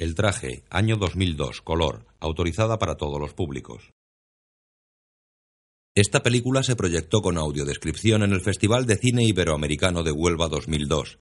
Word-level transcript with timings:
El 0.00 0.14
traje, 0.14 0.64
año 0.70 0.96
2002, 0.96 1.60
color, 1.60 2.06
autorizada 2.20 2.78
para 2.78 2.96
todos 2.96 3.20
los 3.20 3.34
públicos. 3.34 3.92
Esta 5.94 6.22
película 6.22 6.62
se 6.62 6.74
proyectó 6.74 7.20
con 7.20 7.36
audiodescripción 7.36 8.22
en 8.22 8.32
el 8.32 8.40
Festival 8.40 8.86
de 8.86 8.96
Cine 8.96 9.24
Iberoamericano 9.24 10.02
de 10.02 10.10
Huelva 10.10 10.48
2002. 10.48 11.18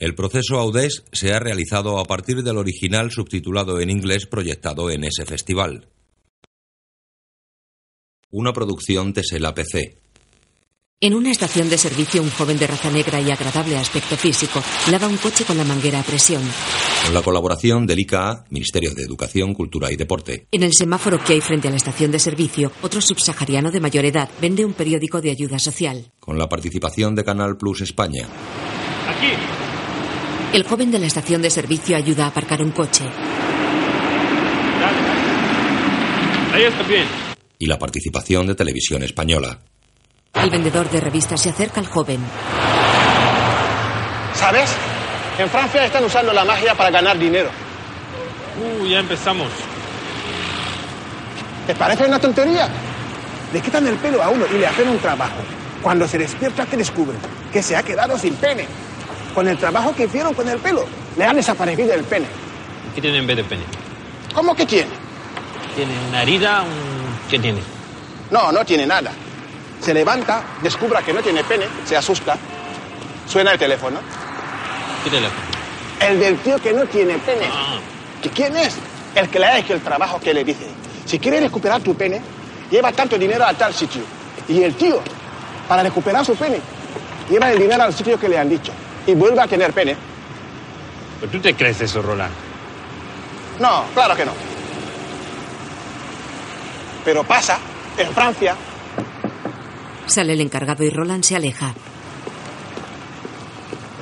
El 0.00 0.16
proceso 0.16 0.58
Audés 0.58 1.04
se 1.12 1.32
ha 1.32 1.38
realizado 1.38 2.00
a 2.00 2.04
partir 2.06 2.42
del 2.42 2.58
original 2.58 3.12
subtitulado 3.12 3.78
en 3.78 3.90
inglés 3.90 4.26
proyectado 4.26 4.90
en 4.90 5.04
ese 5.04 5.24
festival. 5.24 5.86
Una 8.30 8.52
producción 8.52 9.12
Tesela 9.12 9.54
PC. 9.54 9.96
En 11.02 11.14
una 11.14 11.30
estación 11.30 11.70
de 11.70 11.78
servicio, 11.78 12.22
un 12.22 12.28
joven 12.28 12.58
de 12.58 12.66
raza 12.66 12.90
negra 12.90 13.22
y 13.22 13.30
agradable 13.30 13.78
aspecto 13.78 14.18
físico 14.18 14.62
lava 14.90 15.08
un 15.08 15.16
coche 15.16 15.46
con 15.46 15.56
la 15.56 15.64
manguera 15.64 16.00
a 16.00 16.02
presión. 16.02 16.42
Con 17.06 17.14
la 17.14 17.22
colaboración 17.22 17.86
del 17.86 18.00
ICA, 18.00 18.44
Ministerio 18.50 18.92
de 18.94 19.04
Educación, 19.04 19.54
Cultura 19.54 19.90
y 19.90 19.96
Deporte. 19.96 20.46
En 20.52 20.62
el 20.62 20.74
semáforo 20.74 21.18
que 21.24 21.32
hay 21.32 21.40
frente 21.40 21.68
a 21.68 21.70
la 21.70 21.78
estación 21.78 22.10
de 22.10 22.18
servicio, 22.18 22.70
otro 22.82 23.00
subsahariano 23.00 23.70
de 23.70 23.80
mayor 23.80 24.04
edad 24.04 24.28
vende 24.42 24.62
un 24.62 24.74
periódico 24.74 25.22
de 25.22 25.30
ayuda 25.30 25.58
social. 25.58 26.04
Con 26.20 26.36
la 26.36 26.50
participación 26.50 27.14
de 27.14 27.24
Canal 27.24 27.56
Plus 27.56 27.80
España. 27.80 28.28
Aquí. 29.08 29.32
El 30.52 30.64
joven 30.64 30.90
de 30.90 30.98
la 30.98 31.06
estación 31.06 31.40
de 31.40 31.48
servicio 31.48 31.96
ayuda 31.96 32.26
a 32.26 32.28
aparcar 32.28 32.62
un 32.62 32.72
coche. 32.72 33.04
Ahí 36.52 36.64
está 36.64 36.82
bien. 36.82 37.06
Y 37.58 37.64
la 37.64 37.78
participación 37.78 38.48
de 38.48 38.54
Televisión 38.54 39.02
Española. 39.02 39.62
El 40.34 40.48
vendedor 40.48 40.88
de 40.88 41.00
revistas 41.00 41.40
se 41.40 41.50
acerca 41.50 41.80
al 41.80 41.86
joven. 41.86 42.20
¿Sabes? 44.34 44.70
En 45.38 45.50
Francia 45.50 45.84
están 45.84 46.04
usando 46.04 46.32
la 46.32 46.44
magia 46.44 46.74
para 46.74 46.90
ganar 46.90 47.18
dinero. 47.18 47.50
Uh, 48.58 48.86
ya 48.86 49.00
empezamos. 49.00 49.48
¿Te 51.66 51.74
parece 51.74 52.06
una 52.06 52.18
tontería? 52.18 52.68
Le 53.52 53.60
quitan 53.60 53.86
el 53.86 53.96
pelo 53.96 54.22
a 54.22 54.28
uno 54.28 54.46
y 54.54 54.58
le 54.58 54.66
hacen 54.66 54.88
un 54.88 54.98
trabajo. 54.98 55.36
Cuando 55.82 56.06
se 56.06 56.18
despierta, 56.18 56.64
¿qué 56.66 56.76
descubren? 56.76 57.18
Que 57.52 57.62
se 57.62 57.76
ha 57.76 57.82
quedado 57.82 58.18
sin 58.18 58.34
pene. 58.34 58.66
Con 59.34 59.48
el 59.48 59.58
trabajo 59.58 59.94
que 59.94 60.04
hicieron 60.04 60.34
con 60.34 60.48
el 60.48 60.58
pelo, 60.58 60.84
le 61.16 61.24
han 61.24 61.36
desaparecido 61.36 61.92
el 61.94 62.04
pene. 62.04 62.26
¿Qué 62.94 63.00
tiene 63.00 63.18
en 63.18 63.26
vez 63.26 63.36
de 63.36 63.44
pene? 63.44 63.62
¿Cómo 64.34 64.54
que 64.54 64.64
tiene? 64.64 64.90
¿Tiene 65.74 65.92
una 66.08 66.22
herida? 66.22 66.62
Un... 66.62 67.28
¿Qué 67.28 67.38
tiene? 67.38 67.60
No, 68.30 68.52
no 68.52 68.64
tiene 68.64 68.86
nada. 68.86 69.10
Se 69.80 69.94
levanta, 69.94 70.42
descubra 70.62 71.02
que 71.02 71.12
no 71.12 71.22
tiene 71.22 71.42
pene, 71.44 71.66
se 71.84 71.96
asusta, 71.96 72.36
suena 73.26 73.52
el 73.52 73.58
teléfono. 73.58 73.98
¿Qué 75.04 75.10
teléfono? 75.10 75.40
El 76.00 76.20
del 76.20 76.38
tío 76.38 76.58
que 76.58 76.72
no 76.72 76.84
tiene 76.86 77.18
pene. 77.18 77.46
Ah, 77.50 77.78
¿Y 78.22 78.28
quién 78.28 78.56
es? 78.56 78.76
El 79.14 79.28
que 79.28 79.38
le 79.38 79.46
ha 79.46 79.58
hecho 79.58 79.74
el 79.74 79.80
trabajo 79.80 80.20
que 80.20 80.34
le 80.34 80.44
dice. 80.44 80.66
Si 81.06 81.18
quieres 81.18 81.42
recuperar 81.42 81.80
tu 81.80 81.94
pene, 81.94 82.20
lleva 82.70 82.92
tanto 82.92 83.18
dinero 83.18 83.44
a 83.44 83.54
tal 83.54 83.74
sitio. 83.74 84.02
Y 84.48 84.62
el 84.62 84.74
tío, 84.74 85.00
para 85.68 85.82
recuperar 85.82 86.24
su 86.24 86.36
pene, 86.36 86.60
lleva 87.30 87.50
el 87.50 87.58
dinero 87.58 87.82
al 87.82 87.94
sitio 87.94 88.18
que 88.18 88.28
le 88.28 88.38
han 88.38 88.48
dicho. 88.48 88.72
Y 89.06 89.14
vuelve 89.14 89.40
a 89.40 89.46
tener 89.46 89.72
pene. 89.72 89.96
¿Pero 91.20 91.32
tú 91.32 91.40
te 91.40 91.54
crees 91.54 91.80
eso, 91.80 92.02
Roland? 92.02 92.32
No, 93.58 93.84
claro 93.94 94.14
que 94.14 94.24
no. 94.24 94.32
Pero 97.04 97.24
pasa 97.24 97.58
en 97.96 98.12
Francia. 98.12 98.56
Sale 100.10 100.32
el 100.32 100.40
encargado 100.40 100.82
y 100.82 100.90
Roland 100.90 101.22
se 101.22 101.36
aleja. 101.36 101.72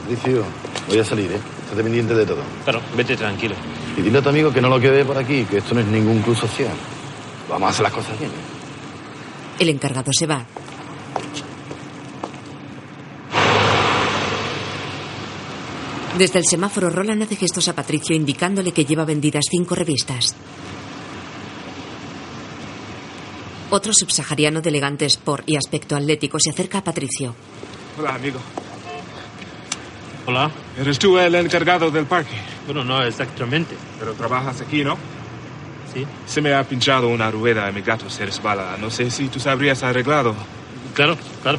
Patricio, 0.01 0.43
voy 0.89 0.99
a 0.99 1.05
salir, 1.05 1.31
¿eh? 1.33 1.41
Estate 1.65 1.83
pendiente 1.83 2.15
de 2.15 2.25
todo. 2.25 2.41
Claro, 2.65 2.81
vete 2.97 3.15
tranquilo. 3.15 3.55
Y 3.95 4.01
dile 4.01 4.19
a 4.19 4.23
tu 4.23 4.31
amigo 4.31 4.51
que 4.51 4.63
no 4.63 4.71
lo 4.71 4.81
quede 4.81 5.05
por 5.05 5.19
aquí, 5.19 5.45
que 5.45 5.59
esto 5.59 5.75
no 5.75 5.81
es 5.83 5.87
ningún 5.87 6.23
club 6.23 6.35
social. 6.35 6.73
Vamos 7.51 7.67
a 7.67 7.71
hacer 7.71 7.83
las 7.83 7.93
cosas 7.93 8.19
bien. 8.19 8.31
El 9.59 9.69
encargado 9.69 10.11
se 10.11 10.27
va. 10.27 10.47
Desde 16.17 16.39
el 16.39 16.47
semáforo, 16.47 16.89
Roland 16.89 17.25
hace 17.25 17.37
gestos 17.37 17.69
a 17.69 17.75
Patricio 17.75 18.17
indicándole 18.17 18.73
que 18.73 18.87
lleva 18.87 19.05
vendidas 19.05 19.45
cinco 19.51 19.75
revistas. 19.75 20.35
Otro 23.71 23.93
subsahariano 23.93 24.61
de 24.63 24.71
elegante 24.71 25.05
sport 25.07 25.45
y 25.47 25.57
aspecto 25.57 25.95
atlético 25.95 26.39
se 26.41 26.51
acerca 26.51 26.79
a 26.79 26.85
Patricio. 26.85 27.35
Hola, 27.99 28.15
amigo. 28.15 28.39
Hola. 30.27 30.51
¿Eres 30.79 30.99
tú 30.99 31.19
el 31.19 31.35
encargado 31.35 31.91
del 31.91 32.07
parque? 32.07 32.35
Bueno, 32.67 32.85
no 32.85 33.03
exactamente. 33.03 33.77
Pero 33.99 34.15
trabajas 34.15 34.61
aquí, 34.63 34.85
¿no? 34.85 34.97
Sí. 35.93 36.07
Se 36.27 36.41
me 36.41 36.55
ha 36.55 36.65
pinchado 36.65 37.09
una 37.09 37.31
rueda 37.31 37.69
y 37.71 37.73
mi 37.75 37.83
gato 37.83 38.09
se 38.09 38.25
resbala. 38.25 38.77
No 38.79 38.91
sé 38.91 39.11
si 39.11 39.29
tú 39.29 39.39
sabrías 39.41 39.83
arreglado. 39.83 40.35
Claro, 40.95 41.17
claro. 41.43 41.59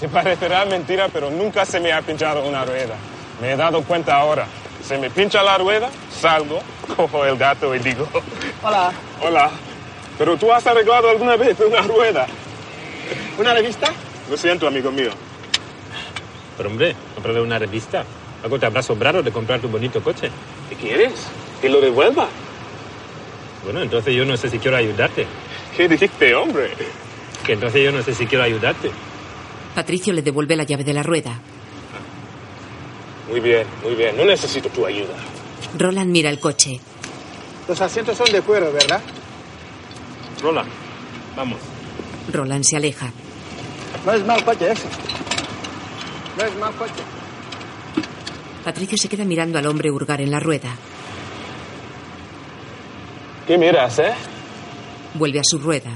Te 0.00 0.08
parecerá 0.08 0.64
mentira, 0.66 1.08
pero 1.08 1.30
nunca 1.30 1.64
se 1.64 1.80
me 1.80 1.92
ha 1.92 2.02
pinchado 2.02 2.46
una 2.46 2.64
rueda. 2.64 2.94
Me 3.40 3.52
he 3.52 3.56
dado 3.56 3.82
cuenta 3.82 4.16
ahora. 4.16 4.46
Se 4.86 4.96
me 4.98 5.10
pincha 5.10 5.42
la 5.42 5.58
rueda, 5.58 5.90
salgo, 6.20 6.60
cojo 6.96 7.24
el 7.24 7.36
gato 7.36 7.74
y 7.74 7.78
digo, 7.78 8.08
Hola. 8.62 8.92
hola. 9.22 9.50
Pero 10.18 10.36
tú 10.36 10.52
has 10.52 10.66
arreglado 10.66 11.08
alguna 11.08 11.36
vez 11.36 11.56
una 11.60 11.80
rueda. 11.82 12.26
¿Una 13.38 13.54
revista? 13.54 13.92
Lo 14.28 14.36
siento, 14.36 14.66
amigo 14.66 14.90
mío. 14.90 15.10
Pero 16.56 16.68
hombre, 16.68 16.94
comprarle 17.14 17.40
una 17.40 17.58
revista. 17.58 18.04
Algo 18.42 18.58
te 18.58 18.66
habrá 18.66 18.82
sobrado 18.82 19.22
de 19.22 19.30
comprar 19.30 19.60
tu 19.60 19.68
bonito 19.68 20.02
coche. 20.02 20.30
¿Qué 20.68 20.74
quieres? 20.74 21.12
Que 21.60 21.68
lo 21.68 21.80
devuelva. 21.80 22.28
Bueno, 23.64 23.80
entonces 23.82 24.14
yo 24.14 24.24
no 24.24 24.36
sé 24.36 24.50
si 24.50 24.58
quiero 24.58 24.76
ayudarte. 24.76 25.26
¿Qué 25.76 25.88
dijiste, 25.88 26.34
hombre? 26.34 26.70
Que 27.46 27.52
entonces 27.52 27.82
yo 27.84 27.92
no 27.92 28.02
sé 28.02 28.14
si 28.14 28.26
quiero 28.26 28.44
ayudarte. 28.44 28.90
Patricio 29.74 30.12
le 30.12 30.22
devuelve 30.22 30.56
la 30.56 30.64
llave 30.64 30.84
de 30.84 30.92
la 30.92 31.02
rueda. 31.02 31.38
Muy 33.30 33.40
bien, 33.40 33.66
muy 33.84 33.94
bien. 33.94 34.16
No 34.16 34.24
necesito 34.24 34.68
tu 34.68 34.84
ayuda. 34.86 35.14
Roland 35.76 36.10
mira 36.10 36.30
el 36.30 36.40
coche. 36.40 36.80
Los 37.68 37.80
asientos 37.80 38.16
son 38.16 38.30
de 38.32 38.40
cuero, 38.40 38.72
¿verdad? 38.72 39.00
Roland, 40.42 40.70
vamos. 41.36 41.58
Roland 42.32 42.64
se 42.64 42.76
aleja. 42.76 43.10
No 44.04 44.12
es 44.12 44.24
mal 44.24 44.44
coche 44.44 44.72
ese. 44.72 44.88
No 46.36 46.44
es 46.44 46.56
mal 46.56 46.72
coche. 46.74 47.02
Patricio 48.64 48.98
se 48.98 49.08
queda 49.08 49.24
mirando 49.24 49.58
al 49.58 49.66
hombre 49.66 49.90
hurgar 49.90 50.20
en 50.20 50.30
la 50.30 50.40
rueda. 50.40 50.70
¿Qué 53.46 53.56
miras, 53.56 53.98
eh? 53.98 54.12
Vuelve 55.14 55.40
a 55.40 55.42
su 55.44 55.58
rueda. 55.58 55.90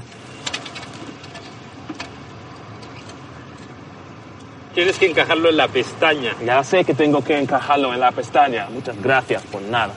Tienes 4.73 4.97
que 4.97 5.05
encajarlo 5.05 5.49
en 5.49 5.57
la 5.57 5.67
pestaña. 5.67 6.33
Ya 6.43 6.63
sé 6.63 6.83
que 6.83 6.95
tengo 6.95 7.23
que 7.23 7.37
encajarlo 7.37 7.93
en 7.93 7.99
la 7.99 8.11
pestaña. 8.11 8.67
Muchas 8.71 8.99
gracias 8.99 9.43
por 9.43 9.61
nada. 9.61 9.93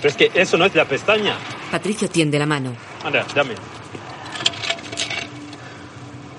Pero 0.00 0.08
es 0.08 0.16
que 0.16 0.30
eso 0.34 0.56
no 0.56 0.64
es 0.64 0.74
la 0.74 0.86
pestaña. 0.86 1.36
Patricio 1.70 2.08
tiende 2.08 2.38
la 2.38 2.46
mano. 2.46 2.74
Anda, 3.04 3.26
dame. 3.34 3.54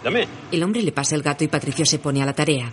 Dame. 0.03 0.27
El 0.51 0.63
hombre 0.63 0.81
le 0.81 0.91
pasa 0.91 1.15
el 1.15 1.21
gato 1.21 1.43
y 1.43 1.47
Patricio 1.47 1.85
se 1.85 1.99
pone 1.99 2.23
a 2.23 2.25
la 2.25 2.33
tarea. 2.33 2.71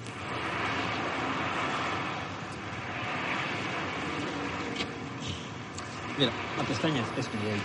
Mira, 6.19 6.33
la 6.57 6.65
pestaña 6.65 7.03
es 7.19 7.27
ahí. 7.27 7.61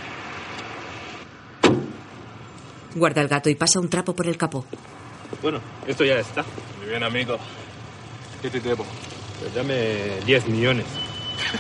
Guarda 2.96 3.22
el 3.22 3.28
gato 3.30 3.50
y 3.50 3.56
pasa 3.56 3.80
un 3.80 3.90
trapo 3.90 4.14
por 4.14 4.28
el 4.28 4.38
capó. 4.38 4.66
Bueno, 5.42 5.62
esto 5.88 6.04
ya 6.04 6.16
está. 6.20 6.44
Muy 6.78 6.90
bien, 6.90 7.04
amigo. 7.04 7.38
¿Qué 8.42 8.50
te 8.50 8.60
debo? 8.60 8.86
Pues 9.40 9.56
dame 9.56 10.20
10 10.26 10.48
millones. 10.50 10.86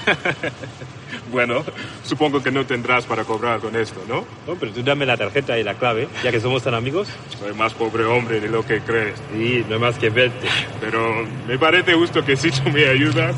Bueno, 1.31 1.63
supongo 2.03 2.41
que 2.41 2.51
no 2.51 2.65
tendrás 2.65 3.05
para 3.05 3.23
cobrar 3.23 3.59
con 3.59 3.75
esto, 3.75 4.01
¿no? 4.07 4.25
No, 4.47 4.55
pero 4.59 4.71
tú 4.71 4.83
dame 4.83 5.05
la 5.05 5.17
tarjeta 5.17 5.57
y 5.57 5.63
la 5.63 5.75
clave, 5.75 6.07
ya 6.23 6.31
que 6.31 6.39
somos 6.39 6.63
tan 6.63 6.73
amigos. 6.73 7.07
Soy 7.39 7.53
más 7.53 7.73
pobre 7.73 8.05
hombre 8.05 8.39
de 8.39 8.49
lo 8.49 8.65
que 8.65 8.81
crees. 8.81 9.21
Sí, 9.31 9.65
no 9.67 9.75
hay 9.75 9.81
más 9.81 9.97
que 9.97 10.09
verte. 10.09 10.47
Pero 10.79 11.25
me 11.47 11.57
parece 11.57 11.93
justo 11.93 12.23
que 12.23 12.35
si 12.35 12.51
tú 12.51 12.69
me 12.69 12.85
ayudas, 12.87 13.35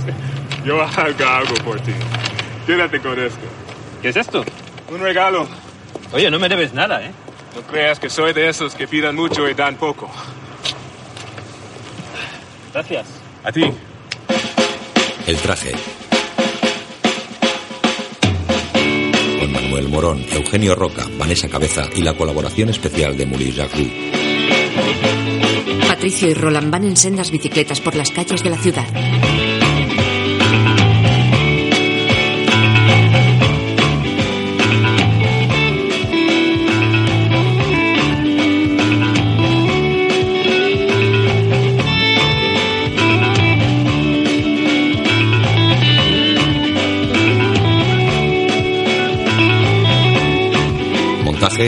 yo 0.65 0.81
haga 0.81 1.37
algo 1.37 1.55
por 1.63 1.79
ti. 1.79 1.93
Quédate 2.65 2.99
con 2.99 3.19
esto. 3.19 3.45
¿Qué 4.01 4.09
es 4.09 4.17
esto? 4.17 4.43
Un 4.89 4.99
regalo. 4.99 5.47
Oye, 6.11 6.29
no 6.29 6.39
me 6.39 6.49
debes 6.49 6.73
nada, 6.73 7.03
¿eh? 7.03 7.11
No 7.55 7.61
creas 7.61 7.99
que 7.99 8.09
soy 8.09 8.33
de 8.33 8.49
esos 8.49 8.75
que 8.75 8.87
piden 8.87 9.15
mucho 9.15 9.47
y 9.49 9.53
dan 9.53 9.75
poco. 9.75 10.09
Gracias. 12.73 13.07
A 13.43 13.51
ti. 13.51 13.71
El 15.27 15.37
traje. 15.37 15.71
Manuel 19.75 19.91
Morón, 19.91 20.25
Eugenio 20.31 20.73
Roca, 20.73 21.05
Vanessa 21.17 21.49
Cabeza 21.49 21.89
y 21.93 22.01
la 22.01 22.13
colaboración 22.13 22.69
especial 22.69 23.17
de 23.17 23.25
Mouly 23.25 23.51
Jacou. 23.51 23.85
Patricio 25.85 26.29
y 26.29 26.33
Roland 26.33 26.71
van 26.71 26.85
en 26.85 26.95
sendas 26.95 27.29
bicicletas 27.29 27.81
por 27.81 27.93
las 27.93 28.09
calles 28.09 28.41
de 28.41 28.49
la 28.51 28.57
ciudad. 28.57 28.87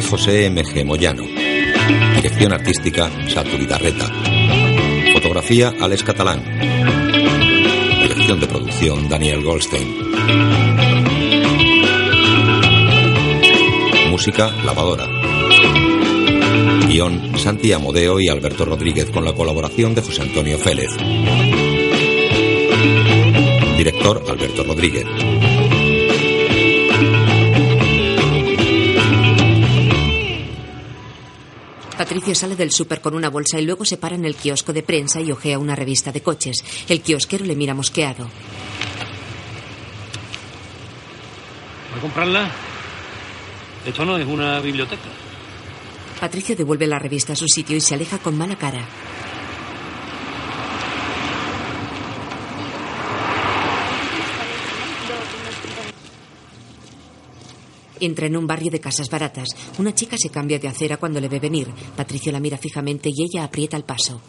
José 0.01 0.45
M.G. 0.45 0.85
Moyano. 0.85 1.23
Dirección 2.15 2.53
artística 2.53 3.09
Satu 3.27 3.57
Vidarreta. 3.57 4.11
Fotografía 5.13 5.73
Alex 5.79 6.03
Catalán. 6.03 6.43
Dirección 8.01 8.39
de 8.39 8.47
producción 8.47 9.09
Daniel 9.09 9.43
Goldstein. 9.43 9.87
Música 14.09 14.51
Lavadora. 14.65 15.07
Guión 16.87 17.37
Santi 17.37 17.71
Amodeo 17.71 18.19
y 18.19 18.29
Alberto 18.29 18.65
Rodríguez 18.65 19.09
con 19.09 19.25
la 19.25 19.33
colaboración 19.33 19.95
de 19.95 20.01
José 20.01 20.21
Antonio 20.21 20.57
Félez. 20.57 20.91
Director 23.77 24.23
Alberto 24.29 24.63
Rodríguez. 24.63 25.05
Patricio 31.97 32.35
sale 32.35 32.55
del 32.55 32.71
súper 32.71 33.01
con 33.01 33.15
una 33.15 33.29
bolsa 33.29 33.59
y 33.59 33.65
luego 33.65 33.83
se 33.83 33.97
para 33.97 34.15
en 34.15 34.25
el 34.25 34.35
kiosco 34.35 34.71
de 34.71 34.83
prensa 34.83 35.19
y 35.19 35.31
ojea 35.31 35.57
una 35.57 35.75
revista 35.75 36.11
de 36.11 36.21
coches. 36.21 36.63
El 36.87 37.01
kiosquero 37.01 37.43
le 37.43 37.55
mira 37.55 37.73
mosqueado. 37.73 38.25
¿Va 41.93 41.97
a 41.97 42.01
comprarla? 42.01 42.51
Esto 43.85 44.05
no 44.05 44.17
es 44.17 44.27
una 44.27 44.59
biblioteca. 44.59 45.09
Patricio 46.19 46.55
devuelve 46.55 46.85
la 46.85 46.99
revista 46.99 47.33
a 47.33 47.35
su 47.35 47.47
sitio 47.47 47.75
y 47.75 47.81
se 47.81 47.95
aleja 47.95 48.19
con 48.19 48.37
mala 48.37 48.57
cara. 48.57 48.85
Entra 57.99 58.27
en 58.27 58.37
un 58.37 58.47
barrio 58.47 58.71
de 58.71 58.79
casas 58.79 59.09
baratas. 59.09 59.49
Una 59.79 59.93
chica 59.93 60.17
se 60.17 60.29
cambia 60.29 60.59
de 60.59 60.67
acera 60.67 60.97
cuando 60.97 61.19
le 61.19 61.27
ve 61.27 61.39
venir. 61.39 61.67
Patricio 61.95 62.31
la 62.31 62.39
mira 62.39 62.57
fijamente 62.57 63.09
y 63.13 63.23
ella 63.23 63.43
aprieta 63.43 63.77
el 63.77 63.83
paso. 63.83 64.21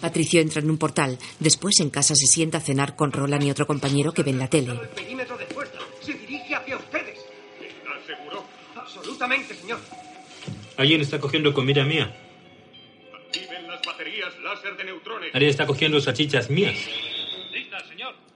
Patricio 0.00 0.40
entra 0.40 0.60
en 0.60 0.68
un 0.68 0.78
portal. 0.78 1.16
Después 1.38 1.78
en 1.78 1.88
casa 1.88 2.16
se 2.16 2.26
sienta 2.26 2.58
a 2.58 2.60
cenar 2.60 2.96
con 2.96 3.12
Roland 3.12 3.44
y 3.44 3.50
otro 3.50 3.68
compañero 3.68 4.12
que 4.12 4.24
ven 4.24 4.36
la 4.36 4.48
tele. 4.48 4.72
El 4.72 4.88
perímetro 4.88 5.38
de 5.38 5.46
fuerza 5.46 5.78
se 6.00 6.12
dirige 6.14 6.56
hacia 6.56 6.76
ustedes. 6.76 7.18
¿Estás 7.60 8.04
seguro? 8.06 8.44
Absolutamente, 8.74 9.54
señor. 9.54 9.78
Alguien 10.76 11.00
está 11.02 11.20
cogiendo 11.20 11.54
comida 11.54 11.84
mía. 11.84 12.12
Activen 13.14 13.68
las 13.68 13.80
baterías 13.86 14.32
láser 14.42 14.76
de 14.76 14.84
neutrones. 14.84 15.30
Alguien 15.34 15.50
está 15.50 15.66
cogiendo 15.68 16.00
salchichas 16.00 16.50
mías. 16.50 16.74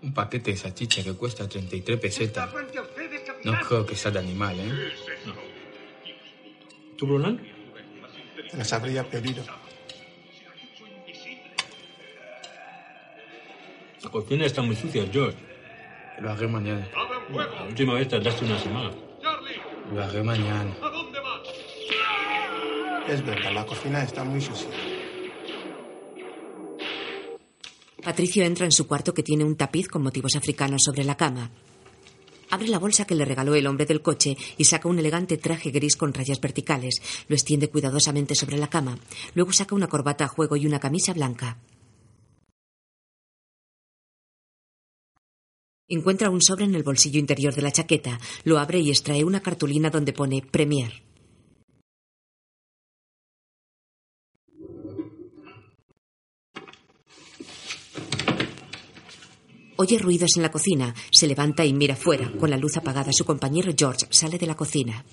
Un 0.06 0.14
paquete 0.14 0.52
de 0.52 0.56
salchicha 0.56 1.02
que 1.02 1.14
cuesta 1.14 1.48
33 1.48 1.98
pesetas. 1.98 2.48
No 3.42 3.58
creo 3.58 3.84
que 3.84 3.96
sea 3.96 4.12
de 4.12 4.20
animal, 4.20 4.56
¿eh? 4.60 4.92
¿Tú, 6.96 7.06
Roland? 7.06 7.40
Las 8.56 8.72
habría 8.72 9.02
pedido. 9.02 9.42
La 14.00 14.10
cocina 14.10 14.46
está 14.46 14.62
muy 14.62 14.76
sucia, 14.76 15.04
George. 15.12 15.36
Lo 16.20 16.30
haré 16.30 16.46
mañana. 16.46 16.88
La 17.34 17.64
última 17.64 17.94
vez 17.94 18.06
tardaste 18.06 18.44
una 18.44 18.60
semana. 18.60 18.90
¡Charlie! 19.20 19.60
Lo 19.92 20.04
haré 20.04 20.22
mañana. 20.22 20.72
Es 23.08 23.26
verdad, 23.26 23.52
la 23.52 23.66
cocina 23.66 24.04
está 24.04 24.22
muy 24.22 24.40
sucia. 24.40 24.68
Patricio 28.06 28.44
entra 28.44 28.64
en 28.64 28.70
su 28.70 28.86
cuarto 28.86 29.12
que 29.12 29.24
tiene 29.24 29.42
un 29.42 29.56
tapiz 29.56 29.88
con 29.88 30.00
motivos 30.00 30.36
africanos 30.36 30.82
sobre 30.84 31.02
la 31.02 31.16
cama. 31.16 31.50
Abre 32.50 32.68
la 32.68 32.78
bolsa 32.78 33.04
que 33.04 33.16
le 33.16 33.24
regaló 33.24 33.56
el 33.56 33.66
hombre 33.66 33.84
del 33.84 34.00
coche 34.00 34.36
y 34.56 34.64
saca 34.64 34.88
un 34.88 35.00
elegante 35.00 35.38
traje 35.38 35.72
gris 35.72 35.96
con 35.96 36.14
rayas 36.14 36.40
verticales. 36.40 37.02
Lo 37.26 37.34
extiende 37.34 37.68
cuidadosamente 37.68 38.36
sobre 38.36 38.58
la 38.58 38.70
cama. 38.70 38.96
Luego 39.34 39.52
saca 39.52 39.74
una 39.74 39.88
corbata 39.88 40.26
a 40.26 40.28
juego 40.28 40.54
y 40.54 40.66
una 40.66 40.78
camisa 40.78 41.14
blanca. 41.14 41.58
Encuentra 45.88 46.30
un 46.30 46.42
sobre 46.42 46.66
en 46.66 46.76
el 46.76 46.84
bolsillo 46.84 47.18
interior 47.18 47.56
de 47.56 47.62
la 47.62 47.72
chaqueta. 47.72 48.20
Lo 48.44 48.60
abre 48.60 48.78
y 48.78 48.90
extrae 48.90 49.24
una 49.24 49.40
cartulina 49.40 49.90
donde 49.90 50.12
pone 50.12 50.42
Premier. 50.42 51.02
Oye 59.76 59.98
ruidos 59.98 60.30
en 60.36 60.42
la 60.42 60.50
cocina. 60.50 60.94
Se 61.10 61.26
levanta 61.26 61.64
y 61.64 61.72
mira 61.72 61.96
fuera. 61.96 62.30
Con 62.38 62.50
la 62.50 62.56
luz 62.56 62.76
apagada, 62.76 63.12
su 63.12 63.24
compañero 63.24 63.72
George 63.76 64.06
sale 64.10 64.38
de 64.38 64.46
la 64.46 64.54
cocina. 64.54 65.04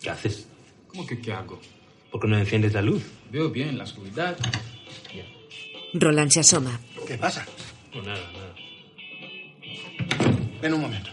¿Qué 0.00 0.10
haces? 0.10 0.46
¿Cómo 0.88 1.06
que 1.06 1.18
qué 1.20 1.32
hago? 1.32 1.60
¿Por 2.10 2.20
qué 2.20 2.28
no 2.28 2.38
enciendes 2.38 2.72
la 2.72 2.82
luz? 2.82 3.02
Veo 3.30 3.50
bien 3.50 3.76
la 3.76 3.84
oscuridad. 3.84 4.36
Roland 5.94 6.30
se 6.30 6.40
asoma. 6.40 6.80
¿Qué 7.06 7.16
pasa? 7.18 7.46
No, 7.94 8.02
nada, 8.02 8.30
nada. 8.32 8.54
Ven 10.60 10.74
un 10.74 10.80
momento. 10.80 11.10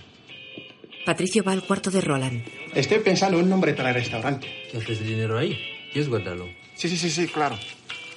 Patricio 1.05 1.43
va 1.43 1.51
al 1.51 1.63
cuarto 1.63 1.91
de 1.91 2.01
Roland. 2.01 2.43
Estoy 2.73 2.99
pensando 2.99 3.37
en 3.37 3.43
un 3.43 3.49
nombre 3.49 3.73
para 3.73 3.89
el 3.89 3.95
restaurante. 3.95 4.47
¿Qué 4.71 4.77
haces 4.77 4.99
de 4.99 5.05
dinero 5.05 5.37
ahí? 5.37 5.57
¿Quieres 5.91 6.09
guardarlo? 6.09 6.47
Sí, 6.75 6.87
sí, 6.89 6.97
sí, 6.97 7.09
sí, 7.09 7.27
claro. 7.27 7.57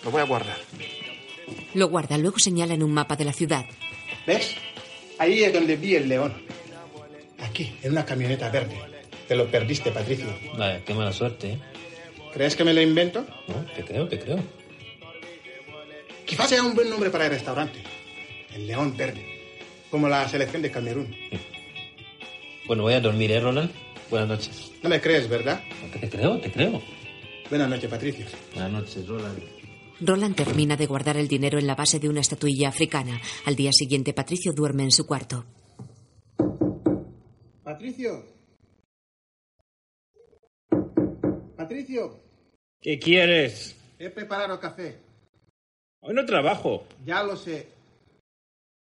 Lo 0.05 0.11
voy 0.11 0.21
a 0.21 0.25
guardar. 0.25 0.59
Lo 1.75 1.89
guarda, 1.89 2.17
luego 2.19 2.39
señala 2.39 2.75
en 2.75 2.83
un 2.83 2.93
mapa 2.93 3.17
de 3.17 3.25
la 3.25 3.33
ciudad. 3.33 3.65
¿Ves? 4.27 4.55
Ahí 5.19 5.43
es 5.43 5.53
donde 5.53 5.77
vi 5.77 5.97
el 5.97 6.09
león. 6.09 6.33
Aquí, 7.41 7.73
en 7.83 7.93
una 7.93 8.05
camioneta 8.05 8.49
verde. 8.51 8.79
Te 9.29 9.37
lo 9.37 9.51
perdiste, 9.51 9.91
Patricio. 9.91 10.27
Vaya, 10.57 10.85
qué 10.85 10.95
mala 10.95 11.13
suerte, 11.13 11.53
¿eh? 11.53 11.59
¿Crees 12.33 12.57
que 12.57 12.65
me 12.65 12.75
lo 12.75 12.81
invento? 12.81 13.25
No, 13.49 13.65
te 13.77 13.85
creo, 13.85 14.09
te 14.09 14.19
creo. 14.19 14.39
Quizás 16.27 16.49
sea 16.49 16.63
un 16.63 16.75
buen 16.75 16.91
nombre 16.91 17.11
para 17.11 17.27
el 17.27 17.31
restaurante. 17.31 17.81
El 18.53 18.67
león 18.67 18.97
verde. 18.97 19.25
Como 19.91 20.09
la 20.09 20.29
selección 20.29 20.63
de 20.63 20.71
Camerún. 20.71 21.15
Bueno, 22.67 22.83
voy 22.83 22.95
a 22.95 23.01
dormir, 23.01 23.31
¿eh, 23.31 23.41
Roland? 23.41 23.71
Buenas 24.11 24.29
noches. 24.29 24.73
No 24.83 24.89
me 24.89 25.01
crees, 25.01 25.29
¿verdad? 25.29 25.63
Te 26.01 26.09
creo, 26.09 26.39
te 26.41 26.51
creo. 26.51 26.83
Buenas 27.51 27.69
noches, 27.69 27.89
Patricio. 27.89 28.27
Buenas 28.55 28.73
noches, 28.73 29.07
Roland. 29.07 29.39
Roland 30.01 30.35
termina 30.37 30.77
de 30.77 30.87
guardar 30.87 31.17
el 31.17 31.29
dinero 31.29 31.59
en 31.59 31.67
la 31.67 31.75
base 31.75 31.99
de 31.99 32.09
una 32.09 32.21
estatuilla 32.21 32.69
africana. 32.69 33.21
Al 33.47 33.57
día 33.57 33.73
siguiente, 33.73 34.13
Patricio 34.13 34.53
duerme 34.53 34.83
en 34.85 34.91
su 34.91 35.07
cuarto. 35.07 35.45
Patricio. 37.63 38.25
Patricio, 41.57 42.21
¿Qué 42.81 42.99
quieres? 42.99 43.77
he 43.99 44.11
preparado 44.11 44.59
café. 44.61 44.99
Hoy 46.01 46.15
no 46.15 46.27
trabajo. 46.27 46.87
Ya 47.07 47.23
lo 47.23 47.37
sé. 47.37 47.69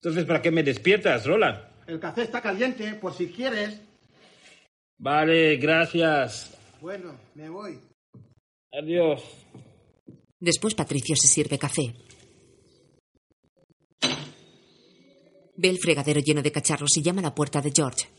Entonces, 0.02 0.26
¿para 0.26 0.42
qué 0.42 0.50
me 0.50 0.64
despiertas, 0.64 1.26
Roland? 1.28 1.60
El 1.86 2.00
café 2.00 2.24
está 2.24 2.42
caliente, 2.42 2.96
por 2.96 3.14
si 3.14 3.28
quieres. 3.28 3.80
Vale, 4.98 5.58
gracias. 5.58 6.58
Bueno, 6.80 7.16
me 7.36 7.50
voy. 7.50 7.80
Adiós. 8.72 9.22
Después 10.42 10.74
Patricio 10.74 11.16
se 11.16 11.28
sirve 11.28 11.60
café. 11.60 11.94
Ve 15.56 15.70
el 15.70 15.78
fregadero 15.78 16.20
lleno 16.20 16.42
de 16.42 16.52
cacharros 16.52 16.98
y 16.98 17.04
llama 17.04 17.20
a 17.20 17.26
la 17.26 17.36
puerta 17.36 17.62
de 17.62 17.72
George. 17.72 18.10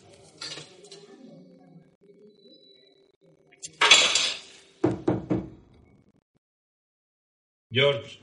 George. 7.72 8.20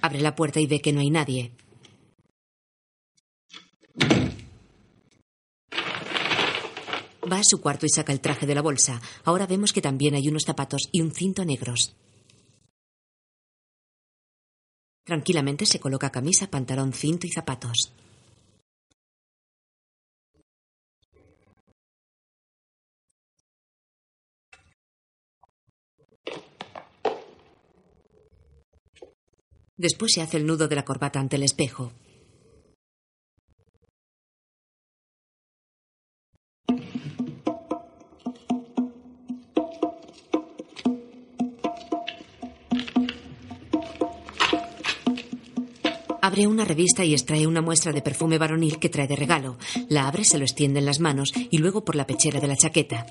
Abre 0.00 0.20
la 0.22 0.34
puerta 0.34 0.60
y 0.60 0.66
ve 0.66 0.80
que 0.80 0.94
no 0.94 1.00
hay 1.00 1.10
nadie. 1.10 1.52
Va 7.30 7.38
a 7.38 7.44
su 7.44 7.60
cuarto 7.60 7.84
y 7.84 7.90
saca 7.90 8.12
el 8.12 8.20
traje 8.20 8.46
de 8.46 8.54
la 8.54 8.62
bolsa. 8.62 9.00
Ahora 9.24 9.46
vemos 9.46 9.72
que 9.72 9.82
también 9.82 10.14
hay 10.14 10.28
unos 10.28 10.44
zapatos 10.44 10.88
y 10.92 11.02
un 11.02 11.12
cinto 11.12 11.44
negros. 11.44 11.94
Tranquilamente 15.04 15.66
se 15.66 15.80
coloca 15.80 16.10
camisa, 16.10 16.50
pantalón, 16.50 16.92
cinto 16.92 17.26
y 17.26 17.30
zapatos. 17.30 17.92
Después 29.76 30.12
se 30.12 30.22
hace 30.22 30.38
el 30.38 30.46
nudo 30.46 30.66
de 30.66 30.76
la 30.76 30.84
corbata 30.84 31.20
ante 31.20 31.36
el 31.36 31.44
espejo. 31.44 31.92
Abre 46.38 46.46
una 46.46 46.64
revista 46.64 47.04
y 47.04 47.14
extrae 47.14 47.48
una 47.48 47.60
muestra 47.60 47.92
de 47.92 48.00
perfume 48.00 48.38
varonil 48.38 48.78
que 48.78 48.88
trae 48.88 49.08
de 49.08 49.16
regalo. 49.16 49.58
La 49.88 50.06
abre, 50.06 50.24
se 50.24 50.38
lo 50.38 50.44
extiende 50.44 50.78
en 50.78 50.86
las 50.86 51.00
manos 51.00 51.32
y 51.34 51.58
luego 51.58 51.84
por 51.84 51.96
la 51.96 52.06
pechera 52.06 52.38
de 52.38 52.46
la 52.46 52.56
chaqueta. 52.56 53.06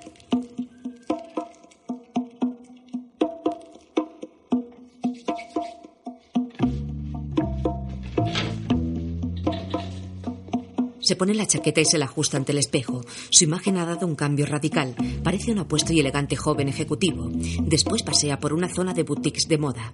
Se 11.01 11.17
pone 11.17 11.33
la 11.33 11.45
chaqueta 11.45 11.81
y 11.81 11.85
se 11.85 11.97
la 11.97 12.05
ajusta 12.05 12.37
ante 12.37 12.53
el 12.53 12.59
espejo. 12.59 13.01
Su 13.29 13.43
imagen 13.43 13.75
ha 13.75 13.85
dado 13.85 14.07
un 14.07 14.15
cambio 14.15 14.45
radical. 14.45 14.95
Parece 15.21 15.51
un 15.51 15.59
apuesto 15.59 15.91
y 15.91 15.99
elegante 15.99 16.37
joven 16.37 16.69
ejecutivo. 16.69 17.29
Después 17.63 18.03
pasea 18.03 18.39
por 18.39 18.53
una 18.53 18.73
zona 18.73 18.93
de 18.93 19.03
boutiques 19.03 19.49
de 19.49 19.57
moda. 19.57 19.91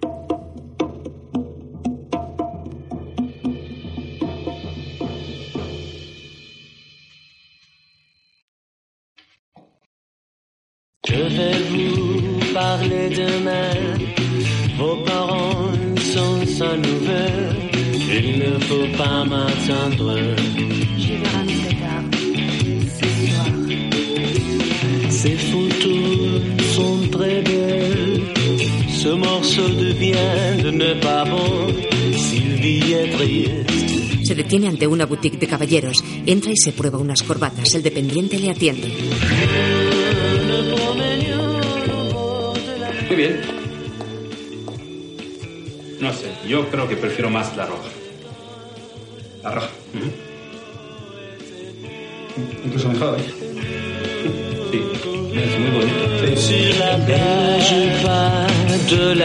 Entra 35.74 36.52
y 36.52 36.56
se 36.56 36.72
prueba 36.72 36.98
unas 36.98 37.22
corbatas. 37.22 37.74
El 37.74 37.82
dependiente 37.82 38.38
le 38.38 38.50
atiende. 38.50 38.92
Muy 43.08 43.16
bien. 43.16 43.40
No 46.00 46.12
sé, 46.12 46.30
yo 46.46 46.68
creo 46.70 46.88
que 46.88 46.96
prefiero 46.96 47.28
más 47.28 47.56
la 47.56 47.66
roja. 47.66 47.88
La 49.42 49.50
roja. 49.50 49.70
Incluso 52.64 52.88
mejor. 52.90 53.18
Sí, 54.70 54.82
es 55.34 55.58
muy 55.58 55.70
bonito. 55.70 56.04
Sur 58.88 59.16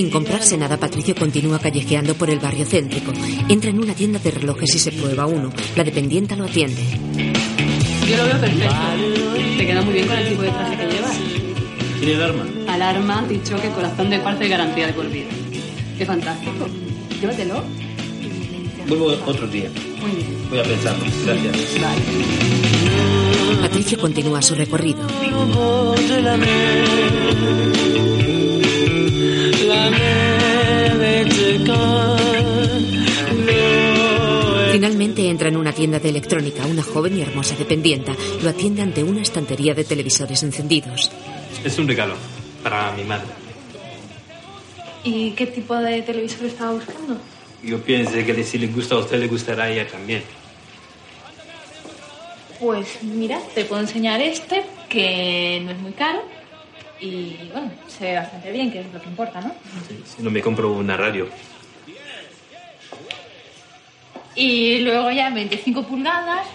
Sin 0.00 0.08
comprarse 0.08 0.56
nada, 0.56 0.78
Patricio 0.78 1.14
continúa 1.14 1.58
callejeando 1.58 2.14
por 2.14 2.30
el 2.30 2.38
barrio 2.38 2.64
céntrico. 2.64 3.12
Entra 3.50 3.68
en 3.68 3.80
una 3.80 3.92
tienda 3.92 4.18
de 4.18 4.30
relojes 4.30 4.74
y 4.74 4.78
se 4.78 4.92
prueba 4.92 5.26
uno. 5.26 5.52
La 5.76 5.84
dependienta 5.84 6.34
lo 6.36 6.44
atiende. 6.46 6.80
Yo 8.08 8.16
lo 8.16 8.24
veo 8.24 8.40
perfecto. 8.40 8.74
Te 9.58 9.66
queda 9.66 9.82
muy 9.82 9.92
bien 9.92 10.06
con 10.08 10.16
el 10.16 10.28
tipo 10.30 10.40
de 10.40 10.48
traje 10.48 10.76
que 10.78 10.86
llevas. 10.90 11.18
¿Tiene 11.98 12.14
el 12.14 12.22
arma? 12.22 12.46
Alarma, 12.68 13.26
dicho 13.28 13.60
que 13.60 13.68
corazón 13.68 14.08
de 14.08 14.20
cuarzo 14.20 14.42
y 14.42 14.48
garantía 14.48 14.86
de 14.86 14.94
por 14.94 15.06
vida. 15.10 15.28
Qué 15.98 16.06
fantástico. 16.06 16.66
Llévatelo. 17.20 17.62
Vuelvo 18.88 19.04
otro 19.26 19.46
día. 19.48 19.68
Muy 20.00 20.12
bien. 20.12 20.48
Voy 20.48 20.60
a 20.60 20.62
pensarlo. 20.62 21.04
Gracias. 21.26 21.56
Patricio 23.60 23.98
continúa 24.00 24.40
su 24.40 24.54
recorrido. 24.54 25.06
Finalmente 34.72 35.28
entra 35.28 35.48
en 35.48 35.56
una 35.56 35.72
tienda 35.72 35.98
de 35.98 36.08
electrónica. 36.08 36.64
Una 36.66 36.82
joven 36.82 37.18
y 37.18 37.22
hermosa 37.22 37.54
dependienta 37.56 38.14
lo 38.42 38.48
atiende 38.48 38.82
ante 38.82 39.02
una 39.02 39.22
estantería 39.22 39.74
de 39.74 39.84
televisores 39.84 40.42
encendidos. 40.42 41.10
Es 41.64 41.78
un 41.78 41.88
regalo 41.88 42.14
para 42.62 42.92
mi 42.92 43.04
madre. 43.04 43.26
¿Y 45.04 45.32
qué 45.32 45.46
tipo 45.46 45.74
de 45.76 46.02
televisor 46.02 46.46
estaba 46.46 46.72
buscando? 46.72 47.16
Yo 47.62 47.78
pienso 47.82 48.12
que 48.12 48.44
si 48.44 48.58
le 48.58 48.68
gusta 48.68 48.94
a 48.94 48.98
usted, 48.98 49.18
le 49.18 49.28
gustará 49.28 49.64
a 49.64 49.70
ella 49.70 49.86
también. 49.86 50.22
Pues 52.58 53.02
mira, 53.02 53.40
te 53.54 53.64
puedo 53.64 53.82
enseñar 53.82 54.20
este, 54.20 54.64
que 54.88 55.62
no 55.64 55.70
es 55.72 55.78
muy 55.78 55.92
caro. 55.92 56.22
Y 57.00 57.36
bueno, 57.52 57.70
se 57.88 58.04
ve 58.04 58.14
bastante 58.16 58.52
bien, 58.52 58.70
que 58.70 58.80
es 58.80 58.92
lo 58.92 59.00
que 59.00 59.08
importa, 59.08 59.40
¿no? 59.40 59.54
Si 60.04 60.22
no 60.22 60.30
me 60.30 60.42
compro 60.42 60.72
una 60.72 60.96
radio. 60.96 61.28
Y 64.34 64.78
luego 64.80 65.10
ya 65.10 65.28
en 65.28 65.34
25 65.34 65.82
pulgadas, 65.84 66.46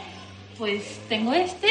pues 0.58 1.00
tengo 1.10 1.34
este. 1.34 1.68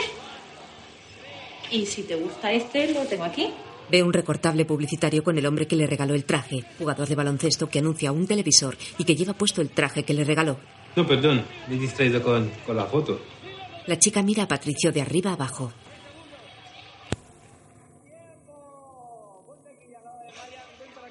Y 1.71 1.87
si 1.87 2.02
te 2.02 2.16
gusta 2.16 2.52
este, 2.52 2.93
lo 2.93 3.00
tengo 3.02 3.25
aquí. 3.25 3.50
Ve 3.90 4.02
un 4.02 4.12
recortable 4.12 4.64
publicitario 4.64 5.23
con 5.23 5.38
el 5.38 5.47
hombre 5.47 5.66
que 5.66 5.76
le 5.76 5.87
regaló 5.87 6.14
el 6.14 6.25
traje, 6.25 6.64
jugador 6.78 7.07
de 7.09 7.14
baloncesto 7.14 7.69
que 7.69 7.78
anuncia 7.81 8.12
un 8.12 8.26
televisor 8.26 8.76
y 8.99 9.04
que 9.04 9.14
lleva 9.14 9.35
puesto 9.35 9.61
el 9.61 9.71
traje 9.71 10.04
que 10.04 10.14
le 10.14 10.25
regaló. 10.25 10.59
No, 10.97 11.07
perdón, 11.07 11.45
me 11.69 11.75
he 11.75 11.78
distraído 11.78 12.23
con, 12.23 12.50
con 12.66 12.76
la 12.76 12.87
foto. 12.87 13.21
La 13.87 13.99
chica 13.99 14.23
mira 14.23 14.45
a 14.45 14.49
Patricio 14.49 14.93
de 14.93 15.02
arriba 15.02 15.33
abajo. 15.33 15.73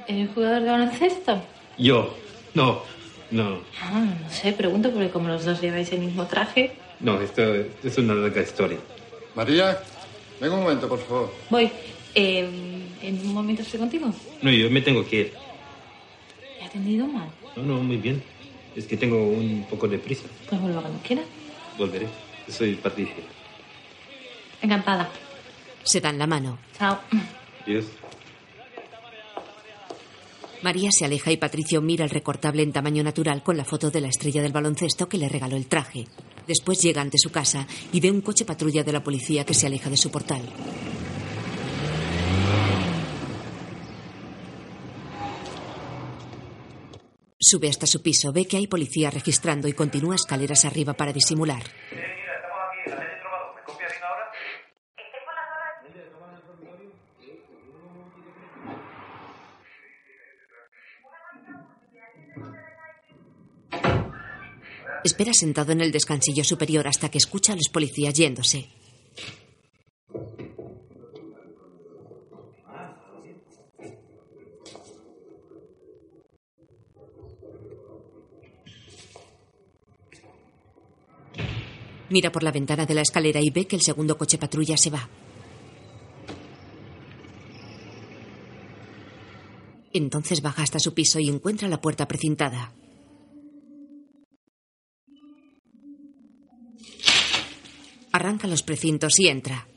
¿Eres 0.08 0.30
jugador 0.34 0.62
de 0.64 0.70
baloncesto? 0.70 1.42
Yo, 1.78 2.16
no, 2.54 2.82
no, 3.32 3.60
Ah, 3.82 4.06
no 4.22 4.30
sé, 4.30 4.54
pregunto 4.54 4.92
porque 4.92 5.10
como 5.10 5.28
los 5.30 5.46
dos 5.46 5.62
lleváis 5.62 5.92
el 5.92 6.00
mismo 6.02 6.26
traje. 6.28 6.72
no, 7.00 7.20
esto, 7.22 7.42
es 7.84 7.98
una 7.98 8.14
larga 8.14 8.42
historia. 8.42 8.78
María, 9.36 9.80
venga 10.40 10.56
un 10.56 10.64
momento, 10.64 10.88
por 10.88 11.00
favor. 11.00 11.34
Voy. 11.50 11.72
Eh, 12.16 12.48
¿En 13.02 13.20
un 13.22 13.34
momento 13.34 13.64
estoy 13.64 13.80
contigo? 13.80 14.14
No, 14.42 14.52
yo 14.52 14.70
me 14.70 14.82
tengo 14.82 15.04
que 15.06 15.16
ir. 15.22 15.34
¿He 16.62 16.66
atendido 16.66 17.08
mal? 17.08 17.28
No, 17.56 17.64
no, 17.64 17.82
muy 17.82 17.98
bien. 17.98 18.22
Es 18.76 18.86
que 18.86 18.96
tengo 18.98 19.18
un 19.28 19.66
poco 19.70 19.88
de 19.88 19.98
prisa. 19.98 20.24
Pues 20.48 20.62
vuelvo 20.62 20.82
cuando 20.82 21.00
quiera. 21.00 21.24
Volveré. 21.78 22.08
Soy 22.48 22.76
Patricia. 22.76 23.16
Encantada. 24.62 25.10
Se 25.84 26.00
dan 26.00 26.18
la 26.20 26.28
mano. 26.28 26.58
Chao. 26.78 27.00
Adiós. 27.66 27.86
María 30.64 30.92
se 30.92 31.04
aleja 31.04 31.30
y 31.30 31.36
Patricio 31.36 31.82
mira 31.82 32.06
el 32.06 32.10
recortable 32.10 32.64
en 32.64 32.72
tamaño 32.72 33.04
natural 33.04 33.44
con 33.44 33.58
la 33.58 33.66
foto 33.66 33.92
de 33.92 34.00
la 34.00 34.08
estrella 34.08 34.42
del 34.42 34.54
baloncesto 34.54 35.10
que 35.10 35.18
le 35.18 35.28
regaló 35.28 35.58
el 35.58 35.68
traje. 35.68 36.08
Después 36.48 36.82
llega 36.82 37.02
ante 37.02 37.18
su 37.18 37.32
casa 37.32 37.68
y 37.92 38.00
ve 38.00 38.10
un 38.10 38.22
coche 38.22 38.46
patrulla 38.46 38.82
de 38.82 38.94
la 38.94 39.04
policía 39.04 39.46
que 39.46 39.54
se 39.54 39.68
aleja 39.68 39.90
de 39.90 39.98
su 39.98 40.10
portal. 40.10 40.42
Sube 47.38 47.68
hasta 47.68 47.86
su 47.86 48.02
piso, 48.02 48.32
ve 48.32 48.46
que 48.46 48.56
hay 48.56 48.68
policía 48.68 49.12
registrando 49.12 49.68
y 49.68 49.74
continúa 49.74 50.16
escaleras 50.16 50.64
arriba 50.64 50.94
para 50.94 51.12
disimular. 51.12 51.64
Espera 65.04 65.34
sentado 65.34 65.74
en 65.74 65.82
el 65.82 65.92
descansillo 65.92 66.44
superior 66.44 66.88
hasta 66.88 67.10
que 67.10 67.18
escucha 67.18 67.54
a 67.54 67.56
los 67.56 67.70
policías 67.70 68.14
yéndose. 68.14 68.70
Mira 82.10 82.32
por 82.32 82.44
la 82.44 82.52
ventana 82.52 82.86
de 82.86 82.94
la 82.94 83.02
escalera 83.02 83.40
y 83.42 83.50
ve 83.50 83.66
que 83.66 83.76
el 83.76 83.82
segundo 83.82 84.18
coche 84.18 84.38
patrulla 84.38 84.78
se 84.78 84.92
va. 84.92 85.10
Entonces 89.92 90.42
baja 90.42 90.64
hasta 90.64 90.80
su 90.80 90.94
piso 90.94 91.20
y 91.20 91.28
encuentra 91.28 91.68
la 91.68 91.82
puerta 91.82 92.08
precintada. 92.08 92.72
Arranca 98.14 98.48
los 98.48 98.62
precintos 98.62 99.20
y 99.20 99.28
entra. 99.28 99.68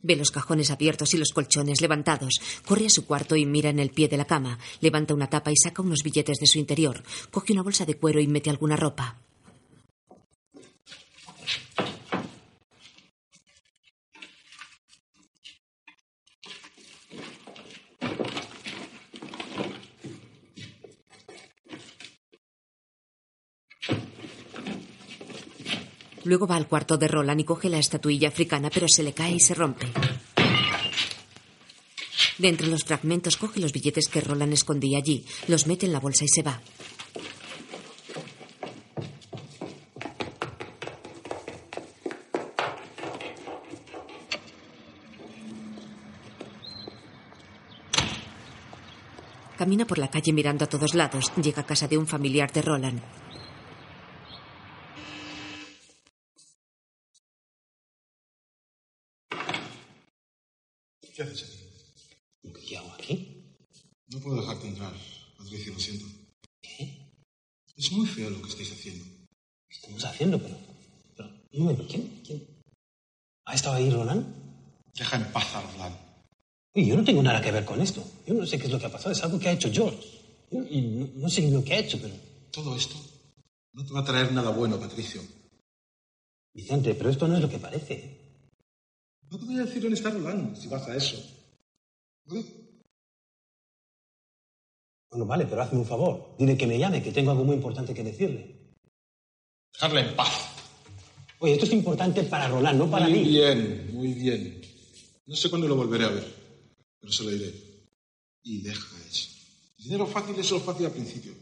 Ve 0.00 0.14
los 0.14 0.30
cajones 0.30 0.70
abiertos 0.70 1.12
y 1.14 1.18
los 1.18 1.32
colchones 1.32 1.80
levantados. 1.80 2.40
Corre 2.64 2.86
a 2.86 2.90
su 2.90 3.04
cuarto 3.04 3.34
y 3.34 3.44
mira 3.44 3.70
en 3.70 3.80
el 3.80 3.90
pie 3.90 4.06
de 4.06 4.16
la 4.16 4.24
cama. 4.24 4.60
Levanta 4.80 5.12
una 5.12 5.28
tapa 5.28 5.50
y 5.50 5.56
saca 5.56 5.82
unos 5.82 6.04
billetes 6.04 6.38
de 6.38 6.46
su 6.46 6.60
interior. 6.60 7.02
Coge 7.32 7.52
una 7.52 7.64
bolsa 7.64 7.84
de 7.84 7.96
cuero 7.96 8.20
y 8.20 8.28
mete 8.28 8.48
alguna 8.48 8.76
ropa. 8.76 9.25
Luego 26.26 26.48
va 26.48 26.56
al 26.56 26.66
cuarto 26.66 26.96
de 26.98 27.06
Roland 27.06 27.40
y 27.40 27.44
coge 27.44 27.68
la 27.68 27.78
estatuilla 27.78 28.28
africana, 28.28 28.68
pero 28.68 28.88
se 28.88 29.04
le 29.04 29.12
cae 29.12 29.36
y 29.36 29.40
se 29.40 29.54
rompe. 29.54 29.86
De 32.38 32.48
entre 32.48 32.66
los 32.66 32.82
fragmentos 32.82 33.36
coge 33.36 33.60
los 33.60 33.72
billetes 33.72 34.08
que 34.08 34.20
Roland 34.20 34.52
escondía 34.52 34.98
allí, 34.98 35.24
los 35.46 35.68
mete 35.68 35.86
en 35.86 35.92
la 35.92 36.00
bolsa 36.00 36.24
y 36.24 36.28
se 36.28 36.42
va. 36.42 36.60
Camina 49.56 49.86
por 49.86 49.98
la 49.98 50.10
calle 50.10 50.32
mirando 50.32 50.64
a 50.64 50.68
todos 50.68 50.94
lados. 50.94 51.32
Llega 51.40 51.62
a 51.62 51.66
casa 51.66 51.86
de 51.86 51.96
un 51.96 52.06
familiar 52.08 52.52
de 52.52 52.62
Roland. 52.62 53.00
¿Qué 61.16 61.22
haces 61.22 61.44
aquí? 61.44 62.66
¿Qué 62.68 62.76
hago 62.76 62.92
aquí? 62.92 63.56
No 64.08 64.20
puedo 64.20 64.38
dejarte 64.38 64.68
entrar, 64.68 64.92
Patricio, 65.38 65.72
lo 65.72 65.80
siento. 65.80 66.04
¿Qué? 66.60 67.10
Es 67.74 67.90
muy 67.92 68.06
feo 68.06 68.28
lo 68.28 68.42
que 68.42 68.50
estáis 68.50 68.70
haciendo. 68.72 69.02
¿Qué 69.66 69.76
estamos 69.76 70.04
haciendo? 70.04 70.38
Pero, 70.38 70.58
pero 71.16 71.30
un 71.52 71.60
momento, 71.60 71.86
¿quién? 71.88 72.20
¿Quién? 72.22 72.46
¿Ha 73.46 73.54
estado 73.54 73.76
ahí 73.76 73.88
Roland? 73.88 74.26
Deja 74.92 75.16
en 75.16 75.32
paz 75.32 75.54
a 75.54 75.62
Roland. 75.62 75.96
Oye, 76.76 76.86
yo 76.86 76.96
no 76.96 77.04
tengo 77.04 77.22
nada 77.22 77.40
que 77.40 77.50
ver 77.50 77.64
con 77.64 77.80
esto. 77.80 78.04
Yo 78.26 78.34
no 78.34 78.44
sé 78.44 78.58
qué 78.58 78.66
es 78.66 78.72
lo 78.72 78.78
que 78.78 78.84
ha 78.86 78.92
pasado. 78.92 79.12
Es 79.12 79.22
algo 79.24 79.38
que 79.38 79.48
ha 79.48 79.52
hecho 79.52 79.70
George. 79.72 79.98
Yo- 80.50 80.62
y 80.68 80.82
no, 80.82 81.08
no 81.14 81.28
sé 81.30 81.50
lo 81.50 81.64
que 81.64 81.72
ha 81.74 81.78
hecho, 81.78 81.98
pero... 82.00 82.14
Todo 82.50 82.76
esto 82.76 82.96
no 83.72 83.84
te 83.84 83.92
va 83.92 84.00
a 84.00 84.04
traer 84.04 84.32
nada 84.32 84.50
bueno, 84.50 84.78
Patricio. 84.78 85.22
Vicente, 86.54 86.94
pero 86.94 87.10
esto 87.10 87.26
no 87.28 87.36
es 87.36 87.42
lo 87.42 87.48
que 87.48 87.58
parece. 87.58 88.18
No 89.30 89.38
te 89.38 89.44
voy 89.46 89.56
a 89.56 89.64
decir 89.64 89.80
dónde 89.82 89.96
está 89.96 90.10
Roland 90.10 90.56
si 90.56 90.68
vas 90.68 90.86
a 90.86 90.96
eso. 90.96 91.16
Bueno, 95.10 95.24
vale, 95.26 95.46
pero 95.46 95.62
hazme 95.62 95.78
un 95.78 95.86
favor. 95.86 96.34
Dile 96.38 96.56
que 96.56 96.66
me 96.66 96.78
llame, 96.78 97.02
que 97.02 97.12
tengo 97.12 97.30
algo 97.30 97.44
muy 97.44 97.56
importante 97.56 97.92
que 97.94 98.02
decirle. 98.04 98.54
Dejarle 99.74 100.00
en 100.00 100.16
paz. 100.16 100.48
Oye, 101.38 101.54
esto 101.54 101.64
es 101.66 101.72
importante 101.72 102.22
para 102.24 102.48
Roland, 102.48 102.78
no 102.78 102.90
para 102.90 103.08
muy 103.08 103.18
mí. 103.20 103.28
bien, 103.28 103.90
muy 103.94 104.12
bien. 104.14 104.60
No 105.26 105.34
sé 105.36 105.50
cuándo 105.50 105.68
lo 105.68 105.76
volveré 105.76 106.04
a 106.04 106.08
ver, 106.08 106.24
pero 107.06 107.14
se 107.14 107.22
lo 107.22 107.30
diré. 107.30 107.54
Y 108.42 108.62
deja 108.62 108.96
eso. 109.08 109.28
El 109.78 109.84
dinero 109.84 110.06
fácil 110.08 110.34
es 110.36 110.46
solo 110.46 110.60
fácil 110.60 110.86
al 110.86 110.92
principio. 110.92 111.32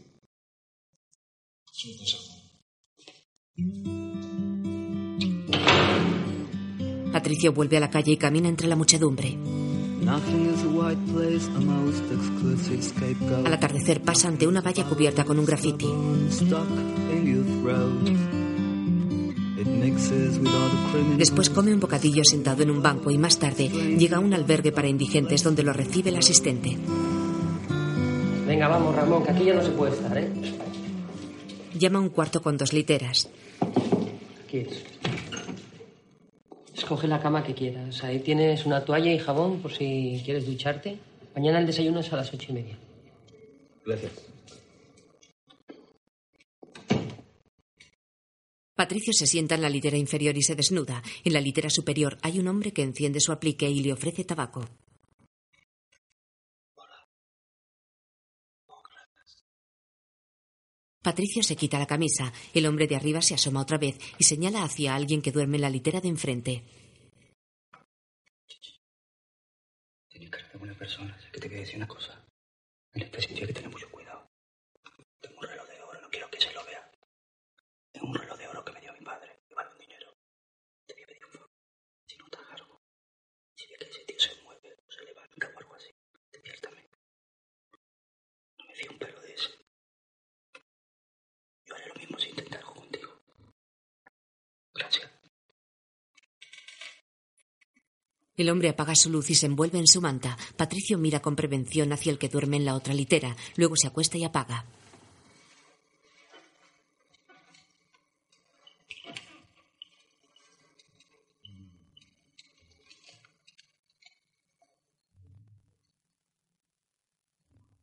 Es 1.73 1.85
un 1.85 1.97
consejo. 1.97 2.35
Patricio 7.11 7.51
vuelve 7.53 7.77
a 7.77 7.79
la 7.79 7.89
calle 7.89 8.11
y 8.11 8.17
camina 8.17 8.47
entre 8.47 8.67
la 8.67 8.75
muchedumbre. 8.75 9.35
Nothing 9.35 10.53
is 10.53 10.61
a 10.61 10.67
white 10.67 11.01
place, 11.11 11.47
a 11.47 11.59
most 11.59 12.03
exclusive 12.11 12.83
scapegoat. 12.83 13.47
Al 13.47 13.53
atardecer 13.53 14.03
pasa 14.03 14.27
ante 14.27 14.45
una 14.45 14.61
valla 14.61 14.87
cubierta 14.87 15.25
con 15.25 15.39
un 15.39 15.45
graffiti. 15.45 15.87
Después 21.17 21.49
come 21.49 21.73
un 21.73 21.79
bocadillo 21.79 22.23
sentado 22.23 22.63
en 22.63 22.69
un 22.69 22.81
banco 22.81 23.11
y 23.11 23.17
más 23.17 23.39
tarde 23.39 23.67
llega 23.67 24.17
a 24.17 24.19
un 24.19 24.33
albergue 24.33 24.71
para 24.71 24.87
indigentes 24.87 25.43
donde 25.43 25.63
lo 25.63 25.73
recibe 25.73 26.09
el 26.09 26.17
asistente. 26.17 26.77
Venga, 28.45 28.67
vamos, 28.67 28.95
Ramón, 28.95 29.23
que 29.23 29.31
aquí 29.31 29.45
ya 29.45 29.55
no 29.55 29.63
se 29.63 29.71
puede 29.71 29.93
estar, 29.93 30.17
¿eh? 30.17 30.31
Llama 31.77 31.99
a 31.99 32.01
un 32.01 32.09
cuarto 32.09 32.41
con 32.41 32.57
dos 32.57 32.73
literas. 32.73 33.29
Aquí 34.45 34.59
es. 34.59 34.83
Escoge 36.75 37.07
la 37.07 37.19
cama 37.19 37.43
que 37.43 37.53
quieras. 37.53 38.03
Ahí 38.03 38.19
tienes 38.19 38.65
una 38.65 38.85
toalla 38.85 39.11
y 39.11 39.17
jabón 39.17 39.61
por 39.61 39.71
si 39.71 40.21
quieres 40.23 40.45
ducharte. 40.45 40.97
Mañana 41.33 41.59
el 41.59 41.65
desayuno 41.65 42.01
es 42.01 42.13
a 42.13 42.17
las 42.17 42.33
ocho 42.33 42.51
y 42.51 42.53
media. 42.53 42.77
Gracias. 43.85 44.34
Patricio 48.75 49.13
se 49.13 49.25
sienta 49.25 49.55
en 49.55 49.61
la 49.61 49.69
litera 49.69 49.97
inferior 49.97 50.37
y 50.37 50.43
se 50.43 50.55
desnuda. 50.55 51.01
En 51.23 51.33
la 51.33 51.39
litera 51.39 51.69
superior 51.69 52.17
hay 52.21 52.39
un 52.39 52.47
hombre 52.49 52.73
que 52.73 52.83
enciende 52.83 53.21
su 53.21 53.31
aplique 53.31 53.69
y 53.69 53.81
le 53.81 53.93
ofrece 53.93 54.25
tabaco. 54.25 54.67
Patricio 61.01 61.43
se 61.43 61.55
quita 61.55 61.79
la 61.79 61.85
camisa. 61.85 62.33
El 62.53 62.65
hombre 62.65 62.87
de 62.87 62.95
arriba 62.95 63.21
se 63.21 63.35
asoma 63.35 63.61
otra 63.61 63.77
vez 63.77 63.97
y 64.17 64.23
señala 64.23 64.63
hacia 64.63 64.95
alguien 64.95 65.21
que 65.21 65.31
duerme 65.31 65.57
en 65.57 65.61
la 65.61 65.69
litera 65.69 66.01
de 66.01 66.09
enfrente. 66.09 66.63
Tienes 70.09 70.29
cara 70.31 70.49
de 70.49 70.57
buena 70.57 70.73
persona. 70.73 71.15
Es 71.23 71.31
que 71.31 71.39
te 71.39 71.47
voy 71.47 71.57
a 71.57 71.59
decir 71.61 71.77
una 71.77 71.87
cosa. 71.87 72.25
En 72.93 73.03
este 73.03 73.21
sitio 73.21 73.43
hay 73.43 73.47
que 73.47 73.53
tener 73.53 73.69
mucho 73.69 73.89
cuidado. 73.91 74.27
Tengo 75.21 75.37
un 75.39 75.47
reloj 75.47 75.67
de 75.67 75.81
oro, 75.81 76.01
no 76.01 76.09
quiero 76.09 76.29
que 76.31 76.41
se 76.41 76.51
lo 76.53 76.65
vea. 76.65 76.89
Es 77.93 78.01
un 78.01 78.13
reloj 78.15 78.37
de 78.39 78.47
oro 78.47 78.65
que 78.65 78.71
me 78.71 78.81
dio 78.81 78.93
mi 78.93 79.05
padre. 79.05 79.43
que 79.47 79.53
vale 79.53 79.69
un 79.73 79.77
dinero. 79.77 80.17
Te 80.87 80.93
voy 80.95 81.03
a 81.03 81.07
pedir 81.07 81.25
un 81.25 81.31
favor. 81.33 81.51
Si 82.07 82.17
no 82.17 82.25
te 82.29 82.37
algo, 82.37 82.81
si 83.55 83.67
ves 83.67 83.77
que 83.77 83.89
ese 83.89 84.05
tío 84.05 84.19
se 84.19 84.41
mueve 84.41 84.73
o 84.87 84.91
se 84.91 85.05
levanta 85.05 85.47
o 85.53 85.59
algo 85.59 85.75
así, 85.75 85.91
despiértame. 86.31 86.89
El 98.37 98.49
hombre 98.49 98.67
apaga 98.67 98.95
su 98.95 99.09
luz 99.09 99.29
y 99.29 99.35
se 99.35 99.45
envuelve 99.45 99.79
en 99.79 99.87
su 99.87 100.01
manta. 100.01 100.37
Patricio 100.57 100.97
mira 100.97 101.21
con 101.21 101.37
prevención 101.37 101.93
hacia 101.93 102.11
el 102.11 102.17
que 102.17 102.27
duerme 102.27 102.57
en 102.57 102.65
la 102.65 102.75
otra 102.75 102.93
litera. 102.93 103.35
Luego 103.55 103.77
se 103.77 103.87
acuesta 103.87 104.17
y 104.17 104.25
apaga. 104.25 104.65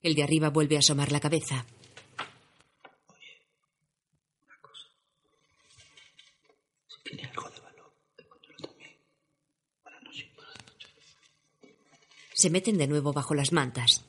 El 0.02 0.16
de 0.16 0.24
arriba 0.24 0.50
vuelve 0.50 0.76
a 0.76 0.80
asomar 0.80 1.12
la 1.12 1.20
cabeza. 1.20 1.64
Si 6.88 7.02
tiene 7.04 7.24
algo 7.28 7.48
de 7.50 7.60
valor, 7.60 7.92
también. 8.60 8.96
Para 9.84 10.00
no. 10.00 10.10
Se 12.34 12.50
meten 12.50 12.78
de 12.78 12.88
nuevo 12.88 13.12
bajo 13.12 13.34
las 13.34 13.52
mantas. 13.52 14.04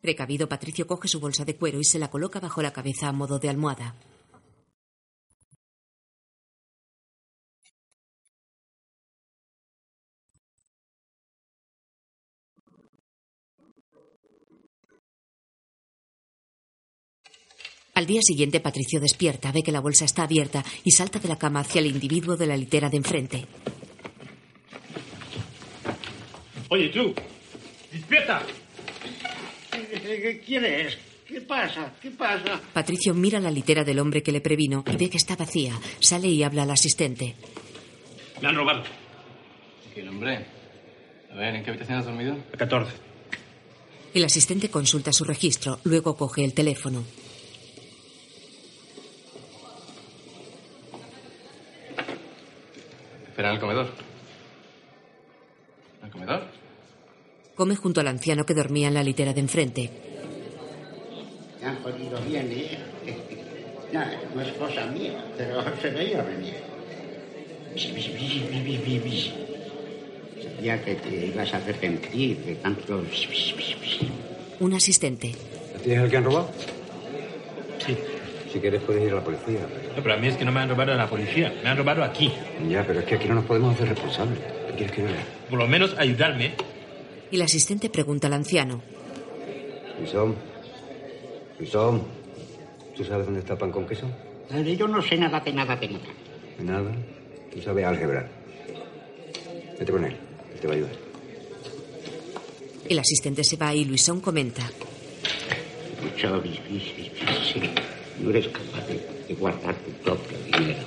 Precavido, 0.00 0.48
Patricio 0.48 0.86
coge 0.86 1.08
su 1.08 1.18
bolsa 1.18 1.44
de 1.44 1.56
cuero 1.56 1.80
y 1.80 1.84
se 1.84 1.98
la 1.98 2.08
coloca 2.08 2.38
bajo 2.38 2.62
la 2.62 2.72
cabeza 2.72 3.08
a 3.08 3.12
modo 3.12 3.40
de 3.40 3.48
almohada. 3.48 3.96
Al 17.96 18.04
día 18.04 18.20
siguiente, 18.20 18.60
Patricio 18.60 19.00
despierta, 19.00 19.50
ve 19.52 19.62
que 19.62 19.72
la 19.72 19.80
bolsa 19.80 20.04
está 20.04 20.24
abierta 20.24 20.62
y 20.84 20.90
salta 20.90 21.18
de 21.18 21.28
la 21.28 21.38
cama 21.38 21.60
hacia 21.60 21.78
el 21.78 21.86
individuo 21.86 22.36
de 22.36 22.46
la 22.46 22.54
litera 22.54 22.90
de 22.90 22.98
enfrente. 22.98 23.46
Oye, 26.68 26.90
tú. 26.90 27.14
¡Despierta! 27.90 28.42
¿Qué 29.70 30.42
quieres? 30.44 30.98
¿Qué 31.26 31.40
pasa? 31.40 31.94
¿Qué 32.02 32.10
pasa? 32.10 32.60
Patricio 32.74 33.14
mira 33.14 33.40
la 33.40 33.50
litera 33.50 33.82
del 33.82 33.98
hombre 33.98 34.22
que 34.22 34.30
le 34.30 34.42
previno 34.42 34.84
y 34.92 34.96
ve 34.96 35.08
que 35.08 35.16
está 35.16 35.34
vacía. 35.34 35.72
Sale 35.98 36.28
y 36.28 36.42
habla 36.42 36.64
al 36.64 36.72
asistente. 36.72 37.34
Me 38.42 38.48
han 38.48 38.56
robado. 38.56 38.82
¿Qué 39.94 40.06
hombre? 40.06 40.44
A 41.32 41.34
ver, 41.34 41.54
¿en 41.54 41.64
qué 41.64 41.70
habitación 41.70 42.00
has 42.00 42.04
dormido? 42.04 42.36
A 42.52 42.56
14. 42.58 42.92
El 44.12 44.22
asistente 44.22 44.68
consulta 44.68 45.14
su 45.14 45.24
registro, 45.24 45.78
luego 45.84 46.14
coge 46.14 46.44
el 46.44 46.52
teléfono. 46.52 47.02
Espera 53.36 53.50
en 53.50 53.56
el 53.56 53.60
comedor. 53.60 53.86
¿En 56.00 56.06
el 56.06 56.10
comedor? 56.10 56.42
Come 57.54 57.76
junto 57.76 58.00
al 58.00 58.08
anciano 58.08 58.46
que 58.46 58.54
dormía 58.54 58.88
en 58.88 58.94
la 58.94 59.02
litera 59.02 59.34
de 59.34 59.40
enfrente. 59.40 59.90
Me 61.60 61.68
han 61.68 61.76
jodido 61.82 62.18
bien, 62.22 62.50
¿eh? 62.50 62.78
No, 63.92 64.00
no 64.34 64.40
es 64.40 64.52
cosa 64.54 64.86
mía, 64.86 65.22
pero 65.36 65.62
se 65.82 65.90
veía 65.90 66.22
venir. 66.22 66.54
Sabía 70.42 70.82
que 70.82 70.94
te 70.94 71.26
ibas 71.26 71.52
a 71.52 71.58
arrepentir 71.58 72.38
de 72.38 72.54
tanto... 72.54 73.04
Un 74.60 74.72
asistente. 74.72 75.34
¿Tienes 75.84 76.04
el 76.04 76.10
que 76.10 76.16
han 76.16 76.24
robado? 76.24 76.50
Sí. 77.86 77.98
Si 78.56 78.60
quieres 78.62 78.80
puedes 78.84 79.04
ir 79.04 79.12
a 79.12 79.16
la 79.16 79.20
policía. 79.22 79.60
No, 79.94 80.02
pero 80.02 80.14
a 80.14 80.16
mí 80.16 80.28
es 80.28 80.36
que 80.38 80.44
no 80.46 80.50
me 80.50 80.60
han 80.60 80.70
robado 80.70 80.90
a 80.90 80.96
la 80.96 81.10
policía. 81.10 81.52
Me 81.62 81.68
han 81.68 81.76
robado 81.76 82.02
aquí. 82.02 82.32
Ya, 82.70 82.86
pero 82.86 83.00
es 83.00 83.04
que 83.04 83.16
aquí 83.16 83.28
no 83.28 83.34
nos 83.34 83.44
podemos 83.44 83.74
hacer 83.74 83.90
responsables. 83.90 84.38
¿Qué 84.38 84.72
quieres 84.76 84.92
que 84.92 85.02
yo 85.02 85.08
haga? 85.08 85.18
Por 85.50 85.58
lo 85.58 85.68
menos 85.68 85.94
ayudarme. 85.98 86.54
Y 87.30 87.36
el 87.36 87.42
asistente 87.42 87.90
pregunta 87.90 88.28
al 88.28 88.32
anciano. 88.32 88.80
Luisón. 89.98 90.36
Luisón. 91.58 92.02
¿Tú 92.96 93.04
sabes 93.04 93.26
dónde 93.26 93.40
está 93.40 93.52
el 93.52 93.58
pan 93.58 93.70
con 93.70 93.86
queso? 93.86 94.06
Yo 94.78 94.88
no 94.88 95.02
sé 95.02 95.18
nada 95.18 95.40
de 95.40 95.52
nada 95.52 95.76
de 95.76 95.88
nada. 95.88 96.06
Nada. 96.58 96.92
Tú 97.52 97.60
sabes 97.60 97.84
álgebra. 97.84 98.26
Vete 99.78 99.92
con 99.92 100.02
él. 100.02 100.16
Él 100.54 100.60
te 100.60 100.66
va 100.66 100.72
a 100.72 100.76
ayudar. 100.76 100.92
El 102.88 102.98
asistente 102.98 103.44
se 103.44 103.58
va 103.58 103.74
y 103.74 103.84
Luisón 103.84 104.22
comenta. 104.22 104.62
Mucho 106.02 106.40
difícil, 106.40 107.12
sí. 107.52 107.60
No 108.20 108.30
eres 108.30 108.48
capaz 108.48 108.86
de, 108.86 109.24
de 109.28 109.34
guardar 109.34 109.74
tu 109.76 109.90
propio 110.02 110.38
dinero. 110.38 110.82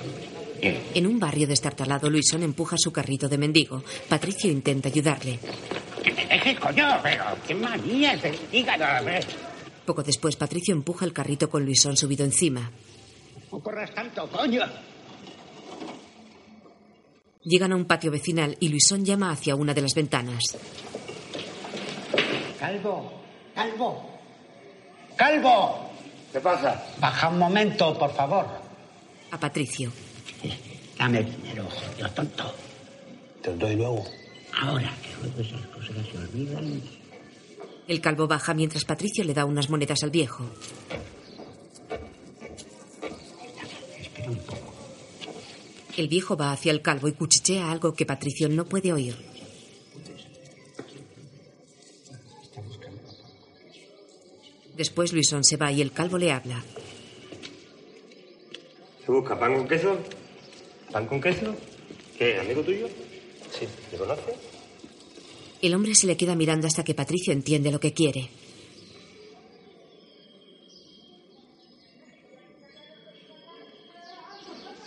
Eh, 0.62 0.78
En 0.94 1.06
un 1.06 1.18
barrio 1.18 1.46
destartalado, 1.46 2.10
Luisón 2.10 2.42
empuja 2.42 2.76
su 2.78 2.92
carrito 2.92 3.28
de 3.28 3.38
mendigo. 3.38 3.82
Patricio 4.08 4.50
intenta 4.50 4.88
ayudarle. 4.88 5.38
que 6.02 6.10
te 6.12 6.26
dejes, 6.26 6.58
coño, 6.58 6.86
pero 7.02 7.24
qué 7.46 7.54
manía 7.54 8.12
es 8.14 8.24
el 8.24 8.38
hígado, 8.52 8.84
a 8.84 9.00
ver. 9.00 9.24
Poco 9.86 10.02
después, 10.02 10.36
Patricio 10.36 10.74
empuja 10.74 11.04
el 11.04 11.12
carrito 11.12 11.48
con 11.48 11.64
Luisón 11.64 11.96
subido 11.96 12.24
encima. 12.24 12.70
No 13.50 13.58
corras 13.60 13.92
tanto, 13.94 14.28
coño. 14.28 14.62
Llegan 17.42 17.72
a 17.72 17.76
un 17.76 17.86
patio 17.86 18.10
vecinal 18.10 18.56
y 18.60 18.68
Luisón 18.68 19.04
llama 19.04 19.30
hacia 19.30 19.54
una 19.56 19.72
de 19.72 19.80
las 19.80 19.94
ventanas. 19.94 20.42
Calvo, 22.58 23.12
Calvo, 23.54 24.10
Calvo. 25.16 25.89
¿Qué 26.32 26.40
pasa? 26.40 26.84
Baja 27.00 27.28
un 27.28 27.38
momento, 27.38 27.98
por 27.98 28.12
favor. 28.14 28.46
A 29.30 29.38
Patricio. 29.38 29.92
Dame 30.98 31.22
dinero, 31.22 31.66
jodido 31.68 32.10
tonto. 32.10 32.54
Te 33.42 33.50
lo 33.50 33.56
doy 33.56 33.76
luego. 33.76 34.04
Ahora 34.60 34.92
que 35.02 35.08
luego 35.22 35.40
esas 35.40 35.66
cosas 35.66 36.06
se 36.10 36.18
olvidan. 36.18 36.82
El 37.88 38.00
calvo 38.00 38.28
baja 38.28 38.54
mientras 38.54 38.84
Patricio 38.84 39.24
le 39.24 39.34
da 39.34 39.44
unas 39.44 39.70
monedas 39.70 40.02
al 40.02 40.10
viejo. 40.10 40.44
Espera 44.00 44.30
un 44.30 44.38
poco. 44.38 44.74
El 45.96 46.08
viejo 46.08 46.36
va 46.36 46.52
hacia 46.52 46.70
el 46.70 46.82
calvo 46.82 47.08
y 47.08 47.12
cuchichea 47.12 47.70
algo 47.70 47.94
que 47.94 48.06
Patricio 48.06 48.48
no 48.48 48.64
puede 48.64 48.92
oír. 48.92 49.29
Después 54.80 55.12
Luisón 55.12 55.44
se 55.44 55.58
va 55.58 55.70
y 55.70 55.82
el 55.82 55.92
calvo 55.92 56.16
le 56.16 56.32
habla. 56.32 56.64
¿Se 59.04 59.12
busca 59.12 59.38
pan 59.38 59.54
con 59.54 59.68
queso? 59.68 59.98
¿Pan 60.90 61.06
con 61.06 61.20
queso? 61.20 61.54
¿Qué, 62.16 62.38
amigo 62.38 62.62
tuyo? 62.62 62.88
Sí. 63.50 63.68
¿Le 63.92 63.98
conoce? 63.98 64.34
El 65.60 65.74
hombre 65.74 65.94
se 65.94 66.06
le 66.06 66.16
queda 66.16 66.34
mirando 66.34 66.66
hasta 66.66 66.82
que 66.82 66.94
Patricio 66.94 67.34
entiende 67.34 67.70
lo 67.70 67.78
que 67.78 67.92
quiere. 67.92 68.30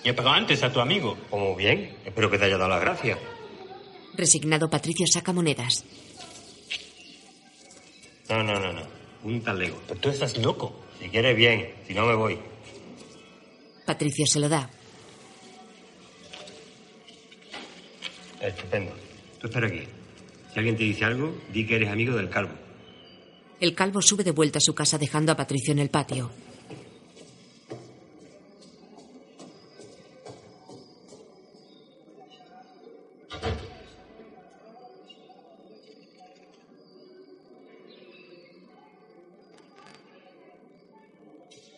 Yo 0.03 0.09
he 0.11 0.13
pagado 0.15 0.37
antes 0.37 0.63
a 0.63 0.73
tu 0.73 0.79
amigo. 0.79 1.15
Como 1.29 1.55
bien. 1.55 1.97
Espero 2.03 2.31
que 2.31 2.39
te 2.39 2.45
haya 2.45 2.57
dado 2.57 2.71
la 2.71 2.79
gracia. 2.79 3.19
Resignado, 4.15 4.71
Patricio 4.71 5.05
saca 5.05 5.31
monedas. 5.33 5.85
No, 8.27 8.41
no, 8.41 8.59
no, 8.59 8.73
no. 8.73 8.92
Un 9.23 9.41
talego. 9.41 9.79
Pero 9.87 9.99
tú 9.99 10.09
estás 10.09 10.37
loco. 10.37 10.73
Si 10.99 11.09
quieres, 11.09 11.35
bien. 11.35 11.73
Si 11.87 11.93
no, 11.93 12.05
me 12.05 12.15
voy. 12.15 12.39
Patricio 13.85 14.25
se 14.25 14.39
lo 14.39 14.49
da. 14.49 14.69
Estupendo. 18.41 18.91
Tú 19.39 19.47
espera 19.47 19.67
aquí. 19.67 19.83
Si 20.51 20.59
alguien 20.59 20.77
te 20.77 20.83
dice 20.83 21.05
algo, 21.05 21.35
di 21.51 21.65
que 21.65 21.75
eres 21.77 21.89
amigo 21.89 22.15
del 22.15 22.29
calvo. 22.29 22.53
El 23.59 23.73
calvo 23.73 24.01
sube 24.01 24.23
de 24.23 24.31
vuelta 24.31 24.57
a 24.57 24.61
su 24.61 24.75
casa 24.75 24.97
dejando 24.97 25.31
a 25.31 25.37
Patricio 25.37 25.71
en 25.71 25.79
el 25.79 25.89
patio. 25.89 26.31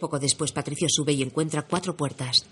Poco 0.05 0.19
después 0.19 0.51
Patricio 0.51 0.87
sube 0.87 1.13
y 1.13 1.23
encuentra 1.23 1.63
cuatro 1.63 1.97
puertas. 1.97 2.45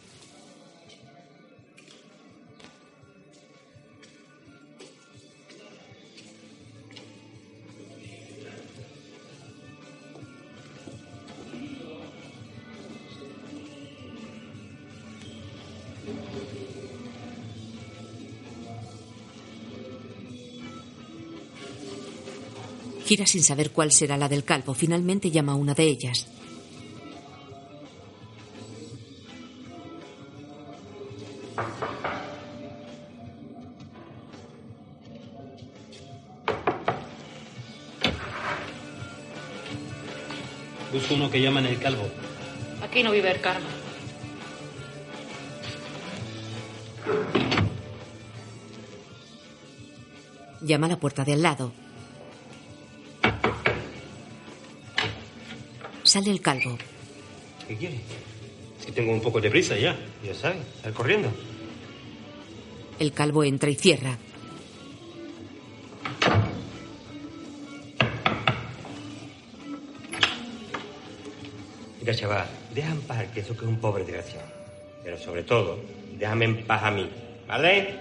Gira 23.05 23.27
sin 23.27 23.43
saber 23.43 23.69
cuál 23.69 23.91
será 23.91 24.17
la 24.17 24.27
del 24.27 24.43
calvo. 24.43 24.73
Finalmente 24.73 25.29
llama 25.29 25.51
a 25.51 25.55
una 25.55 25.75
de 25.75 25.83
ellas. 25.83 26.27
Que 41.33 41.41
llaman 41.41 41.65
el 41.65 41.79
calvo. 41.79 42.07
Aquí 42.83 43.01
no 43.01 43.11
vive 43.11 43.31
el 43.31 43.41
karma. 43.41 43.65
Llama 50.61 50.85
a 50.85 50.89
la 50.89 50.99
puerta 50.99 51.25
de 51.25 51.33
al 51.33 51.41
lado. 51.41 51.73
Sale 56.03 56.29
el 56.29 56.39
calvo. 56.39 56.77
¿Qué 57.67 57.77
quiere? 57.77 57.99
Es 58.79 58.85
que 58.85 58.91
tengo 58.91 59.11
un 59.11 59.21
poco 59.21 59.41
de 59.41 59.49
prisa 59.49 59.75
ya. 59.75 59.97
Ya 60.23 60.35
sabes, 60.35 60.59
sal 60.83 60.93
corriendo. 60.93 61.31
El 62.99 63.11
calvo 63.11 63.43
entra 63.43 63.71
y 63.71 63.75
cierra. 63.75 64.19
Mira, 72.13 72.21
chaval, 72.21 72.45
deja 72.75 72.91
en 72.91 73.01
paz 73.01 73.17
al 73.17 73.31
que 73.31 73.39
eso 73.39 73.57
que 73.57 73.65
es 73.65 73.71
un 73.71 73.79
pobre 73.79 74.03
desgraciado. 74.03 74.45
Pero 75.03 75.17
sobre 75.17 75.41
todo, 75.41 75.79
déjame 76.19 76.45
en 76.45 76.63
paz 76.63 76.83
a 76.83 76.91
mí. 76.91 77.09
¿Vale? 77.47 77.95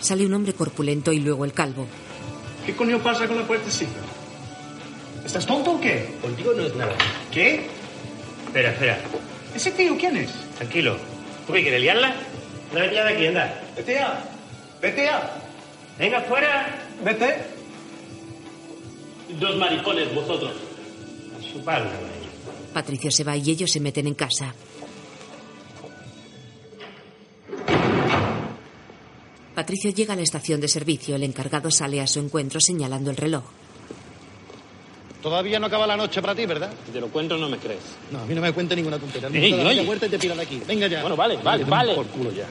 Sale 0.00 0.26
un 0.26 0.34
hombre 0.34 0.52
corpulento 0.52 1.12
y 1.12 1.18
luego 1.18 1.44
el 1.44 1.52
calvo. 1.52 1.86
¿Qué 2.64 2.76
coño 2.76 3.00
pasa 3.00 3.26
con 3.26 3.38
la 3.38 3.44
puertecita? 3.44 3.90
¿Estás 5.24 5.44
tonto 5.44 5.72
o 5.72 5.80
qué? 5.80 6.14
Contigo 6.22 6.52
no 6.54 6.66
es 6.66 6.76
nada. 6.76 6.94
¿Qué? 7.32 7.66
Espera, 8.46 8.70
espera. 8.70 8.98
¿Ese 9.52 9.72
tío 9.72 9.96
quién 9.98 10.18
es? 10.18 10.30
Tranquilo. 10.56 10.96
¿Tú 11.48 11.52
qué 11.52 11.62
quieres 11.62 11.80
liarla? 11.80 12.14
No 12.72 12.78
me 12.78 12.88
de 12.88 13.00
aquí, 13.00 13.26
anda. 13.26 13.60
Vete 13.76 13.94
ya. 13.94 14.24
Vete 14.80 15.04
ya. 15.04 15.43
Venga, 15.98 16.20
fuera. 16.22 16.66
Vete. 17.04 17.36
Dos 19.40 19.56
maricones, 19.56 20.14
vosotros. 20.14 20.52
A 21.38 21.52
su 21.52 21.64
padre, 21.64 21.90
Patricio 22.72 23.10
se 23.10 23.24
va 23.24 23.36
y 23.36 23.50
ellos 23.50 23.70
se 23.70 23.80
meten 23.80 24.06
en 24.08 24.14
casa. 24.14 24.52
Patricio 29.54 29.90
llega 29.90 30.14
a 30.14 30.16
la 30.16 30.22
estación 30.22 30.60
de 30.60 30.68
servicio. 30.68 31.14
El 31.14 31.22
encargado 31.22 31.70
sale 31.70 32.00
a 32.00 32.06
su 32.06 32.18
encuentro 32.18 32.60
señalando 32.60 33.10
el 33.10 33.16
reloj. 33.16 33.44
Todavía 35.22 35.58
no 35.58 35.66
acaba 35.66 35.86
la 35.86 35.96
noche 35.96 36.20
para 36.20 36.34
ti, 36.34 36.44
¿verdad? 36.44 36.70
Si 36.84 36.92
te 36.92 37.00
lo 37.00 37.08
cuento, 37.08 37.36
no 37.38 37.48
me 37.48 37.56
crees. 37.58 37.80
No, 38.10 38.18
a 38.20 38.26
mí 38.26 38.34
no 38.34 38.40
me 38.42 38.52
cuente 38.52 38.76
ninguna 38.76 38.98
tontería. 38.98 39.28
Ey, 39.32 39.52
No, 39.52 39.68
oye. 39.68 39.76
la 39.76 39.84
puerta 39.86 40.06
y 40.06 40.10
te 40.10 40.18
pira 40.18 40.34
de 40.34 40.42
aquí. 40.42 40.60
Venga 40.66 40.86
ya. 40.86 41.00
Bueno, 41.00 41.16
vale, 41.16 41.38
vale, 41.42 41.64
vale. 41.64 41.94
Por 41.94 42.06
culo 42.08 42.32
ya. 42.32 42.46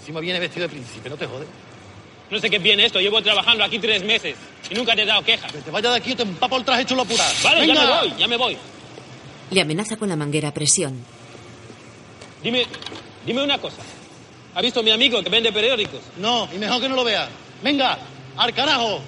Encima 0.00 0.18
viene 0.20 0.40
vestido 0.40 0.66
de 0.66 0.72
príncipe, 0.72 1.08
no 1.08 1.16
te 1.16 1.26
jode. 1.26 1.44
No 2.30 2.38
sé 2.38 2.48
qué 2.48 2.58
viene 2.58 2.84
esto. 2.86 3.00
Llevo 3.00 3.20
trabajando 3.22 3.64
aquí 3.64 3.78
tres 3.78 4.04
meses 4.04 4.36
y 4.70 4.74
nunca 4.74 4.94
te 4.94 5.02
he 5.02 5.06
dado 5.06 5.22
quejas. 5.24 5.50
Que 5.52 5.58
te 5.58 5.70
vaya 5.70 5.90
de 5.90 5.96
aquí 5.96 6.12
o 6.12 6.16
te 6.16 6.22
empapo 6.22 6.56
el 6.56 6.64
traje 6.64 6.84
chulo 6.84 7.04
pura. 7.04 7.24
Vale, 7.42 7.60
Venga. 7.60 7.74
ya 7.74 7.82
me 7.84 7.90
voy, 8.08 8.18
ya 8.18 8.28
me 8.28 8.36
voy. 8.36 8.56
Le 9.50 9.60
amenaza 9.60 9.96
con 9.96 10.08
la 10.08 10.16
manguera 10.16 10.48
a 10.48 10.54
presión. 10.54 10.94
Dime, 12.42 12.64
dime 13.26 13.42
una 13.42 13.58
cosa. 13.58 13.82
¿Ha 14.54 14.62
visto 14.62 14.80
a 14.80 14.82
mi 14.82 14.90
amigo 14.90 15.22
que 15.22 15.28
vende 15.30 15.52
periódicos? 15.52 16.00
No, 16.18 16.48
y 16.54 16.58
mejor 16.58 16.80
que 16.80 16.88
no 16.88 16.96
lo 16.96 17.04
vea. 17.04 17.28
Venga, 17.62 17.98
al 18.36 18.54
carajo. 18.54 19.00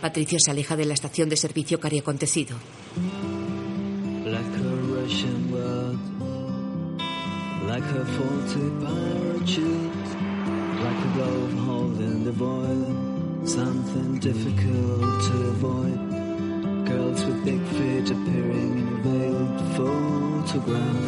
Patricio 0.00 0.38
se 0.38 0.50
aleja 0.50 0.76
de 0.76 0.84
la 0.84 0.94
estación 0.94 1.28
de 1.28 1.36
servicio 1.36 1.80
que 1.80 1.86
haría 1.86 2.00
acontecido. 2.00 2.56
Like 7.66 7.84
a 7.86 8.04
like 10.84 11.04
a 11.16 11.56
hole 11.64 11.98
in 11.98 12.24
the 12.24 12.32
void, 12.32 13.48
something 13.48 14.18
difficult 14.18 15.22
to 15.26 15.34
avoid. 15.54 15.98
Girls 16.84 17.24
with 17.24 17.42
big 17.42 17.62
feet 17.76 18.10
appearing 18.10 18.72
in 18.80 18.88
a 18.88 18.98
veiled 19.06 19.60
photograph, 19.76 21.06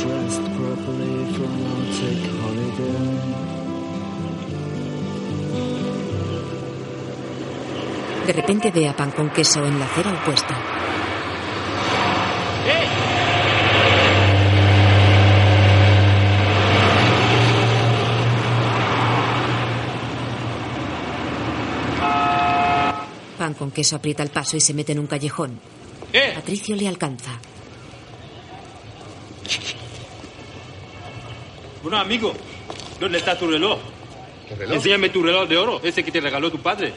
dressed 0.00 0.46
properly 0.56 1.16
for 1.34 1.44
an 1.44 1.66
Arctic 1.74 2.20
holiday. 2.40 3.10
De 8.26 8.32
repente 8.32 8.70
ve 8.70 8.88
a 8.88 8.94
pan 8.94 9.10
con 9.10 9.28
queso 9.28 9.66
en 9.66 9.78
la 9.78 9.84
acera 9.84 10.12
opuesta. 10.12 10.54
Pan 23.54 23.58
con 23.58 23.70
queso 23.70 23.94
aprieta 23.94 24.24
el 24.24 24.30
paso 24.30 24.56
y 24.56 24.60
se 24.60 24.74
mete 24.74 24.90
en 24.92 24.98
un 24.98 25.06
callejón. 25.06 25.60
Patricio 26.34 26.74
le 26.74 26.88
alcanza. 26.88 27.38
Bueno, 31.80 31.98
amigo, 31.98 32.34
¿dónde 32.98 33.18
está 33.18 33.38
tu 33.38 33.46
reloj? 33.46 33.78
Enséñame 34.72 35.10
tu 35.10 35.22
reloj 35.22 35.48
de 35.48 35.56
oro, 35.56 35.80
ese 35.84 36.02
que 36.02 36.10
te 36.10 36.20
regaló 36.20 36.50
tu 36.50 36.60
padre. 36.60 36.92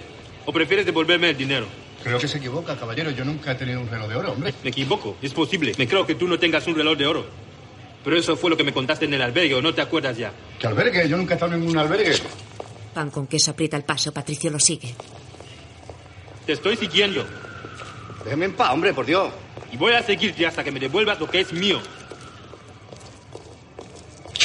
¿O 0.48 0.52
prefieres 0.52 0.86
devolverme 0.86 1.30
el 1.30 1.38
dinero? 1.38 1.68
Creo 2.04 2.18
que 2.18 2.28
se 2.28 2.40
equivoca, 2.40 2.76
caballero. 2.76 3.12
Yo 3.12 3.24
nunca 3.24 3.52
he 3.52 3.56
tenido 3.56 3.80
un 3.80 3.88
reloj 3.88 4.10
de 4.10 4.16
oro, 4.16 4.32
hombre. 4.32 4.54
Me 4.64 4.72
equivoco, 4.72 5.18
es 5.22 5.34
posible. 5.34 5.74
Me 5.78 5.88
creo 5.88 6.08
que 6.08 6.16
tú 6.16 6.28
no 6.28 6.40
tengas 6.40 6.66
un 6.66 6.74
reloj 6.74 6.98
de 6.98 7.06
oro. 7.06 7.26
Pero 8.04 8.18
eso 8.18 8.36
fue 8.36 8.50
lo 8.50 8.58
que 8.58 8.64
me 8.64 8.74
contaste 8.74 9.06
en 9.06 9.14
el 9.14 9.22
albergue, 9.22 9.54
¿o 9.54 9.62
no 9.62 9.76
te 9.76 9.82
acuerdas 9.82 10.18
ya? 10.18 10.32
¿Qué 10.58 10.66
albergue? 10.66 11.08
Yo 11.08 11.18
nunca 11.18 11.34
he 11.34 11.36
estado 11.36 11.54
en 11.54 11.68
un 11.68 11.78
albergue. 11.78 12.16
Pan 12.96 13.12
con 13.12 13.28
queso 13.28 13.52
aprieta 13.52 13.78
el 13.78 13.84
paso. 13.84 14.12
Patricio 14.12 14.50
lo 14.50 14.60
sigue. 14.60 14.96
Te 16.48 16.54
estoy 16.54 16.78
siguiendo. 16.78 17.26
Déjeme 18.24 18.46
en 18.46 18.54
paz, 18.54 18.72
hombre, 18.72 18.94
por 18.94 19.06
Dios. 19.06 19.30
Y 19.74 19.76
voy 19.76 19.92
a 19.92 20.02
seguirte 20.02 20.48
hasta 20.48 20.64
que 20.64 20.72
me 20.72 20.80
devuelvas 20.80 21.20
lo 21.20 21.30
que 21.30 21.42
es 21.42 21.52
mío. 21.52 21.82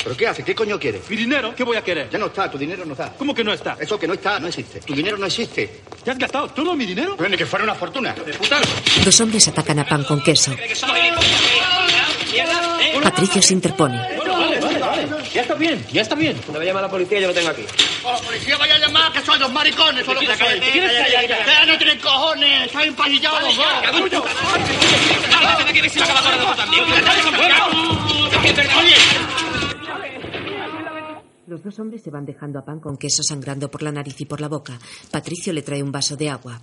¿Pero 0.03 0.17
qué 0.17 0.27
hace? 0.27 0.43
¿Qué 0.43 0.53
coño 0.53 0.81
quieres? 0.81 1.09
¿Mi 1.09 1.17
dinero? 1.17 1.55
¿Qué 1.55 1.63
voy 1.63 1.77
a 1.77 1.85
querer? 1.85 2.11
Ya 2.11 2.19
no 2.19 2.27
está, 2.27 2.51
tu 2.51 2.59
dinero 2.59 2.85
no 2.85 2.95
está. 2.95 3.13
¿Cómo 3.13 3.33
que 3.33 3.45
no 3.45 3.53
está? 3.53 3.77
Eso 3.79 4.01
que 4.01 4.09
no 4.09 4.15
está, 4.15 4.41
no 4.41 4.49
existe. 4.49 4.81
Tu 4.81 4.97
dinero 4.97 5.17
no 5.17 5.27
existe. 5.27 5.83
¿Te 6.03 6.11
has 6.11 6.19
gastado 6.19 6.49
todo 6.49 6.75
mi 6.75 6.87
dinero? 6.87 7.15
Pero 7.17 7.31
ni 7.31 7.37
que 7.37 7.47
fuera 7.47 7.65
una 7.65 7.77
fortuna. 7.77 8.13
¡De 8.15 8.35
puta! 8.35 8.61
Dos 9.05 9.21
hombres 9.21 9.47
atacan 9.47 9.79
a 9.79 9.87
Pan 9.87 10.03
con 10.03 10.21
queso. 10.25 10.57
Patricio 13.01 13.41
se 13.41 13.55
interpone. 13.55 14.22
Vale. 15.11 15.29
Ya 15.31 15.43
está 15.43 15.55
bien, 15.55 15.87
ya 15.93 16.03
está 16.03 16.15
bien. 16.15 16.37
Cuando 16.39 16.61
me 16.61 16.67
llama 16.67 16.81
la 16.83 16.91
policía, 16.91 17.21
yo 17.21 17.29
lo 17.29 17.35
tengo 17.35 17.49
aquí. 17.51 17.65
la 18.05 18.19
policía 18.19 18.57
vaya 18.59 18.75
a 18.75 18.79
llamar 18.79 19.13
que 19.13 19.21
sois 19.21 19.41
dos 19.41 19.53
maricones, 19.53 20.05
son 20.05 20.15
lo 20.15 20.21
que 20.21 20.27
Cállate, 20.27 20.51
sois. 20.51 20.61
¿te 20.61 20.71
quieres 20.73 20.93
callar 20.93 21.29
ya? 21.29 21.39
Ustedes 21.39 21.67
no 21.67 21.79
tienen 21.79 21.99
cojones, 22.01 22.67
estáis 22.67 22.89
empanillados 22.89 23.43
los 23.43 23.57
dos. 23.57 23.67
Los 31.47 31.63
dos 31.63 31.79
hombres 31.81 32.03
se 32.03 32.11
van 32.11 32.25
dejando 32.25 32.59
a 32.59 32.65
Pan 32.65 32.81
con 32.81 32.97
queso 32.97 33.23
sangrando 33.23 33.71
por 33.71 33.83
la 33.83 33.93
nariz 33.93 34.21
y 34.21 34.25
por 34.25 34.41
la 34.41 34.49
boca. 34.49 34.79
Patricio 35.11 35.53
le 35.53 35.63
trae 35.63 35.83
un 35.83 35.93
vaso 35.93 36.17
de 36.17 36.31
agua. 36.31 36.61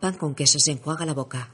Pan 0.00 0.14
con 0.14 0.34
queso 0.34 0.58
se 0.58 0.72
enjuaga 0.72 1.04
la 1.06 1.14
boca. 1.14 1.48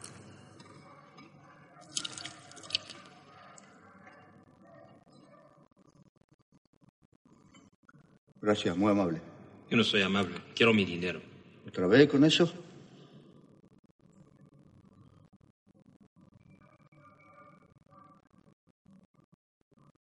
Gracias, 8.53 8.77
muy 8.77 8.91
amable. 8.91 9.19
Yo 9.71 9.79
no 9.79 9.83
soy 9.83 10.03
amable. 10.03 10.35
Quiero 10.55 10.75
mi 10.75 10.85
dinero. 10.85 11.23
¿Otra 11.67 11.87
vez 11.87 12.07
con 12.07 12.23
eso? 12.23 12.53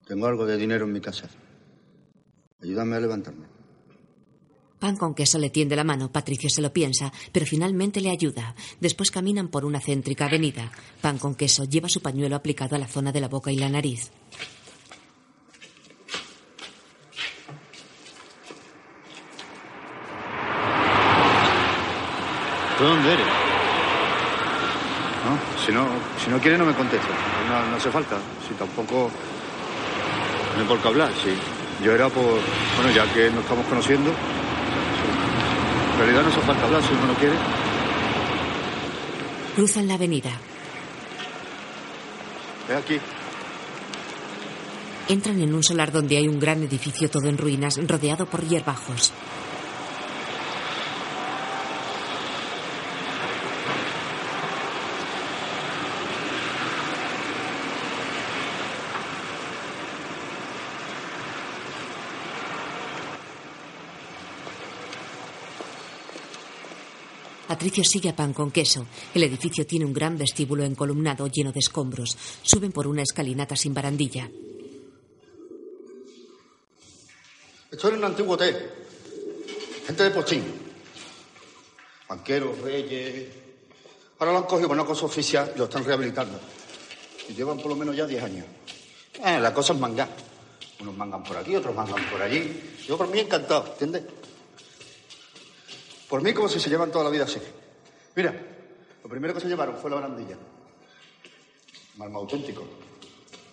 Tengo 0.08 0.28
algo 0.28 0.46
de 0.46 0.56
dinero 0.56 0.86
en 0.86 0.94
mi 0.94 1.02
casa. 1.02 1.28
Ayúdame 2.62 2.96
a 2.96 3.02
levantarme. 3.02 3.48
Pan 4.80 4.96
con 4.96 5.14
queso 5.14 5.40
le 5.40 5.50
tiende 5.50 5.76
la 5.76 5.84
mano. 5.84 6.10
Patricio 6.10 6.50
se 6.50 6.62
lo 6.62 6.72
piensa, 6.72 7.12
pero 7.34 7.46
finalmente 7.46 8.00
le 8.00 8.12
ayuda. 8.12 8.56
Después 8.80 9.12
caminan 9.12 9.50
por 9.50 9.66
una 9.66 9.82
céntrica 9.82 10.28
avenida. 10.28 10.72
Pan 11.02 11.18
con 11.18 11.36
queso 11.36 11.66
lleva 11.66 11.90
su 11.90 12.02
pañuelo 12.02 12.38
aplicado 12.38 12.78
a 12.78 12.80
la 12.80 12.88
zona 12.88 13.12
de 13.12 13.20
la 13.20 13.28
boca 13.28 13.52
y 13.52 13.58
la 13.58 13.68
nariz. 13.68 14.10
¿Tú 22.78 22.84
dónde 22.84 23.14
eres? 23.14 23.26
No, 25.26 25.66
si 25.66 25.72
no, 25.72 25.88
si 26.24 26.30
no 26.30 26.40
quiere 26.40 26.58
no 26.58 26.66
me 26.66 26.74
contesta. 26.74 27.08
No, 27.50 27.72
no 27.72 27.78
hace 27.78 27.90
falta. 27.90 28.18
Si 28.48 28.54
tampoco... 28.54 29.10
No 30.56 30.62
hay 30.62 30.68
por 30.68 30.80
qué 30.80 30.88
hablar, 30.88 31.12
sí. 31.24 31.34
Yo 31.84 31.94
era 31.94 32.08
por... 32.10 32.24
Bueno, 32.24 32.92
ya 32.96 33.12
que 33.14 33.30
nos 33.32 33.44
estamos 33.44 33.66
conociendo... 33.66 34.12
En 35.94 36.00
realidad 36.00 36.22
no 36.22 36.30
hace 36.30 36.42
falta 36.42 36.64
hablar 36.66 36.84
si 36.84 36.94
uno 36.94 37.08
no 37.08 37.14
quiere. 37.16 37.36
Cruzan 39.56 39.88
la 39.88 39.96
avenida. 39.96 40.30
Ve 42.70 42.76
aquí. 42.76 43.00
Entran 45.10 45.42
en 45.42 45.56
un 45.56 45.64
solar 45.64 45.92
donde 45.92 46.18
hay 46.18 46.28
un 46.28 46.40
gran 46.40 46.62
edificio 46.62 47.10
todo 47.10 47.28
en 47.28 47.40
ruinas, 47.40 47.80
rodeado 47.88 48.28
por 48.28 48.48
hierbajos. 48.48 49.12
Patricio 67.68 67.84
sigue 67.84 68.08
a 68.08 68.16
pan 68.16 68.32
con 68.32 68.50
queso. 68.50 68.88
El 69.14 69.24
edificio 69.24 69.68
tiene 69.68 69.84
un 69.84 69.92
gran 69.92 70.18
vestíbulo 70.18 70.64
encolumnado 70.64 71.28
lleno 71.28 71.52
de 71.52 71.60
escombros. 71.60 72.18
Suben 72.42 72.72
por 72.72 72.88
una 72.88 73.02
escalinata 73.02 73.58
sin 73.58 73.74
barandilla. 73.74 74.32
Esto 77.70 77.88
era 77.90 77.98
un 77.98 78.06
antiguo 78.06 78.36
hotel. 78.36 78.56
Gente 79.86 80.02
de 80.02 80.12
postín. 80.12 80.46
Banqueros, 82.08 82.58
reyes. 82.60 83.28
Ahora 84.20 84.32
lo 84.32 84.38
han 84.38 84.46
cogido 84.46 84.70
por 84.70 84.78
una 84.78 84.86
cosa 84.86 85.06
oficial 85.06 85.52
y 85.54 85.58
lo 85.58 85.66
están 85.66 85.84
rehabilitando. 85.84 86.40
Y 87.28 87.34
llevan 87.34 87.58
por 87.58 87.68
lo 87.68 87.76
menos 87.76 87.98
ya 87.98 88.08
10 88.08 88.24
años. 88.24 88.46
Eh, 89.26 89.42
la 89.42 89.54
cosa 89.54 89.74
es 89.74 89.80
mangar. 89.80 90.08
Unos 90.80 90.96
mangan 90.96 91.22
por 91.22 91.36
aquí, 91.36 91.54
otros 91.54 91.76
mangan 91.76 92.02
por 92.10 92.22
allí. 92.22 92.78
Yo 92.88 92.98
por 92.98 93.10
mí 93.10 93.20
encantado, 93.20 93.74
¿entiendes? 93.74 94.04
Por 96.08 96.22
mí 96.22 96.34
como 96.34 96.48
si 96.48 96.62
se 96.62 96.70
llevan 96.70 96.94
toda 96.94 97.04
la 97.04 97.10
vida 97.10 97.26
así. 97.26 97.42
Mira, 98.18 98.34
lo 99.04 99.08
primero 99.08 99.32
que 99.36 99.42
se 99.42 99.48
llevaron 99.48 99.78
fue 99.78 99.92
la 99.92 99.98
barandilla. 99.98 100.36
Marmo 101.98 102.18
auténtico. 102.18 102.68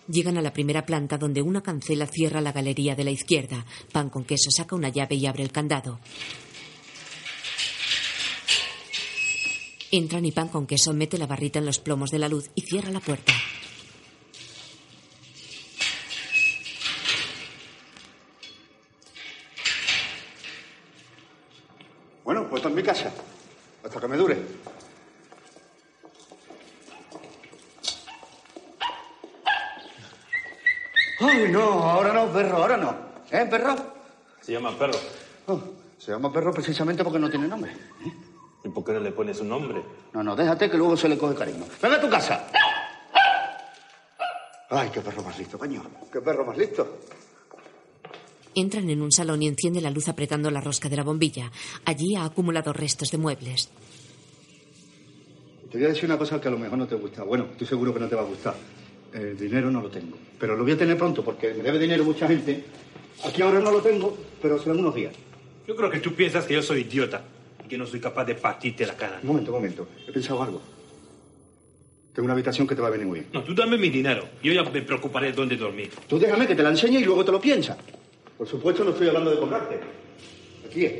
Llegan 0.07 0.39
a 0.39 0.41
la 0.41 0.53
primera 0.53 0.83
planta 0.83 1.19
donde 1.19 1.43
una 1.43 1.61
cancela 1.61 2.07
cierra 2.07 2.41
la 2.41 2.51
galería 2.51 2.95
de 2.95 3.03
la 3.03 3.11
izquierda. 3.11 3.63
Pan 3.91 4.09
con 4.09 4.23
queso 4.23 4.49
saca 4.49 4.75
una 4.75 4.89
llave 4.89 5.17
y 5.17 5.27
abre 5.27 5.43
el 5.43 5.51
candado. 5.51 5.99
Entran 9.91 10.25
y 10.25 10.31
pan 10.31 10.47
con 10.47 10.65
queso 10.65 10.93
mete 10.93 11.19
la 11.19 11.27
barrita 11.27 11.59
en 11.59 11.67
los 11.67 11.77
plomos 11.77 12.09
de 12.09 12.17
la 12.17 12.27
luz 12.27 12.49
y 12.55 12.61
cierra 12.61 12.89
la 12.89 13.01
puerta. 13.01 13.33
Bueno, 22.23 22.49
pues 22.49 22.61
está 22.61 22.69
en 22.69 22.75
mi 22.75 22.81
casa. 22.81 23.13
Hasta 23.85 23.99
que 23.99 24.07
me 24.07 24.17
dure. 24.17 24.35
Ay, 31.19 31.44
no, 31.59 31.89
ahora 31.89 32.13
no, 32.13 32.27
perro, 32.27 32.57
ahora 32.57 32.77
no. 32.77 32.95
¿Eh, 33.31 33.45
perro? 33.49 33.75
Se 34.41 34.51
llama 34.51 34.77
perro. 34.77 34.97
Oh, 35.47 35.59
se 35.97 36.11
llama 36.11 36.31
perro 36.31 36.53
precisamente 36.53 37.03
porque 37.03 37.19
no 37.19 37.29
tiene 37.29 37.47
nombre. 37.47 37.71
¿Y 38.63 38.69
¿Por 38.69 38.83
qué 38.83 38.93
no 38.93 38.99
le 38.99 39.11
pones 39.11 39.39
un 39.41 39.49
nombre? 39.49 39.83
No, 40.13 40.23
no, 40.23 40.35
déjate 40.35 40.69
que 40.69 40.77
luego 40.77 40.97
se 40.97 41.09
le 41.09 41.17
coge 41.17 41.35
cariño. 41.35 41.65
¡Ven 41.81 41.93
a 41.93 42.01
tu 42.01 42.09
casa! 42.09 42.47
Ay, 44.69 44.89
qué 44.91 45.01
perro 45.01 45.23
más 45.23 45.37
listo, 45.37 45.57
coño. 45.57 45.83
Qué 46.11 46.21
perro 46.21 46.45
más 46.45 46.57
listo. 46.57 46.97
Entran 48.55 48.89
en 48.89 49.01
un 49.01 49.11
salón 49.11 49.43
y 49.43 49.47
enciende 49.47 49.81
la 49.81 49.91
luz 49.91 50.07
apretando 50.07 50.49
la 50.49 50.61
rosca 50.61 50.89
de 50.89 50.95
la 50.95 51.03
bombilla. 51.03 51.51
Allí 51.85 52.15
ha 52.15 52.25
acumulado 52.25 52.73
restos 52.73 53.11
de 53.11 53.17
muebles. 53.17 53.69
Te 55.69 55.77
voy 55.77 55.85
a 55.85 55.89
decir 55.89 56.05
una 56.05 56.17
cosa 56.17 56.39
que 56.39 56.47
a 56.47 56.51
lo 56.51 56.57
mejor 56.57 56.77
no 56.77 56.87
te 56.87 56.95
gusta. 56.95 57.23
Bueno, 57.23 57.47
estoy 57.51 57.67
seguro 57.67 57.93
que 57.93 57.99
no 57.99 58.07
te 58.07 58.15
va 58.15 58.21
a 58.21 58.25
gustar. 58.25 58.55
El 59.15 59.37
dinero 59.37 59.71
no 59.71 59.81
lo 59.81 59.89
tengo. 59.89 60.17
Pero 60.37 60.57
lo 60.57 60.63
voy 60.63 60.73
a 60.73 60.77
tener 60.77 60.97
pronto 60.97 61.23
porque 61.23 61.53
me 61.53 61.63
debe 61.63 61.79
dinero 61.79 62.03
mucha 62.03 62.27
gente. 62.27 62.65
Aquí 63.23 63.41
ahora 63.41 63.61
no 63.61 63.71
lo 63.71 63.79
tengo, 63.79 64.17
pero 64.41 64.59
serán 64.59 64.79
unos 64.79 64.93
días. 64.93 65.15
Yo 65.65 65.75
creo 65.75 65.89
que 65.89 65.99
tú 65.99 66.13
piensas 66.13 66.45
que 66.45 66.53
yo 66.53 66.61
soy 66.61 66.81
idiota 66.81 67.23
y 67.63 67.67
que 67.69 67.77
no 67.77 67.87
soy 67.87 68.01
capaz 68.01 68.25
de 68.25 68.35
partirte 68.35 68.85
la 68.85 68.93
cara. 68.95 69.19
Un 69.21 69.29
momento, 69.29 69.51
un 69.51 69.57
momento. 69.57 69.87
He 70.05 70.11
pensado 70.11 70.43
algo. 70.43 70.61
Tengo 72.13 72.25
una 72.25 72.33
habitación 72.33 72.67
que 72.67 72.75
te 72.75 72.81
va 72.81 72.89
a 72.89 72.91
venir 72.91 73.07
muy 73.07 73.21
bien. 73.21 73.31
No, 73.31 73.41
tú 73.41 73.55
dame 73.55 73.77
mi 73.77 73.89
dinero. 73.89 74.27
Yo 74.43 74.51
ya 74.51 74.63
me 74.63 74.81
preocuparé 74.81 75.27
de 75.27 75.33
dónde 75.33 75.55
dormir. 75.55 75.91
Tú 76.07 76.19
déjame 76.19 76.45
que 76.45 76.55
te 76.55 76.63
la 76.63 76.69
enseñe 76.69 76.99
y 76.99 77.05
luego 77.05 77.23
te 77.23 77.31
lo 77.31 77.39
piensas. 77.39 77.77
Por 78.37 78.47
supuesto 78.47 78.83
no 78.83 78.91
estoy 78.91 79.07
hablando 79.07 79.31
de 79.31 79.39
comprarte. 79.39 79.79
Aquí 80.67 80.85
es. 80.85 80.93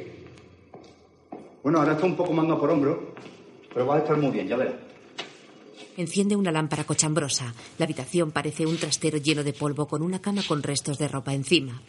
Bueno, 1.61 1.79
ahora 1.79 1.93
está 1.93 2.05
un 2.05 2.15
poco 2.15 2.31
manga 2.31 2.57
por 2.57 2.69
hombro, 2.69 3.13
pero 3.73 3.85
va 3.85 3.95
a 3.95 3.99
estar 3.99 4.15
muy 4.15 4.31
bien, 4.31 4.47
ya 4.47 4.55
verás. 4.55 4.75
Enciende 5.97 6.35
una 6.35 6.51
lámpara 6.51 6.83
cochambrosa. 6.83 7.53
La 7.77 7.85
habitación 7.85 8.31
parece 8.31 8.65
un 8.65 8.77
trastero 8.77 9.17
lleno 9.17 9.43
de 9.43 9.53
polvo 9.53 9.87
con 9.87 10.01
una 10.01 10.21
cama 10.21 10.41
con 10.45 10.61
restos 10.61 10.97
de 10.97 11.07
ropa 11.07 11.33
encima. 11.33 11.81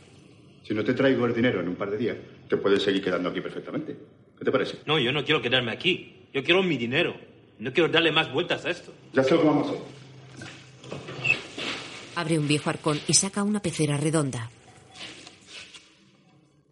Si 0.63 0.75
no 0.75 0.85
te 0.85 0.95
traigo 0.95 1.27
el 1.27 1.35
dinero 1.35 1.61
en 1.61 1.69
un 1.69 1.75
par 1.75 1.91
de 1.91 1.99
días, 1.99 2.17
te 2.49 2.57
puedes 2.57 2.83
seguir 2.83 3.03
quedando 3.03 3.29
aquí 3.31 3.41
perfectamente. 3.41 3.97
¿Qué 4.39 4.45
te 4.45 4.53
parece? 4.53 4.79
No, 4.87 4.99
yo 4.99 5.13
no 5.13 5.25
quiero 5.25 5.43
quedarme 5.43 5.73
aquí. 5.73 6.29
Yo 6.33 6.45
quiero 6.45 6.63
mi 6.63 6.77
dinero. 6.77 7.15
No 7.59 7.73
quiero 7.73 7.89
darle 7.89 8.13
más 8.13 8.33
vueltas 8.33 8.65
a 8.65 8.71
esto. 8.71 8.93
Ya 9.13 9.25
sé 9.25 9.35
lo 9.35 9.41
que 9.41 9.47
vamos 9.47 9.69
a 9.69 9.71
hacer. 9.71 9.83
Abre 12.17 12.39
un 12.39 12.47
viejo 12.47 12.71
arcón 12.71 13.01
y 13.09 13.15
saca 13.15 13.43
una 13.43 13.61
pecera 13.61 13.97
redonda. 13.97 14.51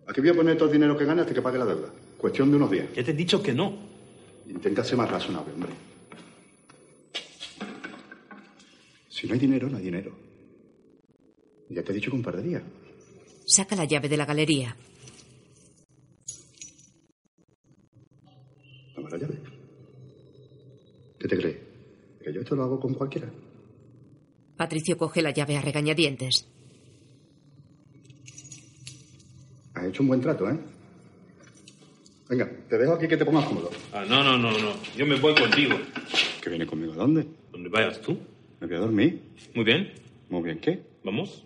Aquí 0.07 0.21
voy 0.21 0.31
a 0.31 0.35
poner 0.35 0.57
todo 0.57 0.69
el 0.69 0.73
dinero 0.73 0.97
que 0.97 1.05
ganas 1.05 1.23
hasta 1.23 1.35
que 1.35 1.43
pague 1.43 1.59
la 1.59 1.65
deuda. 1.65 1.89
Cuestión 2.19 2.51
de 2.51 2.57
unos 2.57 2.71
días. 2.71 2.87
Ya 2.95 3.03
te 3.03 3.11
he 3.11 3.15
dicho 3.15 3.43
que 3.43 3.53
no. 3.53 3.77
Intenta 4.49 4.85
ser 4.85 4.99
más 4.99 5.11
razonable, 5.11 5.53
hombre. 5.53 5.71
Si 9.25 9.29
no 9.29 9.33
hay 9.33 9.41
dinero, 9.41 9.71
no 9.71 9.79
hay 9.79 9.85
dinero. 9.85 10.15
Ya 11.71 11.83
te 11.83 11.93
he 11.93 11.95
dicho 11.95 12.11
que 12.11 12.17
un 12.19 12.23
par 12.23 12.37
de 12.37 12.43
días. 12.43 12.63
Saca 13.47 13.75
la 13.75 13.87
llave 13.87 14.07
de 14.07 14.19
la 14.19 14.27
galería. 14.27 14.77
Toma 18.95 19.09
la 19.09 19.17
llave. 19.17 19.41
¿Qué 21.19 21.27
te 21.27 21.39
crees? 21.39 21.57
¿Que 22.23 22.35
yo 22.35 22.43
esto 22.43 22.55
lo 22.55 22.65
hago 22.65 22.79
con 22.79 22.93
cualquiera? 22.93 23.33
Patricio 24.59 24.99
coge 24.99 25.23
la 25.23 25.31
llave 25.31 25.57
a 25.57 25.63
regañadientes. 25.63 26.47
Has 29.73 29.87
hecho 29.87 30.03
un 30.03 30.09
buen 30.09 30.21
trato, 30.21 30.51
¿eh? 30.51 30.59
Venga, 32.29 32.51
te 32.69 32.77
dejo 32.77 32.93
aquí 32.93 33.09
que 33.09 33.17
te 33.17 33.25
pongas 33.25 33.47
cómodo. 33.47 33.71
Ah, 33.91 34.05
no, 34.07 34.23
no, 34.23 34.37
no, 34.37 34.51
no. 34.51 34.75
Yo 34.99 35.07
me 35.07 35.19
voy 35.19 35.35
contigo. 35.35 35.79
¿Que 36.43 36.51
viene 36.51 36.67
conmigo 36.67 36.93
a 36.93 36.97
dónde? 36.97 37.27
¿Dónde 37.51 37.71
vayas 37.71 38.03
tú? 38.03 38.19
Me 38.65 38.69
voy 38.69 38.77
a 38.79 38.81
dormir. 38.81 39.21
Muy 39.55 39.63
bien. 39.63 39.93
Muy 40.31 40.43
bien, 40.43 40.59
¿qué? 40.59 40.83
¿Vamos? 41.05 41.45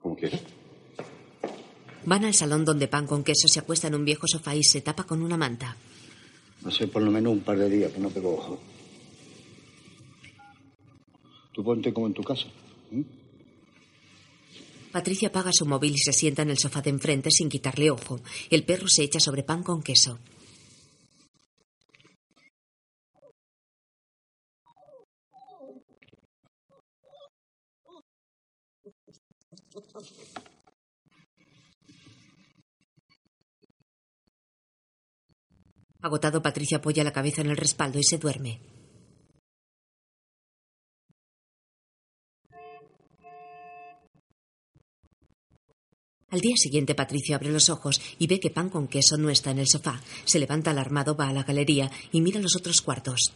Como 0.00 0.14
quieras. 0.14 0.40
Van 2.04 2.24
al 2.24 2.34
salón 2.34 2.64
donde 2.64 2.86
Pan 2.86 3.08
con 3.08 3.24
queso 3.24 3.48
se 3.48 3.58
acuesta 3.58 3.88
en 3.88 3.96
un 3.96 4.04
viejo 4.04 4.28
sofá 4.28 4.54
y 4.54 4.62
se 4.62 4.80
tapa 4.80 5.02
con 5.02 5.22
una 5.22 5.36
manta. 5.36 5.76
No 6.62 6.70
sé, 6.70 6.86
por 6.86 7.02
lo 7.02 7.10
menos 7.10 7.32
un 7.32 7.40
par 7.40 7.58
de 7.58 7.68
días 7.68 7.90
que 7.90 7.98
no 7.98 8.10
pego 8.10 8.34
ojo. 8.34 8.60
Tú 11.52 11.64
ponte 11.64 11.92
como 11.92 12.06
en 12.06 12.14
tu 12.14 12.22
casa. 12.22 12.46
¿eh? 12.92 13.02
Patricia 14.92 15.30
apaga 15.30 15.50
su 15.52 15.66
móvil 15.66 15.94
y 15.94 15.98
se 15.98 16.12
sienta 16.12 16.42
en 16.42 16.50
el 16.50 16.58
sofá 16.58 16.80
de 16.80 16.90
enfrente 16.90 17.30
sin 17.32 17.48
quitarle 17.48 17.90
ojo. 17.90 18.20
El 18.50 18.62
perro 18.62 18.86
se 18.86 19.02
echa 19.02 19.18
sobre 19.18 19.42
pan 19.42 19.64
con 19.64 19.82
queso. 19.82 20.20
Agotado, 36.00 36.40
Patricia 36.40 36.78
apoya 36.78 37.02
la 37.02 37.12
cabeza 37.12 37.42
en 37.42 37.50
el 37.50 37.56
respaldo 37.56 37.98
y 37.98 38.04
se 38.04 38.18
duerme. 38.18 38.60
Al 46.30 46.40
día 46.40 46.56
siguiente, 46.56 46.94
Patricio 46.94 47.34
abre 47.34 47.50
los 47.50 47.70
ojos 47.70 48.00
y 48.18 48.26
ve 48.26 48.38
que 48.38 48.50
Pan 48.50 48.68
con 48.68 48.86
queso 48.86 49.16
no 49.16 49.30
está 49.30 49.50
en 49.50 49.60
el 49.60 49.66
sofá. 49.66 50.00
Se 50.24 50.38
levanta 50.38 50.70
alarmado, 50.70 51.16
va 51.16 51.28
a 51.28 51.32
la 51.32 51.42
galería 51.42 51.90
y 52.12 52.20
mira 52.20 52.38
los 52.38 52.54
otros 52.54 52.82
cuartos. 52.82 53.32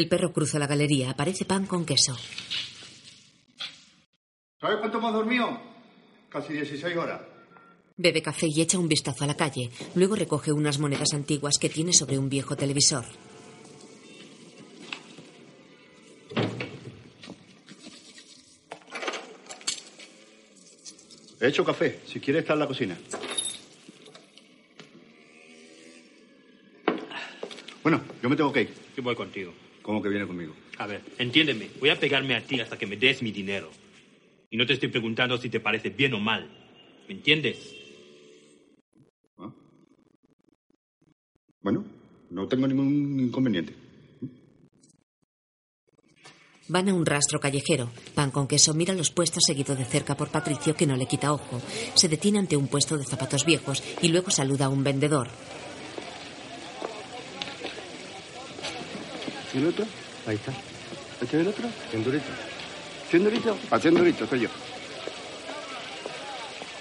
El 0.00 0.08
perro 0.08 0.32
cruza 0.32 0.58
la 0.58 0.66
galería. 0.66 1.10
Aparece 1.10 1.44
Pan 1.44 1.66
con 1.66 1.84
queso. 1.84 2.16
¿Sabes 4.58 4.78
cuánto 4.78 4.96
hemos 4.96 5.12
dormido? 5.12 5.60
Casi 6.30 6.54
16 6.54 6.96
horas. 6.96 7.20
Bebe 7.98 8.22
café 8.22 8.46
y 8.48 8.62
echa 8.62 8.78
un 8.78 8.88
vistazo 8.88 9.24
a 9.24 9.26
la 9.26 9.36
calle. 9.36 9.68
Luego 9.94 10.16
recoge 10.16 10.52
unas 10.52 10.78
monedas 10.78 11.12
antiguas 11.12 11.58
que 11.58 11.68
tiene 11.68 11.92
sobre 11.92 12.16
un 12.16 12.30
viejo 12.30 12.56
televisor. 12.56 13.04
He 21.42 21.46
hecho 21.46 21.62
café. 21.62 22.00
Si 22.06 22.20
quieres, 22.20 22.44
está 22.44 22.54
en 22.54 22.58
la 22.60 22.66
cocina. 22.66 22.98
Bueno, 27.82 28.00
yo 28.22 28.30
me 28.30 28.36
tengo 28.36 28.50
que 28.50 28.62
ir. 28.62 28.74
Yo 28.96 29.02
voy 29.02 29.14
contigo. 29.14 29.52
¿Cómo 29.82 30.02
que 30.02 30.08
viene 30.08 30.26
conmigo? 30.26 30.54
A 30.78 30.86
ver, 30.86 31.02
entiéndeme. 31.18 31.68
Voy 31.78 31.90
a 31.90 31.98
pegarme 31.98 32.34
a 32.34 32.40
ti 32.40 32.60
hasta 32.60 32.78
que 32.78 32.86
me 32.86 32.96
des 32.96 33.22
mi 33.22 33.32
dinero. 33.32 33.70
Y 34.50 34.56
no 34.56 34.66
te 34.66 34.74
estoy 34.74 34.88
preguntando 34.88 35.38
si 35.38 35.48
te 35.48 35.60
parece 35.60 35.90
bien 35.90 36.14
o 36.14 36.20
mal. 36.20 36.48
¿Me 37.08 37.14
entiendes? 37.14 37.76
Bueno, 41.62 41.84
no 42.30 42.48
tengo 42.48 42.66
ningún 42.66 43.20
inconveniente. 43.20 43.74
Van 46.68 46.88
a 46.88 46.94
un 46.94 47.04
rastro 47.04 47.40
callejero. 47.40 47.90
Pan 48.14 48.30
con 48.30 48.46
queso 48.46 48.74
mira 48.74 48.94
los 48.94 49.10
puestos 49.10 49.42
seguido 49.44 49.74
de 49.74 49.84
cerca 49.84 50.16
por 50.16 50.30
Patricio 50.30 50.74
que 50.74 50.86
no 50.86 50.96
le 50.96 51.06
quita 51.06 51.32
ojo. 51.32 51.60
Se 51.94 52.08
detiene 52.08 52.38
ante 52.38 52.56
un 52.56 52.68
puesto 52.68 52.96
de 52.96 53.04
zapatos 53.04 53.44
viejos 53.44 53.82
y 54.00 54.08
luego 54.08 54.30
saluda 54.30 54.66
a 54.66 54.68
un 54.68 54.84
vendedor. 54.84 55.28
¿Y 59.54 59.58
el 59.58 59.66
otro? 59.66 59.84
Ahí 60.26 60.36
está. 60.36 60.52
¿Este 61.20 61.36
es 61.36 61.42
el 61.42 61.48
otro? 61.48 61.68
Ciendurito. 61.90 62.26
¿Ciendurito? 63.10 63.58
A 63.70 63.78
Ciendurito, 63.78 64.26
soy 64.26 64.40
yo. 64.40 64.48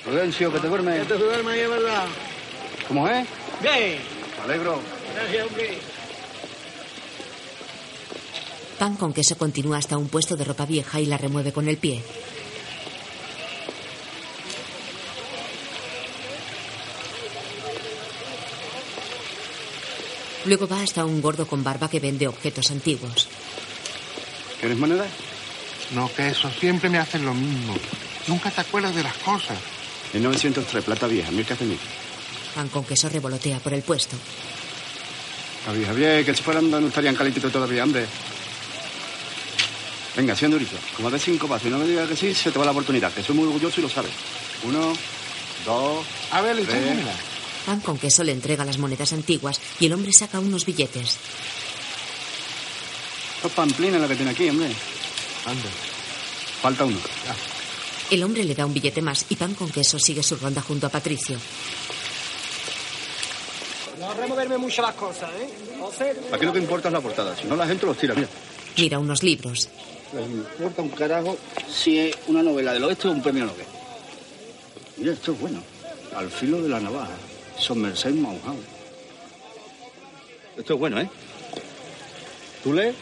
Prudencio, 0.04 0.54
que 0.54 0.60
te 0.60 0.68
duermes. 0.68 1.08
Que 1.08 1.14
te 1.14 1.20
duermes 1.20 1.54
ahí, 1.54 1.60
es 1.62 1.70
verdad. 1.70 2.06
¿Cómo 2.88 3.08
es? 3.08 3.28
Gay. 3.62 4.00
Me 4.38 4.44
alegro. 4.44 4.80
Gracias, 5.16 5.48
hombre. 5.48 5.78
Pan 8.78 8.96
con 8.96 9.12
queso 9.14 9.38
continúa 9.38 9.78
hasta 9.78 9.98
un 9.98 10.08
puesto 10.08 10.38
de 10.38 10.46
ropa 10.46 10.66
vieja 10.66 11.02
y 11.02 11.06
la 11.06 11.18
remueve 11.18 11.52
con 11.52 11.68
el 11.68 11.78
pie. 11.78 12.02
Luego 20.46 20.68
va 20.68 20.82
hasta 20.82 21.06
un 21.06 21.22
gordo 21.22 21.46
con 21.48 21.64
barba 21.64 21.90
que 21.90 22.00
vende 22.00 22.28
objetos 22.28 22.72
antiguos. 22.72 23.28
¿Quieres 24.60 24.78
moneda? 24.78 25.06
No, 25.92 26.12
que 26.14 26.30
eso 26.30 26.50
siempre 26.60 26.90
me 26.90 26.98
hacen 26.98 27.26
lo 27.26 27.34
mismo. 27.34 27.76
Nunca 28.28 28.52
te 28.52 28.62
acuerdas 28.62 28.96
de 28.96 29.04
las 29.04 29.18
cosas. 29.18 29.58
En 30.14 30.24
903, 30.24 30.84
plata 30.84 31.08
vieja, 31.08 31.32
mil 31.32 31.46
mil. 31.62 31.80
Pan 32.56 32.70
con 32.70 32.84
queso 32.84 33.10
revolotea 33.10 33.60
por 33.60 33.74
el 33.74 33.82
puesto. 33.84 34.16
Javier, 35.66 35.88
Javier, 35.88 36.26
que 36.26 36.34
si 36.34 36.42
fueran 36.42 36.70
no 36.70 36.80
estarían 36.80 37.16
calentitos 37.16 37.52
todavía, 37.52 37.84
hombre. 37.84 38.06
Venga, 40.16 40.36
siendo 40.36 40.58
durito. 40.58 40.76
Como 40.96 41.12
de 41.12 41.20
cinco 41.20 41.48
pasos 41.48 41.68
y 41.68 41.70
no 41.70 41.78
me 41.78 41.86
digas 41.86 42.08
que 42.10 42.16
sí, 42.16 42.34
se 42.34 42.52
te 42.52 42.60
va 42.60 42.66
la 42.66 42.72
oportunidad, 42.72 43.14
que 43.14 43.24
soy 43.24 43.36
muy 43.36 43.46
orgulloso 43.46 43.80
y 43.80 43.84
lo 43.84 43.90
sabes. 43.90 44.12
Uno, 44.64 44.94
dos, 45.66 46.06
A 46.32 46.42
ver, 46.42 46.58
tres. 46.66 46.98
Pan 47.66 47.80
con 47.82 47.98
queso 47.98 48.24
le 48.24 48.32
entrega 48.32 48.66
las 48.66 48.78
monedas 48.78 49.14
antiguas 49.14 49.60
y 49.80 49.86
el 49.86 49.94
hombre 49.94 50.12
saca 50.14 50.40
unos 50.40 50.66
billetes. 50.66 51.18
Dos 53.44 53.52
pamplinas 53.54 54.02
la 54.02 54.08
que 54.08 54.16
tiene 54.16 54.32
aquí, 54.32 54.50
hombre. 54.50 54.68
Anda. 55.46 55.70
Falta 56.62 56.86
uno. 56.86 56.98
El 58.12 58.24
hombre 58.24 58.44
le 58.44 58.56
da 58.56 58.66
un 58.66 58.74
billete 58.74 59.02
más 59.02 59.26
y 59.30 59.36
Pan 59.36 59.54
con 59.54 59.70
queso 59.70 60.00
sigue 60.00 60.24
su 60.24 60.36
ronda 60.36 60.62
junto 60.62 60.88
a 60.88 60.90
Patricio. 60.90 61.38
No 64.00 64.14
removerme 64.14 64.58
mucho 64.58 64.82
las 64.82 64.96
cosas, 64.96 65.30
¿eh? 65.40 65.50
José, 65.80 66.16
Aquí 66.32 66.46
lo 66.46 66.54
que 66.54 66.60
importa 66.60 66.88
es 66.88 66.94
la 66.94 67.02
portada. 67.02 67.36
Si 67.36 67.46
no, 67.46 67.56
la 67.56 67.68
gente 67.68 67.86
los 67.86 67.98
tira, 67.98 68.16
mira. 68.16 68.28
Mira 68.78 68.98
unos 69.00 69.24
libros. 69.24 69.70
Les 70.14 70.26
importa 70.26 70.82
un 70.82 70.90
carajo 70.90 71.38
si 71.72 72.00
es 72.00 72.16
una 72.28 72.42
novela 72.42 72.74
del 72.74 72.84
oeste 72.86 73.08
o 73.08 73.12
un 73.12 73.22
premio 73.22 73.46
Nobel. 73.46 73.66
Mira, 74.98 75.14
esto 75.14 75.34
es 75.34 75.40
bueno. 75.40 75.62
Al 76.16 76.30
filo 76.32 76.62
de 76.62 76.70
la 76.70 76.80
navaja. 76.80 77.12
Somerset 77.60 78.16
Maugham. 78.16 78.58
Esto 80.58 80.74
es 80.74 80.80
bueno, 80.80 81.00
¿eh? 81.00 81.10
¿Tú 82.64 82.74
lees? 82.74 82.96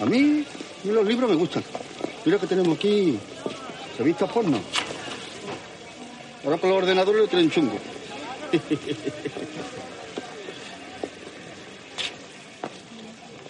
A 0.00 0.04
mí, 0.04 0.44
a 0.82 0.86
mí 0.86 0.92
los 0.92 1.06
libros 1.06 1.30
me 1.30 1.36
gustan. 1.36 1.62
Mira 2.24 2.38
que 2.38 2.46
tenemos 2.46 2.76
aquí 2.76 3.18
revistas 3.98 4.30
porno. 4.30 4.60
Ahora 6.44 6.56
por 6.56 6.70
los 6.70 6.78
ordenadores 6.78 7.22
lo 7.22 7.28
traen 7.28 7.50
chungo. 7.50 7.78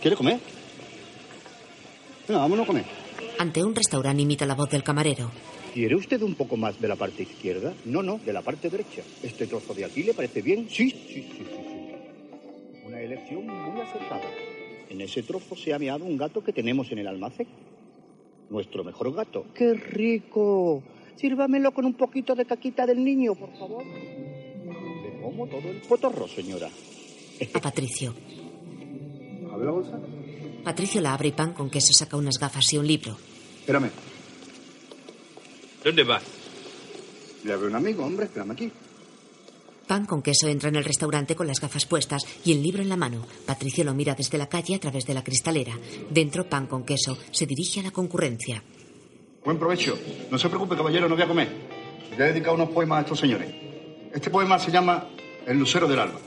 ¿Quiere 0.00 0.16
comer? 0.16 0.40
Venga, 2.26 2.40
vámonos 2.40 2.64
a 2.64 2.66
comer. 2.66 2.84
Ante 3.38 3.62
un 3.62 3.74
restaurante 3.74 4.22
imita 4.22 4.44
la 4.46 4.54
voz 4.54 4.68
del 4.70 4.82
camarero. 4.82 5.30
¿Quiere 5.72 5.94
usted 5.94 6.20
un 6.20 6.34
poco 6.34 6.58
más 6.58 6.78
de 6.80 6.86
la 6.86 6.96
parte 6.96 7.22
izquierda? 7.22 7.72
No, 7.86 8.02
no, 8.02 8.18
de 8.18 8.32
la 8.32 8.42
parte 8.42 8.68
derecha. 8.68 9.02
¿Este 9.22 9.46
trozo 9.46 9.72
de 9.72 9.86
aquí 9.86 10.02
le 10.02 10.12
parece 10.12 10.42
bien? 10.42 10.68
Sí, 10.68 10.90
sí, 10.90 10.98
sí, 11.08 11.26
sí. 11.32 11.46
sí. 11.48 12.82
Una 12.86 13.00
elección 13.00 13.46
muy 13.46 13.80
acertada. 13.80 14.28
En 14.90 15.00
ese 15.00 15.22
trozo 15.22 15.56
se 15.56 15.72
ha 15.72 15.78
meado 15.78 16.04
un 16.04 16.18
gato 16.18 16.44
que 16.44 16.52
tenemos 16.52 16.92
en 16.92 16.98
el 16.98 17.06
almacén. 17.06 17.46
Nuestro 18.50 18.84
mejor 18.84 19.14
gato. 19.14 19.46
¡Qué 19.54 19.72
rico! 19.72 20.82
Sírvamelo 21.16 21.72
con 21.72 21.86
un 21.86 21.94
poquito 21.94 22.34
de 22.34 22.44
caquita 22.44 22.84
del 22.84 23.02
niño, 23.02 23.34
por 23.34 23.56
favor. 23.56 23.82
Le 23.86 25.22
como 25.22 25.46
todo 25.46 25.70
el 25.70 25.80
potorro, 25.80 26.28
señora. 26.28 26.68
A 27.54 27.60
Patricio. 27.60 28.14
¿Abre 29.50 29.64
la 29.64 29.70
bolsa? 29.70 29.98
Patricio 30.64 31.00
la 31.00 31.14
abre 31.14 31.28
y 31.28 31.32
Pan 31.32 31.54
con 31.54 31.70
queso 31.70 31.94
saca 31.94 32.18
unas 32.18 32.38
gafas 32.38 32.70
y 32.74 32.76
un 32.76 32.86
libro. 32.86 33.16
Espérame. 33.60 34.11
¿Dónde 35.84 36.04
vas? 36.04 36.22
Le 37.44 37.52
abre 37.52 37.68
un 37.68 37.74
amigo, 37.74 38.04
hombre. 38.04 38.26
Espérame 38.26 38.52
aquí. 38.52 38.72
Pan 39.86 40.06
con 40.06 40.22
queso 40.22 40.48
entra 40.48 40.68
en 40.68 40.76
el 40.76 40.84
restaurante 40.84 41.34
con 41.34 41.46
las 41.46 41.60
gafas 41.60 41.86
puestas 41.86 42.24
y 42.44 42.52
el 42.52 42.62
libro 42.62 42.82
en 42.82 42.88
la 42.88 42.96
mano. 42.96 43.26
Patricio 43.44 43.84
lo 43.84 43.94
mira 43.94 44.14
desde 44.14 44.38
la 44.38 44.48
calle 44.48 44.74
a 44.74 44.80
través 44.80 45.04
de 45.06 45.14
la 45.14 45.24
cristalera. 45.24 45.76
Dentro, 46.08 46.48
Pan 46.48 46.66
con 46.66 46.84
queso 46.84 47.18
se 47.30 47.46
dirige 47.46 47.80
a 47.80 47.82
la 47.82 47.90
concurrencia. 47.90 48.62
Buen 49.44 49.58
provecho. 49.58 49.98
No 50.30 50.38
se 50.38 50.48
preocupe, 50.48 50.76
caballero, 50.76 51.08
no 51.08 51.16
voy 51.16 51.24
a 51.24 51.28
comer. 51.28 51.48
Le 52.16 52.24
he 52.24 52.28
dedicado 52.28 52.54
unos 52.54 52.70
poemas 52.70 52.98
a 52.98 53.02
estos 53.02 53.18
señores. 53.18 53.52
Este 54.14 54.30
poema 54.30 54.58
se 54.58 54.70
llama 54.70 55.08
El 55.46 55.58
lucero 55.58 55.88
del 55.88 55.98
alba. 55.98 56.20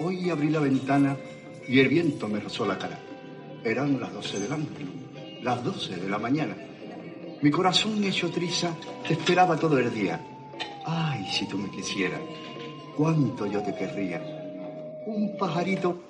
Hoy 0.00 0.30
abrí 0.30 0.48
la 0.50 0.60
ventana 0.60 1.16
y 1.68 1.80
el 1.80 1.88
viento 1.88 2.28
me 2.28 2.40
rozó 2.40 2.64
la 2.66 2.78
cara. 2.78 2.98
Eran 3.62 4.00
las 4.00 4.12
doce 4.12 4.38
de 4.38 4.48
la 4.48 4.58
las 5.42 5.62
doce 5.62 5.96
de 5.96 6.08
la 6.08 6.18
mañana. 6.18 6.56
Mi 7.42 7.50
corazón 7.50 8.02
hecho 8.04 8.30
triza 8.30 8.74
te 9.06 9.14
esperaba 9.14 9.56
todo 9.58 9.78
el 9.78 9.92
día. 9.92 10.20
Ay, 10.84 11.28
si 11.30 11.46
tú 11.46 11.58
me 11.58 11.70
quisieras, 11.70 12.20
cuánto 12.96 13.46
yo 13.46 13.62
te 13.62 13.74
querría. 13.74 14.22
Un 15.06 15.36
pajarito. 15.36 16.02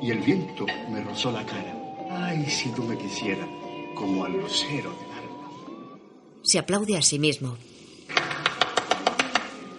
Y 0.00 0.10
el 0.10 0.18
viento 0.18 0.66
me 0.90 1.02
rozó 1.02 1.32
la 1.32 1.44
cara. 1.44 1.74
Ay, 2.10 2.46
si 2.46 2.70
tú 2.70 2.82
me 2.84 2.96
quisieras, 2.96 3.48
como 3.94 4.24
al 4.24 4.32
lucero 4.32 4.90
del 4.90 5.10
alba. 5.12 5.98
Se 6.42 6.58
aplaude 6.58 6.96
a 6.96 7.02
sí 7.02 7.18
mismo. 7.18 7.56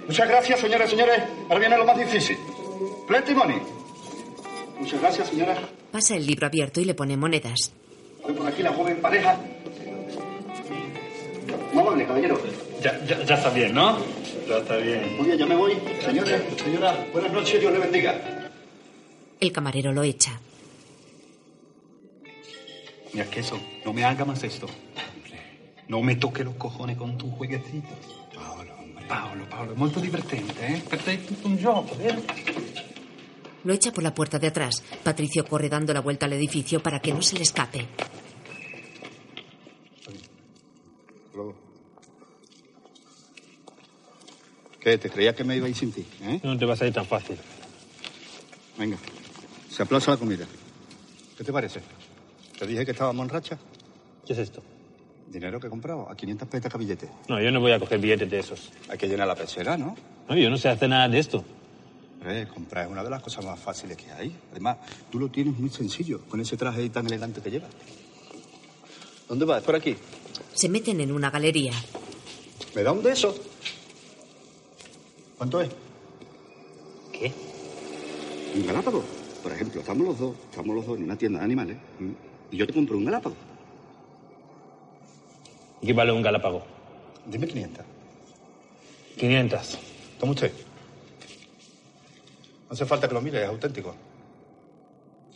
Muchas 0.07 0.27
gracias, 0.27 0.59
señores 0.59 0.87
y 0.87 0.91
señores. 0.91 1.23
Ahora 1.49 1.59
viene 1.59 1.77
lo 1.77 1.85
más 1.85 1.97
difícil. 1.97 2.37
Plenty 3.07 3.33
money. 3.33 3.61
Muchas 4.79 4.99
gracias, 4.99 5.29
señora. 5.29 5.57
Pasa 5.91 6.15
el 6.15 6.27
libro 6.27 6.45
abierto 6.45 6.81
y 6.81 6.85
le 6.85 6.93
pone 6.93 7.17
monedas. 7.17 7.73
Voy 8.25 8.33
por 8.33 8.47
aquí 8.47 8.63
la 8.63 8.73
joven 8.73 9.01
pareja. 9.01 9.37
Muy 11.71 11.81
amable, 11.81 12.05
caballero. 12.05 12.41
Ya, 12.81 13.05
ya, 13.05 13.23
ya 13.23 13.35
está 13.35 13.49
bien, 13.51 13.73
¿no? 13.73 13.97
Ya 14.47 14.57
está 14.57 14.77
bien. 14.77 15.15
Muy 15.17 15.27
bien, 15.27 15.37
ya 15.37 15.45
me 15.45 15.55
voy. 15.55 15.77
Señores, 16.03 16.41
señora, 16.63 17.05
buenas 17.13 17.31
noches, 17.31 17.59
Dios 17.59 17.71
le 17.71 17.79
bendiga. 17.79 18.49
El 19.39 19.51
camarero 19.51 19.91
lo 19.91 20.01
echa. 20.03 20.39
Mira, 23.13 23.25
que 23.29 23.41
eso, 23.41 23.59
no 23.85 23.93
me 23.93 24.03
haga 24.03 24.25
más 24.25 24.43
esto. 24.43 24.67
No 25.87 26.01
me 26.01 26.15
toque 26.15 26.43
los 26.43 26.55
cojones 26.55 26.97
con 26.97 27.17
tus 27.17 27.31
jueguecitos. 27.33 27.93
Paolo, 28.33 28.73
hombre. 28.79 29.05
Paolo, 29.05 29.45
Paolo, 29.47 29.75
molto 29.75 29.99
divertente, 29.99 30.65
eh? 30.65 30.81
Per 30.89 30.99
te 30.99 31.13
è 31.13 31.23
tutto 31.23 31.47
un 31.47 31.57
gioco, 31.57 31.95
vero? 31.95 32.21
Lo 33.65 33.73
echa 33.73 33.91
por 33.91 34.03
la 34.03 34.13
puerta 34.13 34.39
de 34.39 34.47
atrás. 34.47 34.83
Patricio 35.03 35.43
corre 35.43 35.69
dando 35.69 35.93
la 35.93 35.99
vuelta 35.99 36.27
al 36.27 36.33
edificio 36.33 36.81
para 36.81 37.01
que 37.01 37.11
no 37.11 37.21
se 37.21 37.35
le 37.35 37.43
escape. 37.43 37.87
¿Qué? 44.79 44.99
¿Te 44.99 45.09
creías 45.09 45.35
que 45.35 45.43
me 45.43 45.57
iba 45.57 45.65
a 45.65 45.69
ir 45.69 45.75
sin 45.75 45.91
ti? 45.91 46.05
¿eh? 46.21 46.39
No 46.43 46.55
te 46.55 46.63
vas 46.65 46.79
a 46.79 46.85
ir 46.85 46.93
tan 46.93 47.07
fácil. 47.07 47.37
Venga, 48.77 48.97
se 49.67 49.81
aplausa 49.81 50.11
la 50.11 50.17
comida. 50.17 50.45
¿Qué 51.35 51.43
te 51.43 51.51
parece? 51.51 51.81
¿Te 52.59 52.67
dije 52.67 52.85
que 52.85 52.91
estábamos 52.91 53.23
en 53.23 53.29
racha? 53.29 53.57
¿Qué 54.27 54.33
es 54.33 54.39
esto? 54.39 54.61
Dinero 55.27 55.59
que 55.59 55.67
he 55.67 55.69
comprado, 55.71 56.07
a 56.07 56.15
500 56.15 56.47
petas 56.47 56.77
billete. 56.77 57.09
No, 57.27 57.41
yo 57.41 57.49
no 57.49 57.59
voy 57.59 57.71
a 57.71 57.79
coger 57.79 57.97
billetes 57.97 58.29
de 58.29 58.39
esos. 58.39 58.71
Hay 58.89 58.97
que 58.99 59.07
llenar 59.07 59.27
la 59.27 59.35
pechera, 59.35 59.75
¿no? 59.75 59.95
No, 60.29 60.35
yo 60.35 60.51
no 60.51 60.57
sé 60.57 60.69
hacer 60.69 60.87
nada 60.87 61.09
de 61.09 61.17
esto. 61.17 61.43
Hombre, 62.25 62.47
comprar 62.47 62.85
es 62.85 62.91
una 62.91 63.03
de 63.03 63.09
las 63.11 63.21
cosas 63.21 63.45
más 63.45 63.59
fáciles 63.59 63.95
que 63.95 64.11
hay. 64.11 64.35
Además, 64.51 64.77
tú 65.11 65.19
lo 65.19 65.29
tienes 65.29 65.55
muy 65.59 65.69
sencillo, 65.69 66.21
con 66.27 66.41
ese 66.41 66.57
traje 66.57 66.81
ahí 66.81 66.89
tan 66.89 67.05
elegante 67.05 67.39
que 67.39 67.51
llevas. 67.51 67.69
¿Dónde 69.29 69.45
vas? 69.45 69.61
¿Por 69.61 69.75
aquí? 69.75 69.95
Se 70.51 70.67
meten 70.67 70.99
en 71.01 71.11
una 71.11 71.29
galería. 71.29 71.73
¿Me 72.73 72.81
da 72.81 72.93
un 72.93 73.03
de 73.03 73.11
esos? 73.11 73.39
¿Cuánto 75.37 75.61
es? 75.61 75.69
¿Qué? 77.11 77.31
Un 78.55 78.65
galápago. 78.65 79.03
Por 79.43 79.51
ejemplo, 79.51 79.81
estamos 79.81 80.07
los 80.07 80.17
dos, 80.17 80.35
estamos 80.49 80.75
los 80.75 80.87
dos 80.87 80.97
en 80.97 81.03
una 81.03 81.15
tienda 81.15 81.37
de 81.37 81.45
animales 81.45 81.77
y 82.49 82.57
yo 82.57 82.65
te 82.65 82.73
compro 82.73 82.97
un 82.97 83.05
galápago. 83.05 83.35
¿Y 85.79 85.85
qué 85.85 85.93
vale 85.93 86.11
un 86.11 86.23
galápago? 86.23 86.63
Dime 87.27 87.45
500. 87.47 87.85
500. 89.15 89.77
Toma 90.17 90.31
usted. 90.31 90.64
No 92.67 92.73
hace 92.73 92.85
falta 92.85 93.07
que 93.07 93.13
lo 93.13 93.21
mire, 93.21 93.43
es 93.43 93.49
auténtico. 93.49 93.95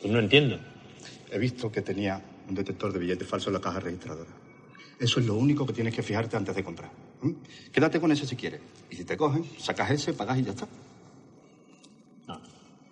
Pues 0.02 0.12
no 0.12 0.20
entiendo. 0.20 0.60
He 1.32 1.38
visto 1.38 1.72
que 1.72 1.82
tenía 1.82 2.22
un 2.48 2.56
detector 2.56 2.92
de 2.92 3.00
billetes 3.00 3.28
falsos 3.28 3.48
en 3.48 3.54
la 3.54 3.62
caja 3.62 3.80
registradora. 3.80 4.30
Eso 5.00 5.20
es 5.20 5.26
lo 5.26 5.36
único 5.36 5.66
que 5.66 5.74
tienes 5.74 5.94
que 5.94 6.04
fijarte 6.04 6.36
antes 6.36 6.56
de 6.56 6.64
comprar. 6.64 6.92
¿m? 7.24 7.36
Quédate 7.72 8.00
con 8.00 8.12
ese 8.12 8.26
si 8.26 8.36
quieres. 8.36 8.62
Y 8.90 8.96
si 8.96 9.06
te 9.06 9.16
cogen, 9.16 9.46
sacas 9.58 9.92
ese, 9.92 10.14
pagas 10.14 10.40
y 10.40 10.44
ya 10.44 10.52
está. 10.52 10.68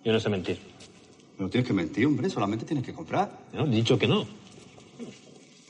Yo 0.04 0.12
no 0.12 0.20
sé 0.20 0.28
mentir. 0.28 0.58
No 1.38 1.48
tienes 1.48 1.66
que 1.66 1.74
mentir, 1.74 2.06
hombre, 2.06 2.30
solamente 2.30 2.64
tienes 2.64 2.84
que 2.84 2.92
comprar. 2.92 3.30
No, 3.52 3.66
he 3.66 3.68
dicho 3.68 3.98
que 3.98 4.08
no. 4.08 4.26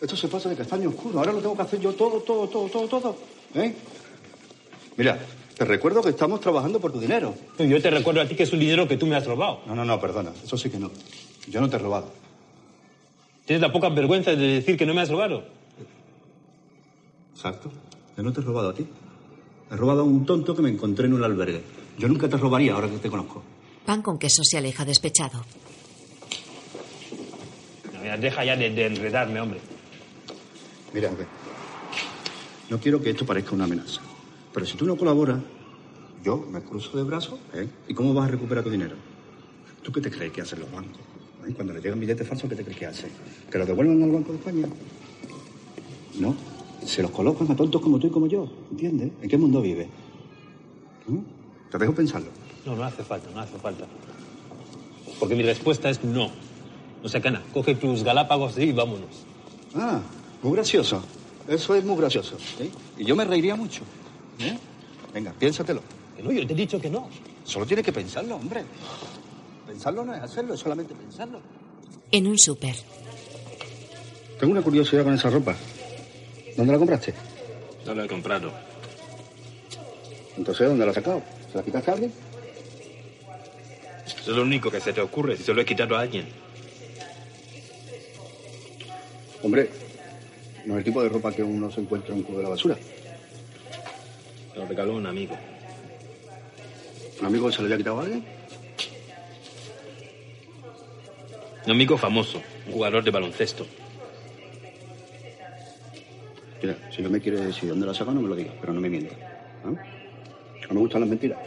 Esto 0.01 0.16
se 0.16 0.29
pasa 0.29 0.49
de 0.49 0.57
castaño 0.57 0.91
oscuro. 0.91 1.19
Ahora 1.19 1.33
lo 1.33 1.41
tengo 1.41 1.57
que 1.57 1.62
hacer 1.62 1.81
yo 1.81 1.93
todo, 1.95 2.21
todo, 2.21 2.49
todo, 2.49 2.69
todo, 2.69 2.89
todo. 2.89 3.16
¿Eh? 3.55 3.75
Mira, 4.97 5.19
te 5.59 5.64
recuerdo 5.64 6.02
que 6.02 6.11
estamos 6.11 6.40
trabajando 6.40 6.78
por 6.78 6.92
tu 6.92 7.00
dinero. 7.00 7.34
Yo 7.59 7.82
te 7.82 7.90
recuerdo 7.90 8.20
a 8.20 8.26
ti 8.28 8.36
que 8.36 8.44
es 8.44 8.52
un 8.52 8.61
dinero 8.61 8.86
que 8.86 8.96
tú 8.96 9.06
me 9.06 9.16
has 9.16 9.26
robado. 9.26 9.61
No, 9.66 9.74
no, 9.74 9.84
no, 9.84 10.00
perdona. 10.00 10.30
Eso 10.44 10.56
sí 10.56 10.70
que 10.70 10.78
no. 10.78 10.88
Yo 11.48 11.61
no 11.61 11.68
te 11.68 11.74
he 11.74 11.78
robado. 11.80 12.12
¿Tienes 13.44 13.61
la 13.61 13.72
poca 13.72 13.88
vergüenza 13.88 14.30
de 14.30 14.36
decir 14.36 14.76
que 14.76 14.86
no 14.86 14.94
me 14.94 15.00
has 15.00 15.11
robado? 15.11 15.44
Exacto. 17.34 17.72
Yo 18.16 18.22
no 18.22 18.32
te 18.32 18.40
he 18.40 18.44
robado 18.44 18.68
a 18.70 18.74
ti. 18.74 18.86
He 19.70 19.74
robado 19.76 20.02
a 20.02 20.04
un 20.04 20.24
tonto 20.24 20.54
que 20.54 20.62
me 20.62 20.70
encontré 20.70 21.06
en 21.06 21.14
un 21.14 21.24
albergue. 21.24 21.62
Yo 21.98 22.06
nunca 22.06 22.28
te 22.28 22.36
robaría 22.36 22.74
ahora 22.74 22.88
que 22.88 22.98
te 22.98 23.11
conozco. 23.11 23.42
Pan 23.84 24.00
con 24.00 24.16
queso 24.16 24.42
se 24.44 24.59
aleja 24.59 24.84
despechado. 24.84 25.44
No, 27.94 28.00
mira, 28.00 28.16
deja 28.16 28.44
ya 28.44 28.54
de, 28.56 28.70
de 28.70 28.86
enredarme, 28.86 29.40
hombre. 29.40 29.59
Mira. 30.92 31.11
No 32.70 32.78
quiero 32.78 33.02
que 33.02 33.11
esto 33.11 33.26
parezca 33.26 33.56
una 33.56 33.64
amenaza. 33.64 34.00
Pero 34.59 34.66
si 34.66 34.76
tú 34.76 34.86
no 34.86 34.96
colaboras, 34.96 35.38
yo 36.24 36.44
me 36.50 36.61
cruzo 36.61 36.96
de 36.96 37.04
brazos. 37.04 37.38
¿eh? 37.54 37.68
¿Y 37.86 37.94
cómo 37.94 38.12
vas 38.12 38.26
a 38.26 38.32
recuperar 38.32 38.64
tu 38.64 38.70
dinero? 38.70 38.96
¿Tú 39.84 39.92
qué 39.92 40.00
te 40.00 40.11
crees 40.11 40.32
que 40.32 40.40
hacen 40.40 40.59
los 40.59 40.72
bancos? 40.72 40.98
Ay, 41.46 41.52
Cuando 41.52 41.72
le 41.74 41.80
llegan 41.80 42.00
billetes 42.00 42.26
falsos, 42.26 42.50
¿qué 42.50 42.56
te 42.56 42.64
crees 42.64 42.76
que 42.76 42.86
hace? 42.86 43.09
¿Que 43.48 43.56
los 43.56 43.68
devuelvan 43.68 44.02
al 44.02 44.11
Banco 44.11 44.32
de 44.32 44.38
España? 44.38 44.66
No, 46.18 46.34
se 46.84 47.02
los 47.02 47.12
colocan 47.12 47.48
a 47.52 47.54
tontos 47.54 47.80
como 47.80 48.00
tú 48.00 48.09
y 48.09 48.11
como 48.11 48.26
yo, 48.26 48.50
¿entiendes? 48.72 49.12
¿En 49.22 49.28
qué 49.28 49.38
mundo 49.38 49.62
vive? 49.62 49.88
¿Mm? 51.06 51.18
Te 51.70 51.78
dejo 51.78 51.94
pensarlo. 51.94 52.30
No, 52.66 52.74
no 52.74 52.82
hace 52.82 53.04
falta, 53.04 53.30
no 53.32 53.40
hace 53.40 53.56
falta. 53.59 53.86
Porque 55.20 55.36
mi 55.36 55.44
respuesta 55.44 55.88
es 55.88 56.02
no. 56.02 56.32
No 57.00 57.09
sé, 57.09 57.20
Cana, 57.20 57.44
coge 57.54 57.76
tus 57.76 58.02
galápagos 58.02 58.59
y 58.59 58.72
vámonos. 58.72 59.24
Ah, 59.76 60.00
muy 60.42 60.54
gracioso. 60.54 61.00
Eso 61.46 61.76
es 61.76 61.84
muy 61.84 61.96
gracioso. 61.96 62.36
¿sí? 62.59 62.72
Y 62.98 63.04
yo 63.04 63.14
me 63.14 63.24
reiría 63.24 63.54
mucho. 63.54 63.82
¿Eh? 64.41 64.59
Venga, 65.12 65.32
piénsatelo. 65.32 65.82
Que 66.16 66.22
no, 66.22 66.32
yo 66.32 66.47
te 66.47 66.53
he 66.53 66.57
dicho 66.57 66.80
que 66.80 66.91
no. 66.91 67.09
Solo 67.45 67.66
tienes 67.66 67.84
que 67.84 67.93
pensarlo, 67.93 68.36
hombre. 68.36 68.62
Pensarlo 69.66 70.05
no 70.05 70.14
es 70.14 70.22
hacerlo, 70.22 70.55
es 70.55 70.61
solamente 70.61 70.95
pensarlo. 70.95 71.41
En 72.11 72.26
un 72.26 72.39
súper. 72.39 72.74
Tengo 74.39 74.53
una 74.53 74.62
curiosidad 74.62 75.05
con 75.05 75.14
esa 75.14 75.30
ropa. 75.30 75.55
¿Dónde 76.57 76.72
la 76.72 76.78
compraste? 76.78 77.14
No 77.86 77.95
lo 77.95 78.05
he 78.05 78.09
comprado. 78.09 78.53
Entonces, 80.36 80.68
¿dónde 80.68 80.84
la 80.84 80.91
has 80.91 80.95
sacado? 80.95 81.22
¿Se 81.51 81.59
la 81.59 81.64
quitaste 81.64 81.91
a 81.91 81.95
alguien? 81.95 82.12
Eso 84.07 84.30
es 84.30 84.36
lo 84.36 84.43
único 84.43 84.70
que 84.70 84.80
se 84.80 84.93
te 84.93 85.01
ocurre 85.01 85.36
si 85.36 85.43
se 85.43 85.55
lo 85.55 85.61
he 85.61 85.64
quitado 85.64 85.97
a 85.97 86.01
alguien. 86.01 86.26
Hombre, 89.43 89.70
no 90.66 90.74
es 90.74 90.78
el 90.78 90.84
tipo 90.84 91.03
de 91.03 91.09
ropa 91.09 91.32
que 91.32 91.43
uno 91.43 91.70
se 91.70 91.80
encuentra 91.80 92.12
en 92.12 92.18
un 92.18 92.24
cubo 92.24 92.39
de 92.39 92.43
la 92.43 92.49
basura. 92.51 92.76
Me 94.59 94.64
lo 94.64 94.68
regaló 94.70 94.96
un 94.96 95.06
amigo. 95.06 95.36
¿Un 97.20 97.26
amigo 97.26 97.52
se 97.52 97.59
lo 97.59 97.66
había 97.66 97.76
quitado 97.76 98.00
a 98.00 98.02
alguien? 98.02 98.24
Un 101.64 101.70
amigo 101.70 101.96
famoso, 101.96 102.42
un 102.66 102.72
jugador 102.72 103.04
de 103.04 103.11
baloncesto. 103.12 103.64
Mira, 106.61 106.76
si 106.90 107.02
no 107.02 107.09
me 107.09 107.20
quieres 107.20 107.42
decir 107.42 107.68
dónde 107.68 107.86
la 107.86 107.94
sacado, 107.94 108.14
no 108.14 108.22
me 108.22 108.28
lo 108.28 108.34
digas, 108.34 108.54
pero 108.61 108.72
no 108.72 108.80
me 108.80 108.90
mientas. 108.90 109.16
¿ah? 109.64 109.70
No 109.70 110.74
me 110.74 110.80
gustan 110.80 111.02
las 111.02 111.11
mentiras. 111.11 111.38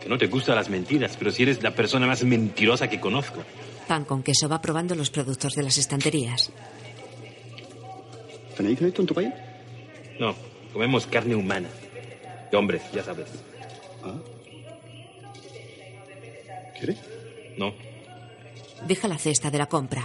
Que 0.00 0.08
no 0.08 0.16
te 0.16 0.28
gustan 0.28 0.54
las 0.54 0.70
mentiras, 0.70 1.16
pero 1.18 1.32
si 1.32 1.42
eres 1.42 1.60
la 1.64 1.72
persona 1.72 2.06
más 2.06 2.22
mentirosa 2.22 2.88
que 2.88 3.00
conozco. 3.00 3.42
Pan 3.88 4.04
con 4.04 4.22
queso 4.22 4.48
va 4.48 4.62
probando 4.62 4.94
los 4.94 5.10
productos 5.10 5.52
de 5.56 5.64
las 5.64 5.78
estanterías. 5.78 6.52
¿Tenéis 8.56 8.80
esto 8.80 9.02
en 9.02 9.08
tu 9.08 9.14
país? 9.14 9.32
No, 10.20 10.32
comemos 10.72 11.08
carne 11.08 11.34
humana. 11.34 11.68
De 12.50 12.56
hombres, 12.56 12.82
ya 12.92 13.02
sabes. 13.02 13.28
¿Ah? 14.02 14.18
¿Quieres? 16.78 16.98
No. 17.56 17.72
Deja 18.86 19.08
la 19.08 19.18
cesta 19.18 19.50
de 19.50 19.58
la 19.58 19.66
compra. 19.66 20.04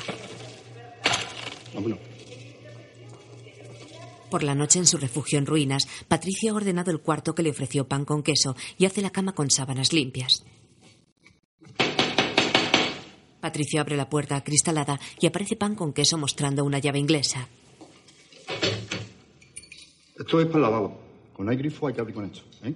Vámonos. 1.73 1.99
Por 4.29 4.43
la 4.43 4.55
noche 4.55 4.79
en 4.79 4.87
su 4.87 4.97
refugio 4.97 5.37
en 5.37 5.45
ruinas, 5.45 5.87
Patricio 6.07 6.53
ha 6.53 6.55
ordenado 6.55 6.89
el 6.89 7.01
cuarto 7.01 7.35
que 7.35 7.43
le 7.43 7.49
ofreció 7.49 7.87
pan 7.87 8.05
con 8.05 8.23
queso 8.23 8.55
y 8.77 8.85
hace 8.85 9.01
la 9.01 9.09
cama 9.09 9.33
con 9.33 9.51
sábanas 9.51 9.91
limpias. 9.91 10.45
Patricio 13.41 13.81
abre 13.81 13.97
la 13.97 14.09
puerta 14.09 14.37
acristalada 14.37 14.99
y 15.19 15.25
aparece 15.25 15.57
pan 15.57 15.75
con 15.75 15.91
queso 15.91 16.17
mostrando 16.17 16.63
una 16.63 16.79
llave 16.79 16.99
inglesa. 16.99 17.49
Esto 20.17 20.39
es 20.39 20.45
para 20.47 20.57
el 20.57 20.61
lavabo. 20.61 21.10
Con 21.41 21.49
hay 21.49 21.57
grifo 21.57 21.87
hay 21.87 21.95
que 21.95 22.01
abrir 22.01 22.13
con 22.13 22.25
esto. 22.25 22.41
¿eh? 22.63 22.75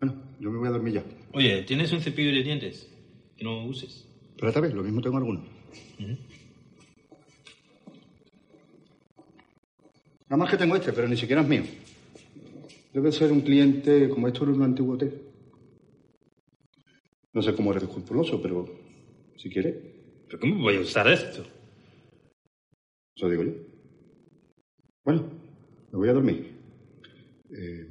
Bueno, 0.00 0.20
yo 0.40 0.50
me 0.50 0.58
voy 0.58 0.66
a 0.66 0.72
dormir 0.72 0.94
ya. 0.94 1.04
Oye, 1.32 1.62
¿tienes 1.62 1.92
un 1.92 2.00
cepillo 2.00 2.32
de 2.32 2.42
dientes? 2.42 2.92
Que 3.36 3.44
no 3.44 3.64
uses. 3.66 4.08
Pero 4.34 4.48
esta 4.48 4.58
vez, 4.58 4.74
lo 4.74 4.82
mismo 4.82 5.00
tengo 5.00 5.18
alguno. 5.18 5.44
Nada 10.28 10.36
más 10.38 10.50
que 10.50 10.56
tengo 10.56 10.74
este, 10.74 10.92
pero 10.92 11.06
ni 11.06 11.16
siquiera 11.16 11.42
es 11.42 11.48
mío. 11.48 11.62
Debe 12.92 13.12
ser 13.12 13.30
un 13.30 13.42
cliente, 13.42 14.08
como 14.08 14.26
esto 14.26 14.42
era 14.42 14.54
un 14.54 14.62
antiguo 14.64 14.94
hotel. 14.94 15.22
No 17.32 17.42
sé 17.42 17.54
cómo 17.54 17.70
eres 17.70 17.84
escrupuloso, 17.84 18.42
pero 18.42 18.68
si 19.36 19.48
quieres. 19.48 19.76
¿Pero 20.26 20.40
cómo 20.40 20.62
voy 20.62 20.78
a 20.78 20.80
usar 20.80 21.06
esto? 21.06 21.46
Eso 23.14 23.28
digo 23.28 23.44
yo. 23.44 23.52
Bueno, 25.04 25.41
me 25.92 25.98
voy 25.98 26.08
a 26.08 26.12
dormir. 26.14 26.58
Eh, 27.50 27.86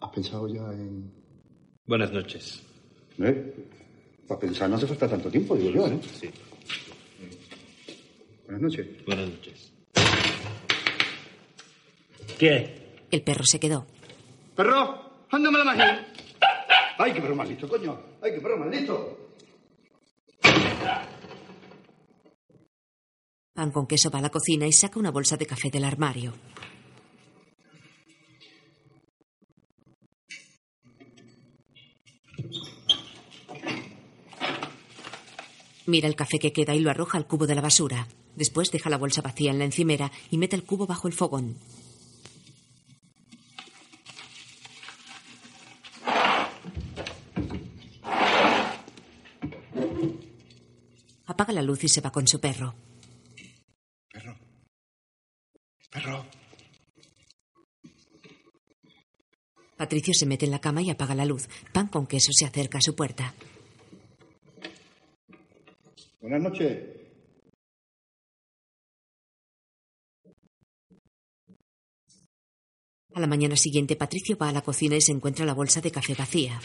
¿Has 0.00 0.10
pensado 0.10 0.48
ya 0.48 0.62
en...? 0.72 1.12
Buenas 1.86 2.12
noches. 2.12 2.62
¿Eh? 3.18 3.54
Para 4.26 4.40
pensar 4.40 4.68
no 4.68 4.76
hace 4.76 4.86
falta 4.86 5.08
tanto 5.08 5.30
tiempo, 5.30 5.56
digo 5.56 5.70
yo, 5.70 5.88
¿no? 5.88 6.02
Sí. 6.02 6.28
Buenas 8.44 8.62
noches. 8.62 9.04
Buenas 9.06 9.28
noches. 9.30 9.72
¿Qué? 12.38 13.06
El 13.10 13.22
perro 13.22 13.44
se 13.44 13.58
quedó. 13.58 13.86
¡Perro! 14.54 15.26
¡Ándame 15.30 15.58
la 15.58 15.64
magia! 15.64 16.06
¡Ay, 16.98 17.12
qué 17.12 17.20
perro 17.20 17.36
más 17.36 17.48
listo, 17.48 17.68
coño! 17.68 17.98
¡Ay, 18.20 18.32
qué 18.32 18.40
perro 18.40 18.58
más 18.58 18.68
listo! 18.68 19.18
Pan 23.54 23.70
con 23.70 23.86
queso 23.86 24.10
va 24.10 24.18
a 24.18 24.22
la 24.22 24.30
cocina 24.30 24.66
y 24.66 24.72
saca 24.72 24.98
una 24.98 25.10
bolsa 25.10 25.36
de 25.36 25.46
café 25.46 25.70
del 25.70 25.84
armario. 25.84 26.32
Mira 35.88 36.06
el 36.06 36.16
café 36.16 36.38
que 36.38 36.52
queda 36.52 36.74
y 36.74 36.80
lo 36.80 36.90
arroja 36.90 37.16
al 37.16 37.26
cubo 37.26 37.46
de 37.46 37.54
la 37.54 37.62
basura. 37.62 38.08
Después 38.36 38.70
deja 38.70 38.90
la 38.90 38.98
bolsa 38.98 39.22
vacía 39.22 39.50
en 39.50 39.58
la 39.58 39.64
encimera 39.64 40.12
y 40.30 40.36
mete 40.36 40.54
el 40.54 40.62
cubo 40.62 40.86
bajo 40.86 41.08
el 41.08 41.14
fogón. 41.14 41.56
Apaga 51.24 51.54
la 51.54 51.62
luz 51.62 51.82
y 51.84 51.88
se 51.88 52.02
va 52.02 52.12
con 52.12 52.28
su 52.28 52.38
perro. 52.38 52.74
Perro. 55.90 56.26
Patricio 59.78 60.12
se 60.12 60.26
mete 60.26 60.44
en 60.44 60.50
la 60.50 60.60
cama 60.60 60.82
y 60.82 60.90
apaga 60.90 61.14
la 61.14 61.24
luz. 61.24 61.48
Pan 61.72 61.86
con 61.86 62.06
queso 62.06 62.30
se 62.34 62.44
acerca 62.44 62.76
a 62.76 62.82
su 62.82 62.94
puerta. 62.94 63.32
Buenas 66.20 66.42
noches. 66.42 66.98
A 73.14 73.20
la 73.20 73.26
mañana 73.28 73.56
siguiente, 73.56 73.94
Patricio 73.94 74.36
va 74.36 74.48
a 74.48 74.52
la 74.52 74.62
cocina 74.62 74.96
y 74.96 75.00
se 75.00 75.12
encuentra 75.12 75.46
la 75.46 75.54
bolsa 75.54 75.80
de 75.80 75.92
café 75.92 76.14
vacía. 76.14 76.60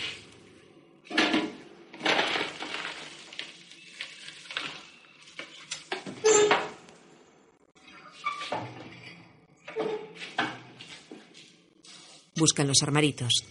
Busca 12.35 12.63
en 12.63 12.67
los 12.67 12.81
armaritos. 12.81 13.45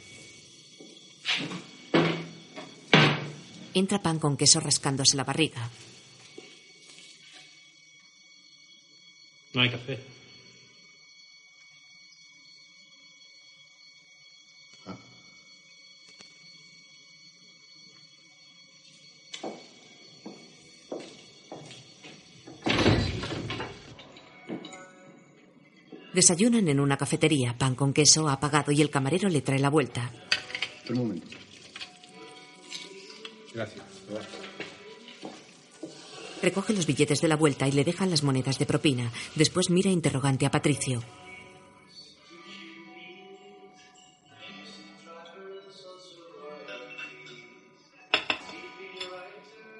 Entra 3.72 4.02
pan 4.02 4.18
con 4.18 4.36
queso 4.36 4.58
rascándose 4.58 5.16
la 5.16 5.24
barriga. 5.24 5.70
No 9.54 9.60
hay 9.60 9.70
café. 9.70 9.98
Desayunan 26.12 26.68
en 26.68 26.78
una 26.78 26.98
cafetería, 26.98 27.56
pan 27.56 27.74
con 27.74 27.94
queso 27.94 28.28
apagado 28.28 28.70
y 28.70 28.82
el 28.82 28.90
camarero 28.90 29.30
le 29.30 29.40
trae 29.40 29.58
la 29.58 29.70
vuelta. 29.70 30.12
Un 30.90 30.98
momento. 30.98 31.26
Gracias. 33.54 33.82
Recoge 36.42 36.72
los 36.72 36.86
billetes 36.86 37.20
de 37.20 37.28
la 37.28 37.36
vuelta 37.36 37.68
y 37.68 37.72
le 37.72 37.84
dejan 37.84 38.10
las 38.10 38.24
monedas 38.24 38.58
de 38.58 38.66
propina. 38.66 39.12
Después 39.36 39.70
mira 39.70 39.90
interrogante 39.90 40.44
a 40.44 40.50
Patricio. 40.50 41.02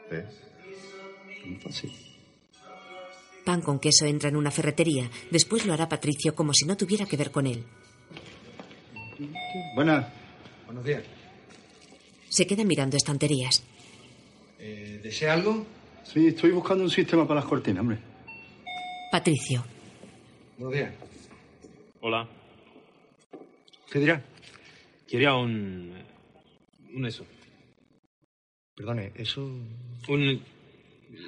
¿Ves? 0.09 0.25
Muy 1.45 1.57
fácil. 1.57 1.93
Pan 3.45 3.61
con 3.61 3.81
queso 3.81 4.07
entra 4.07 4.29
en 4.29 4.37
una 4.37 4.53
ferretería. 4.53 5.11
Después 5.31 5.67
lo 5.67 5.73
hará 5.73 5.89
Patricio 5.89 6.35
como 6.35 6.55
si 6.55 6.65
no 6.65 6.77
tuviera 6.77 7.07
que 7.07 7.17
ver 7.17 7.33
con 7.33 7.49
él. 7.49 7.65
Buenas. 9.75 10.07
Buenos 10.67 10.85
días. 10.85 11.03
Se 12.29 12.47
queda 12.47 12.63
mirando 12.65 12.97
estanterías. 12.97 13.65
Eh, 14.61 15.01
¿Desea 15.03 15.33
algo? 15.33 15.67
Sí, 16.05 16.29
estoy 16.29 16.51
buscando 16.51 16.85
un 16.85 16.91
sistema 16.91 17.27
para 17.27 17.41
las 17.41 17.49
cortinas, 17.49 17.81
hombre. 17.81 17.99
Patricio. 19.11 19.65
Buenos 20.59 20.75
días. 20.75 20.95
Hola. 22.01 22.29
¿Qué 23.91 23.99
dirá? 23.99 24.23
Quería 25.09 25.35
un... 25.35 25.95
un 26.95 27.07
eso. 27.07 27.25
Perdone, 28.75 29.13
eso... 29.15 29.43
Un... 30.09 30.43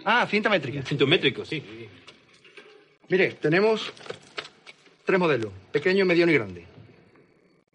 Ah, 0.05 0.27
cinta 0.29 0.49
métrica. 0.49 0.83
Cinto 0.83 1.07
métrico, 1.07 1.45
sí. 1.45 1.63
Mire, 3.09 3.33
tenemos 3.33 3.93
tres 5.05 5.19
modelos. 5.19 5.53
Pequeño, 5.71 6.05
mediano 6.05 6.33
y 6.33 6.35
grande. 6.35 6.65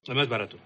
El 0.06 0.16
más 0.16 0.28
barato. 0.28 0.58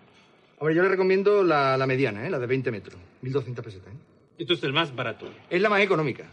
A 0.60 0.66
ver, 0.66 0.76
yo 0.76 0.84
le 0.84 0.90
recomiendo 0.90 1.44
la, 1.44 1.78
la 1.78 1.86
mediana, 1.86 2.26
¿eh? 2.26 2.30
la 2.30 2.40
de 2.40 2.48
20 2.48 2.72
metros. 2.72 3.00
1.200 3.22 3.62
pesetas. 3.62 3.94
¿eh? 3.94 4.13
Esto 4.38 4.54
es 4.54 4.64
el 4.64 4.74
más 4.74 4.96
barato. 4.96 5.30
Es 5.50 5.62
la 5.62 5.70
más 5.70 5.82
económica. 5.82 6.30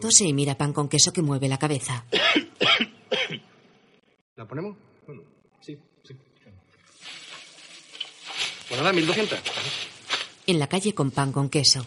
Tose 0.00 0.24
y 0.24 0.32
mira 0.32 0.56
pan 0.56 0.72
con 0.72 0.88
queso 0.88 1.12
que 1.12 1.22
mueve 1.22 1.48
la 1.48 1.58
cabeza. 1.58 2.04
¿La 4.36 4.46
ponemos? 4.46 4.76
Bueno, 5.06 5.22
sí, 5.60 5.78
sí. 6.02 6.14
Pues 8.68 8.80
nada, 8.80 8.92
1.200. 8.92 9.36
En 10.46 10.58
la 10.58 10.66
calle 10.66 10.94
con 10.94 11.10
pan 11.10 11.32
con 11.32 11.48
queso. 11.48 11.84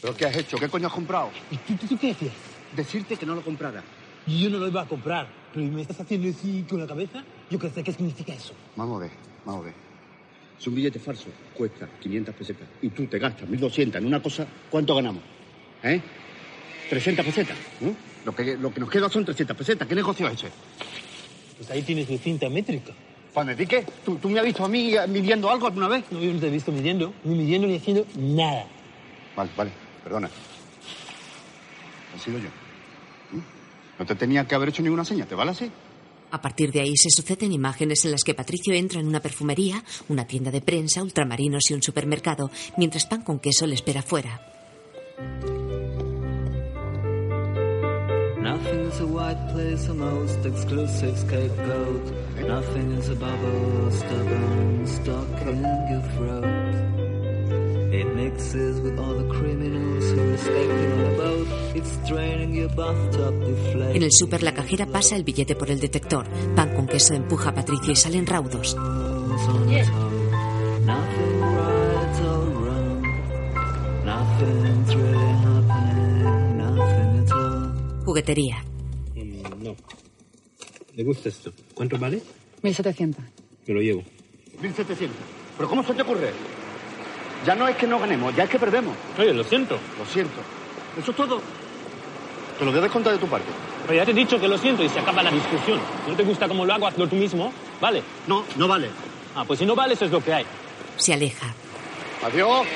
¿Pero 0.00 0.16
qué 0.16 0.26
has 0.26 0.36
hecho? 0.36 0.58
¿Qué 0.58 0.68
coño 0.68 0.86
has 0.86 0.92
comprado? 0.92 1.30
¿Y 1.50 1.56
tú, 1.56 1.74
tú, 1.76 1.86
tú 1.88 1.98
qué 1.98 2.08
decías? 2.08 2.32
Decirte 2.76 3.16
que 3.16 3.26
no 3.26 3.34
lo 3.34 3.42
comprara. 3.42 3.82
Yo 4.26 4.48
no 4.48 4.58
lo 4.58 4.68
iba 4.68 4.82
a 4.82 4.88
comprar, 4.88 5.28
pero 5.52 5.66
¿me 5.66 5.82
estás 5.82 6.00
haciendo 6.00 6.28
así 6.30 6.64
con 6.68 6.80
la 6.80 6.86
cabeza? 6.86 7.24
Yo 7.50 7.58
qué 7.58 7.68
sé 7.70 7.82
qué 7.82 7.92
significa 7.92 8.32
eso. 8.32 8.54
Vamos 8.76 8.96
a 8.96 9.04
ver, 9.04 9.10
vamos 9.44 9.62
a 9.62 9.64
ver. 9.66 9.74
Si 10.58 10.68
un 10.68 10.76
billete 10.76 10.98
falso 10.98 11.26
cuesta 11.52 11.88
500 12.00 12.34
pesetas 12.34 12.68
y 12.80 12.88
tú 12.88 13.06
te 13.06 13.18
gastas 13.18 13.48
1.200 13.48 13.96
en 13.96 14.06
una 14.06 14.22
cosa, 14.22 14.46
¿cuánto 14.70 14.94
ganamos? 14.94 15.22
¿Eh? 15.82 16.00
300 16.88 17.24
pesetas. 17.24 17.56
¿no? 17.80 17.94
Lo, 18.24 18.34
que, 18.34 18.56
lo 18.56 18.72
que 18.72 18.80
nos 18.80 18.90
queda 18.90 19.08
son 19.08 19.24
300 19.24 19.56
pesetas. 19.56 19.88
¿Qué 19.88 19.94
negocio 19.94 20.26
es 20.28 20.34
ese? 20.34 20.48
Pues 21.58 21.70
ahí 21.70 21.82
tienes 21.82 22.08
mi 22.08 22.18
cinta 22.18 22.48
métrica. 22.48 22.92
¿Para. 23.32 23.56
¿Tú, 24.04 24.16
¿Tú 24.16 24.28
me 24.30 24.38
has 24.38 24.44
visto 24.44 24.64
a 24.64 24.68
mí 24.68 24.94
midiendo 25.08 25.50
algo 25.50 25.66
alguna 25.66 25.88
vez? 25.88 26.04
No, 26.10 26.20
yo 26.20 26.32
no 26.32 26.38
te 26.38 26.46
he 26.46 26.50
visto 26.50 26.70
midiendo, 26.70 27.12
ni 27.24 27.34
midiendo 27.34 27.66
ni 27.66 27.76
haciendo 27.76 28.06
nada. 28.16 28.66
Vale, 29.34 29.50
vale, 29.56 29.70
perdona. 30.04 30.30
He 32.14 32.18
sido 32.20 32.38
yo. 32.38 32.48
¿Mm? 33.32 33.40
No 33.98 34.06
te 34.06 34.14
tenía 34.14 34.46
que 34.46 34.54
haber 34.54 34.68
hecho 34.68 34.82
ninguna 34.82 35.04
seña, 35.04 35.26
¿te 35.26 35.34
vale 35.34 35.50
así? 35.50 35.70
A 36.34 36.40
partir 36.40 36.72
de 36.72 36.80
ahí 36.80 36.96
se 36.96 37.10
suceden 37.10 37.52
imágenes 37.52 38.04
en 38.04 38.10
las 38.10 38.24
que 38.24 38.34
Patricio 38.34 38.74
entra 38.74 38.98
en 38.98 39.06
una 39.06 39.20
perfumería, 39.20 39.84
una 40.08 40.26
tienda 40.26 40.50
de 40.50 40.60
prensa, 40.60 41.00
ultramarinos 41.00 41.70
y 41.70 41.74
un 41.74 41.82
supermercado, 41.82 42.50
mientras 42.76 43.06
pan 43.06 43.22
con 43.22 43.38
queso 43.38 43.68
le 43.68 43.76
espera 43.76 44.02
fuera. 44.02 44.40
It 57.94 58.06
mixes 58.16 58.80
with 58.80 58.98
all 58.98 59.14
the 59.14 59.28
criminals 59.32 60.04
who 60.10 60.20
are 60.20 60.34
escaping 60.34 60.92
on 60.92 61.04
a 61.06 61.16
boat. 61.16 61.46
It's 61.76 61.96
draining 62.08 62.52
your 62.56 62.68
bathtub, 62.74 63.38
deflating. 63.38 63.96
En 63.96 64.02
el 64.02 64.10
súper 64.10 64.42
la 64.42 64.52
cajera 64.52 64.86
pasa 64.86 65.14
el 65.14 65.22
billete 65.22 65.54
por 65.54 65.70
el 65.70 65.78
detector. 65.78 66.26
Pan 66.56 66.74
con 66.74 66.88
queso 66.88 67.14
empuja 67.14 67.50
a 67.50 67.54
Patricio 67.54 67.92
y 67.92 67.96
salen 67.96 68.26
raudos. 68.26 68.74
Nothing 68.74 69.94
right 71.40 72.20
or 72.20 72.44
wrong. 72.50 73.02
Nothing's 74.04 74.94
really 74.96 75.32
happening. 75.44 76.56
Nothing 76.56 77.18
at 77.22 77.32
all. 77.32 78.04
Juguetería. 78.04 78.64
Mm, 79.14 79.62
no. 79.62 79.76
¿Le 80.96 81.04
gusta 81.04 81.28
esto? 81.28 81.52
¿Cuánto 81.74 81.96
vale? 81.96 82.20
1700. 82.60 83.24
Me 83.68 83.74
lo 83.74 83.80
llevo. 83.80 84.02
1.700. 84.60 85.10
¿Pero 85.56 85.68
cómo 85.68 85.84
se 85.84 85.94
te 85.94 86.02
ocurre? 86.02 86.32
Ya 87.44 87.54
no 87.54 87.68
es 87.68 87.76
que 87.76 87.86
no 87.86 87.98
ganemos, 87.98 88.34
ya 88.34 88.44
es 88.44 88.50
que 88.50 88.58
perdemos. 88.58 88.96
Oye, 89.18 89.34
lo 89.34 89.44
siento. 89.44 89.78
Lo 89.98 90.06
siento. 90.06 90.40
¿Eso 90.98 91.10
es 91.10 91.16
todo? 91.16 91.42
Te 92.58 92.64
lo 92.64 92.70
voy 92.70 92.78
a 92.80 92.82
descontar 92.82 93.12
de 93.12 93.18
tu 93.18 93.26
parte. 93.26 93.48
Pero 93.82 93.94
ya 93.94 94.04
te 94.04 94.12
he 94.12 94.14
dicho 94.14 94.40
que 94.40 94.48
lo 94.48 94.56
siento 94.56 94.82
y 94.82 94.88
se 94.88 94.98
acaba 94.98 95.22
la 95.22 95.30
discusión. 95.30 95.78
Si 96.04 96.10
no 96.10 96.16
te 96.16 96.22
gusta 96.22 96.48
cómo 96.48 96.64
lo 96.64 96.72
hago, 96.72 96.86
hazlo 96.86 97.06
tú 97.06 97.16
mismo. 97.16 97.52
¿Vale? 97.80 98.02
No, 98.26 98.44
no 98.56 98.66
vale. 98.68 98.88
Ah, 99.34 99.44
pues 99.44 99.58
si 99.58 99.66
no 99.66 99.74
vale, 99.74 99.94
eso 99.94 100.06
es 100.06 100.10
lo 100.10 100.22
que 100.22 100.32
hay. 100.32 100.46
Se 100.96 101.12
aleja. 101.12 101.52
Adiós. 102.24 102.66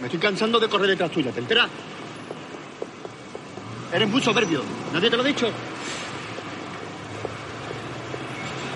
Me 0.00 0.06
estoy 0.06 0.20
cansando 0.20 0.58
de 0.60 0.68
correr 0.68 0.88
detrás 0.88 1.10
tuya, 1.10 1.30
¿te 1.32 1.40
enteras? 1.40 1.68
Eres 3.92 4.08
muy 4.08 4.22
soberbio. 4.22 4.62
¿Nadie 4.92 5.10
te 5.10 5.16
lo 5.16 5.22
ha 5.22 5.26
dicho? 5.26 5.48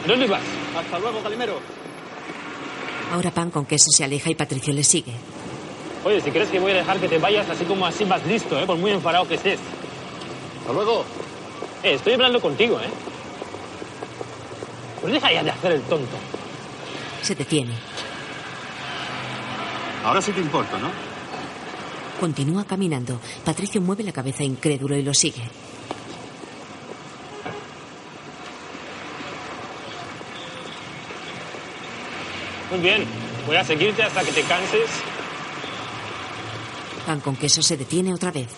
¿Dónde 0.07 0.27
vas? 0.27 0.41
Hasta 0.77 0.99
luego, 0.99 1.21
Calimero. 1.23 1.61
Ahora 3.13 3.31
pan 3.31 3.51
con 3.51 3.65
queso 3.65 3.91
se 3.91 4.05
aleja 4.05 4.31
y 4.31 4.35
Patricio 4.35 4.73
le 4.73 4.85
sigue. 4.85 5.13
Oye, 6.05 6.21
si 6.21 6.31
crees 6.31 6.49
que 6.51 6.61
voy 6.61 6.73
a 6.73 6.77
dejar 6.77 6.99
que 6.99 7.09
te 7.09 7.19
vayas 7.19 7.49
así 7.49 7.65
como 7.65 7.87
así 7.87 8.05
vas 8.05 8.25
listo, 8.27 8.59
¿eh? 8.59 8.67
Por 8.67 8.77
muy 8.77 8.91
enfadado 8.91 9.27
que 9.27 9.35
estés. 9.35 9.59
Hasta 10.61 10.73
luego. 10.73 11.05
Eh, 11.83 11.95
estoy 11.95 12.15
hablando 12.15 12.41
contigo, 12.41 12.79
¿eh? 12.81 12.89
Pues 15.01 15.13
deja 15.13 15.33
ya 15.33 15.43
de 15.43 15.51
hacer 15.51 15.73
el 15.73 15.83
tonto. 15.83 16.17
Se 17.23 17.35
detiene. 17.35 17.73
Ahora 20.05 20.21
sí 20.23 20.33
te 20.33 20.41
importa, 20.41 20.79
¿no? 20.79 20.91
Continúa 22.21 22.65
caminando. 22.65 23.21
Patricio 23.45 23.81
mueve 23.81 24.03
la 24.03 24.13
cabeza 24.13 24.43
incrédulo 24.45 24.97
y 24.97 25.03
lo 25.03 25.15
sigue. 25.15 25.43
Muy 32.71 32.81
bien. 32.81 33.07
Voy 33.47 33.57
a 33.57 33.65
seguirte 33.65 34.03
hasta 34.03 34.23
que 34.23 34.33
te 34.33 34.43
canses. 34.43 34.91
Pan 37.07 37.21
con 37.21 37.37
queso 37.37 37.63
se 37.63 37.77
detiene 37.77 38.13
otra 38.13 38.31
vez. 38.31 38.49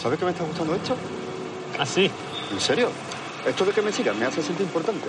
¿Sabes 0.00 0.18
que 0.18 0.24
me 0.24 0.30
está 0.30 0.44
gustando 0.44 0.74
esto? 0.74 0.96
¿Ah, 1.78 1.86
sí? 1.86 2.10
¿En 2.52 2.60
serio? 2.60 2.90
Esto 3.46 3.64
de 3.64 3.72
que 3.72 3.82
me 3.82 3.92
sigas 3.92 4.16
me 4.16 4.26
hace 4.26 4.42
sentir 4.42 4.66
importante. 4.66 5.08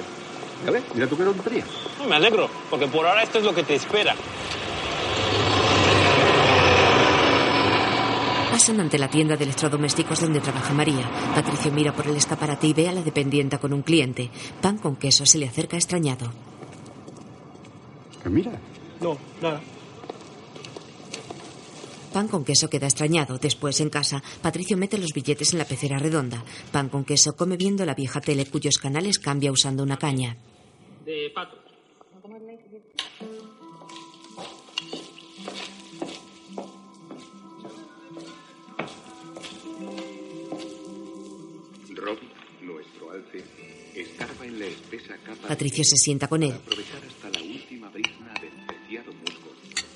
¿Ya 0.66 0.72
ves? 0.72 0.84
Mira 0.94 1.08
tú 1.08 1.18
qué 1.18 1.24
tontería. 1.24 1.64
Me 2.08 2.16
alegro, 2.16 2.50
porque 2.70 2.88
por 2.88 3.06
ahora 3.06 3.24
esto 3.24 3.40
es 3.40 3.46
lo 3.46 3.54
que 3.54 3.64
te 3.64 3.76
espera. 3.76 4.16
Pasan 8.56 8.80
ante 8.80 8.98
la 8.98 9.10
tienda 9.10 9.36
de 9.36 9.44
electrodomésticos 9.44 10.22
donde 10.22 10.40
trabaja 10.40 10.74
María. 10.74 11.12
Patricio 11.36 11.74
mira 11.74 11.94
por 11.94 12.08
el 12.08 12.16
escaparate 12.16 12.68
y 12.68 12.74
ve 12.74 12.88
a 12.88 12.94
la 12.94 13.04
dependienta 13.04 13.58
con 13.58 13.74
un 13.74 13.82
cliente. 13.82 14.32
Pan 14.62 14.78
con 14.78 14.96
queso 14.96 15.26
se 15.26 15.38
le 15.38 15.46
acerca 15.46 15.76
extrañado. 15.76 16.32
¿Qué 18.24 18.30
mira? 18.30 18.58
No, 19.02 19.18
nada. 19.42 19.62
Pan 22.14 22.30
con 22.30 22.46
queso 22.46 22.70
queda 22.70 22.88
extrañado. 22.88 23.38
Después, 23.38 23.82
en 23.82 23.90
casa, 23.90 24.24
Patricio 24.42 24.78
mete 24.78 24.98
los 24.98 25.12
billetes 25.12 25.52
en 25.52 25.60
la 25.60 25.66
pecera 25.66 26.00
redonda. 26.00 26.42
Pan 26.72 26.88
con 26.88 27.04
queso 27.04 27.36
come 27.36 27.58
viendo 27.58 27.84
la 27.84 27.94
vieja 27.94 28.22
tele 28.22 28.46
cuyos 28.46 28.78
canales 28.78 29.20
cambia 29.20 29.52
usando 29.52 29.84
una 29.84 29.98
caña. 29.98 30.38
De 31.04 31.30
pato. 31.36 31.58
En 44.46 44.60
la 44.60 44.66
espesa 44.66 45.16
capa 45.26 45.48
Patricio 45.48 45.84
se 45.84 45.96
sienta 45.98 46.28
con 46.28 46.44
él. 46.44 46.52
para 46.52 46.62
aprovechar 46.64 47.00
hasta 47.08 47.30
la 47.40 47.46
última 47.46 47.90
brizna 47.90 48.34
del 48.42 48.66
preciado 48.68 49.12
musgo, 49.14 49.52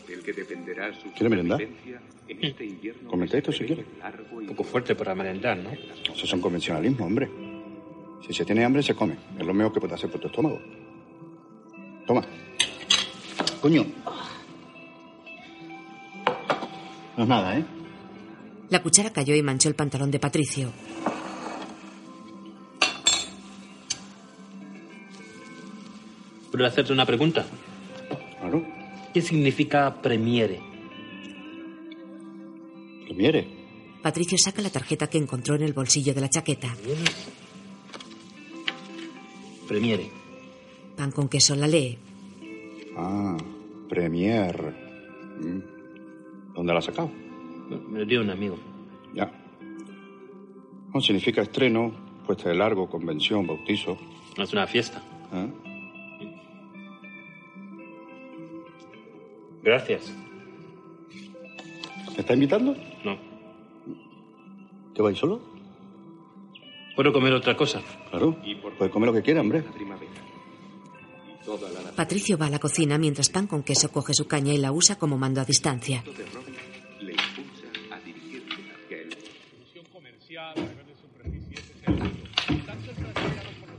del 0.08 0.24
que 0.24 0.34
dependerá 0.34 0.94
su 1.00 1.12
¿Quiere 1.12 1.30
merendar? 1.30 1.60
supervivencia 1.60 2.02
en 2.28 2.44
este 2.46 2.66
invierno 2.66 3.10
Comenta 3.10 3.38
esto 3.38 3.52
si 3.52 3.66
quiere. 3.66 3.86
Un 4.32 4.48
poco 4.48 4.64
fuerte 4.64 4.96
para 4.96 5.16
merendar, 5.16 5.58
¿no? 5.58 5.72
Eso 5.72 6.28
son 6.28 6.42
convencionalismo, 6.42 7.06
hombre. 7.06 7.30
Si 8.28 8.34
se 8.34 8.46
tiene 8.46 8.64
hambre, 8.64 8.84
se 8.84 8.94
come. 8.94 9.16
Es 9.40 9.46
lo 9.46 9.54
mejor 9.54 9.74
que 9.74 9.80
puede 9.80 9.96
hacer 9.96 10.12
por 10.12 10.20
tu 10.22 10.28
estómago. 10.28 10.60
Toma. 12.06 12.24
Coño. 13.62 13.86
No 17.18 17.24
es 17.24 17.30
nada, 17.30 17.58
¿eh? 17.58 17.66
La 18.70 18.82
cuchara 18.84 19.12
cayó 19.12 19.34
y 19.36 19.42
manchó 19.42 19.68
el 19.70 19.76
pantalón 19.76 20.12
de 20.12 20.20
Patricio. 20.20 20.72
¿Puedo 26.52 26.66
hacerte 26.66 26.94
una 26.94 27.06
pregunta? 27.06 27.46
Claro. 28.40 28.66
¿Qué 29.14 29.22
significa 29.22 30.02
premiere? 30.02 30.60
Premiere. 33.06 33.48
Patricio 34.02 34.38
saca 34.38 34.62
la 34.62 34.70
tarjeta 34.70 35.08
que 35.08 35.18
encontró 35.18 35.56
en 35.56 35.64
el 35.64 35.74
bolsillo 35.74 36.14
de 36.14 36.22
la 36.22 36.30
chaqueta. 36.30 36.74
Premiere. 39.68 40.10
Pan 40.96 41.12
con 41.12 41.28
queso 41.28 41.56
la 41.56 41.68
lee. 41.68 41.98
Ah, 42.98 43.38
Premier. 43.88 44.56
Mm. 45.40 46.54
¿Dónde 46.56 46.74
la 46.74 46.80
has 46.80 46.86
sacado? 46.86 47.12
Me 47.90 48.00
lo 48.00 48.06
dio 48.06 48.22
un 48.22 48.30
amigo. 48.30 48.58
Ya. 49.14 49.32
No, 50.94 51.02
significa 51.02 51.42
estreno, 51.42 51.92
puesta 52.26 52.50
de 52.50 52.56
largo, 52.56 52.90
convención, 52.90 53.46
bautizo. 53.46 53.98
No 54.38 54.44
es 54.44 54.54
una 54.54 54.66
fiesta. 54.66 55.04
¿Ah? 55.32 55.48
Gracias. 59.64 60.12
¿Me 62.14 62.20
está 62.20 62.34
invitando? 62.34 62.76
No. 63.04 63.18
¿Qué 64.96 65.02
vais 65.02 65.18
solo? 65.18 65.42
¿Puedo 66.96 67.14
comer 67.14 67.34
otra 67.34 67.56
cosa? 67.56 67.82
Claro. 68.10 68.38
Puede 68.78 68.92
comer 68.92 69.08
lo 69.08 69.14
que 69.14 69.22
quiera, 69.22 69.42
hombre. 69.42 69.64
Patricio 71.96 72.38
va 72.38 72.48
a 72.48 72.50
la 72.50 72.60
cocina 72.60 72.98
mientras 72.98 73.30
Pan 73.30 73.48
con 73.48 73.64
queso 73.64 73.92
coge 73.92 74.14
su 74.14 74.28
caña 74.28 74.54
y 74.54 74.58
la 74.58 74.72
usa 74.72 74.98
como 74.98 75.18
mando 75.18 75.42
a 75.42 75.46
distancia. 75.46 76.04
Él. 77.00 77.16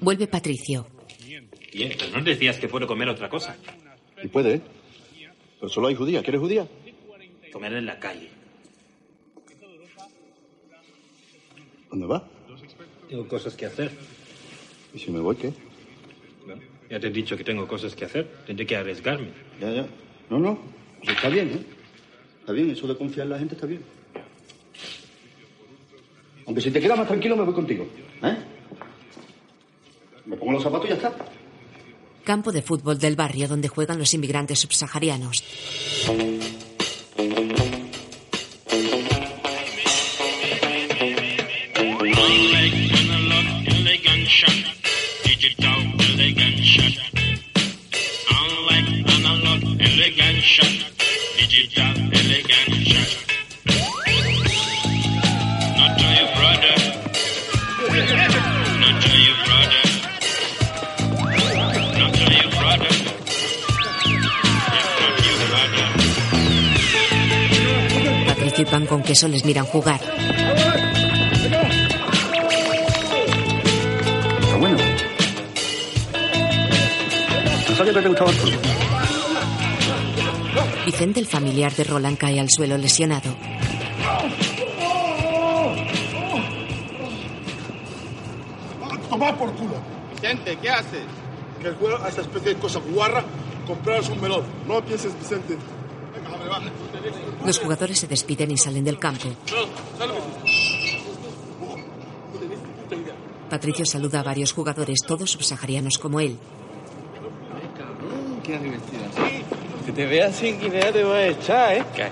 Vuelve 0.01 0.27
Patricio. 0.27 0.87
Bien, 1.73 1.93
pero 1.99 2.19
no 2.19 2.25
decías 2.25 2.59
que 2.59 2.69
puedo 2.69 2.87
comer 2.87 3.09
otra 3.09 3.29
cosa. 3.29 3.57
Y 4.23 4.29
puede, 4.29 4.55
¿eh? 4.55 4.61
Pero 5.61 5.69
solo 5.69 5.89
hay 5.89 5.95
judía. 5.95 6.23
¿Quieres 6.23 6.41
judía? 6.41 6.67
Comer 7.53 7.75
en 7.75 7.87
la 7.87 8.01
calle. 8.01 8.31
¿Dónde 11.91 12.07
va? 12.07 12.27
Tengo 13.09 13.29
cosas 13.29 13.55
que 13.55 13.67
hacer. 13.67 13.91
¿Y 14.95 14.99
si 14.99 15.11
me 15.11 15.21
voy, 15.21 15.37
qué? 15.37 15.53
Ya 16.89 16.99
te 16.99 17.09
he 17.09 17.11
dicho 17.11 17.37
que 17.37 17.45
tengo 17.45 17.69
cosas 17.69 17.95
que 17.95 18.05
hacer. 18.05 18.27
Tendré 18.47 18.67
que 18.67 18.77
arriesgarme. 18.77 19.29
Ya, 19.61 19.71
ya. 19.71 19.87
No, 20.31 20.39
no. 20.39 20.59
Eso 21.03 21.13
está 21.13 21.29
bien, 21.29 21.49
¿eh? 21.49 21.65
Está 22.41 22.53
bien, 22.53 22.71
eso 22.71 22.87
de 22.87 22.97
confiar 22.97 23.27
en 23.27 23.31
la 23.31 23.39
gente 23.39 23.55
está 23.55 23.67
bien. 23.67 23.83
Aunque 26.47 26.61
si 26.63 26.71
te 26.71 26.81
quedas 26.81 26.99
más 26.99 27.07
tranquilo, 27.07 27.37
me 27.37 27.45
voy 27.45 27.55
contigo. 27.55 27.87
¿Eh? 28.23 28.37
Me 30.27 30.37
pongo 30.37 30.53
los 30.53 30.63
zapatos 30.63 30.87
y 30.87 30.89
ya 30.89 30.95
está. 30.97 31.15
Campo 32.25 32.53
de 32.53 32.63
fútbol 32.63 32.99
del 32.99 33.17
barrio 33.17 33.49
donde 33.49 33.69
juegan 33.69 33.99
los 33.99 34.15
inmigrantes 34.15 34.61
subsaharianos. 34.61 35.43
Brother. 68.61 68.61
Patricio 68.61 68.63
y 68.63 68.65
Pan 68.65 68.87
con 68.87 69.03
queso 69.03 69.29
les 69.29 69.45
miran 69.45 69.65
jugar. 69.65 70.01
Vicente, 80.85 81.21
el 81.21 81.27
familiar 81.27 81.73
de 81.73 81.85
Roland, 81.85 82.19
cae 82.19 82.41
al 82.41 82.49
suelo 82.51 82.77
lesionado. 82.77 83.31
Toma 89.09 89.37
por 89.37 89.53
culo. 89.55 89.75
Vicente, 90.15 90.59
¿qué 90.61 90.71
haces? 90.71 91.03
Que 91.61 91.69
el 91.69 91.75
juego 91.75 92.03
a 92.03 92.09
esta 92.09 92.23
especie 92.23 92.55
de 92.55 92.61
cosa 92.61 92.81
guarra, 92.81 93.25
compraros 93.67 94.09
un 94.09 94.21
melón. 94.21 94.45
No 94.67 94.83
pienses, 94.85 95.19
Vicente. 95.19 95.57
Va. 97.01 97.47
Los 97.47 97.59
jugadores 97.59 97.99
se 97.99 98.07
despiden 98.07 98.51
y 98.51 98.57
salen 98.57 98.85
del 98.85 98.99
campo. 98.99 99.29
Patricio 103.49 103.85
saluda 103.85 104.21
a 104.21 104.23
varios 104.23 104.53
jugadores, 104.53 105.01
todos 105.07 105.31
subsaharianos 105.31 105.99
como 105.99 106.21
él. 106.21 106.39
Qué 108.45 108.59
divertido. 108.59 109.03
Que 109.85 109.93
te 109.93 110.07
veas 110.07 110.37
sin 110.37 110.61
Guinea 110.61 110.93
te 110.93 111.03
voy 111.03 111.17
a 111.17 111.27
echar, 111.29 111.77
¿eh? 111.77 111.85
¿Qué? 111.95 112.09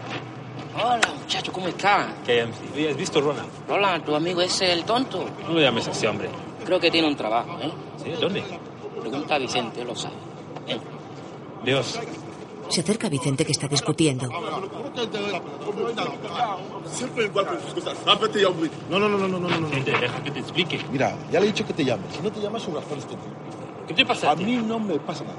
Hola, 0.75 1.01
muchacho, 1.21 1.53
¿cómo 1.53 1.69
estás? 1.69 2.07
¿Qué, 2.25 2.43
¿Has 2.43 2.97
visto 2.97 3.21
Ronald? 3.21 3.49
Hola, 3.69 4.03
tu 4.05 4.15
amigo 4.15 4.41
es 4.41 4.61
el 4.61 4.85
tonto. 4.85 5.25
No 5.43 5.55
lo 5.55 5.61
llames 5.61 5.89
así, 5.89 6.07
hombre. 6.07 6.29
Creo 6.65 6.81
que 6.81 6.91
tiene 6.91 7.09
un 7.09 7.17
trabajo, 7.17 7.59
¿eh? 7.61 7.71
¿Sí? 8.03 8.11
¿Dónde? 8.21 8.43
Pregunta 9.01 9.35
a 9.37 9.39
Vicente, 9.39 9.85
lo 9.85 9.95
sabe. 9.95 10.17
Dios. 11.65 11.99
Se 12.69 12.83
acerca 12.83 13.07
a 13.07 13.11
Vicente 13.11 13.45
que 13.45 13.53
está 13.53 13.67
discutiendo. 13.67 14.29
Siempre 16.87 17.25
igual 17.25 17.47
con 17.47 17.61
sus 17.61 17.75
cosas. 17.75 17.97
Rápete 18.05 18.43
ya, 18.43 18.49
hombre. 18.49 18.71
No, 18.91 18.99
no, 18.99 19.09
no, 19.09 19.19
no, 19.19 19.29
no, 19.29 19.39
no, 19.39 19.49
no. 19.49 19.61
no. 19.61 19.67
Vicente, 19.69 19.93
deja 19.93 20.23
que 20.23 20.31
te 20.31 20.41
explique. 20.41 20.81
Mira, 20.93 21.17
ya 21.31 21.41
le 21.41 21.47
he 21.47 21.49
dicho 21.53 21.67
que 21.67 21.73
te 21.73 21.85
llames. 21.85 22.15
Si 22.15 22.23
no 22.23 22.31
te 22.31 22.41
llamas, 22.41 22.63
su 22.63 22.75
razón 22.75 22.99
es. 22.99 23.07
¿Qué 23.87 23.95
te 23.95 24.05
pasa? 24.05 24.33
A 24.33 24.37
mí 24.37 24.57
no 24.57 24.79
me 24.79 24.99
pasa 24.99 25.25
nada. 25.25 25.37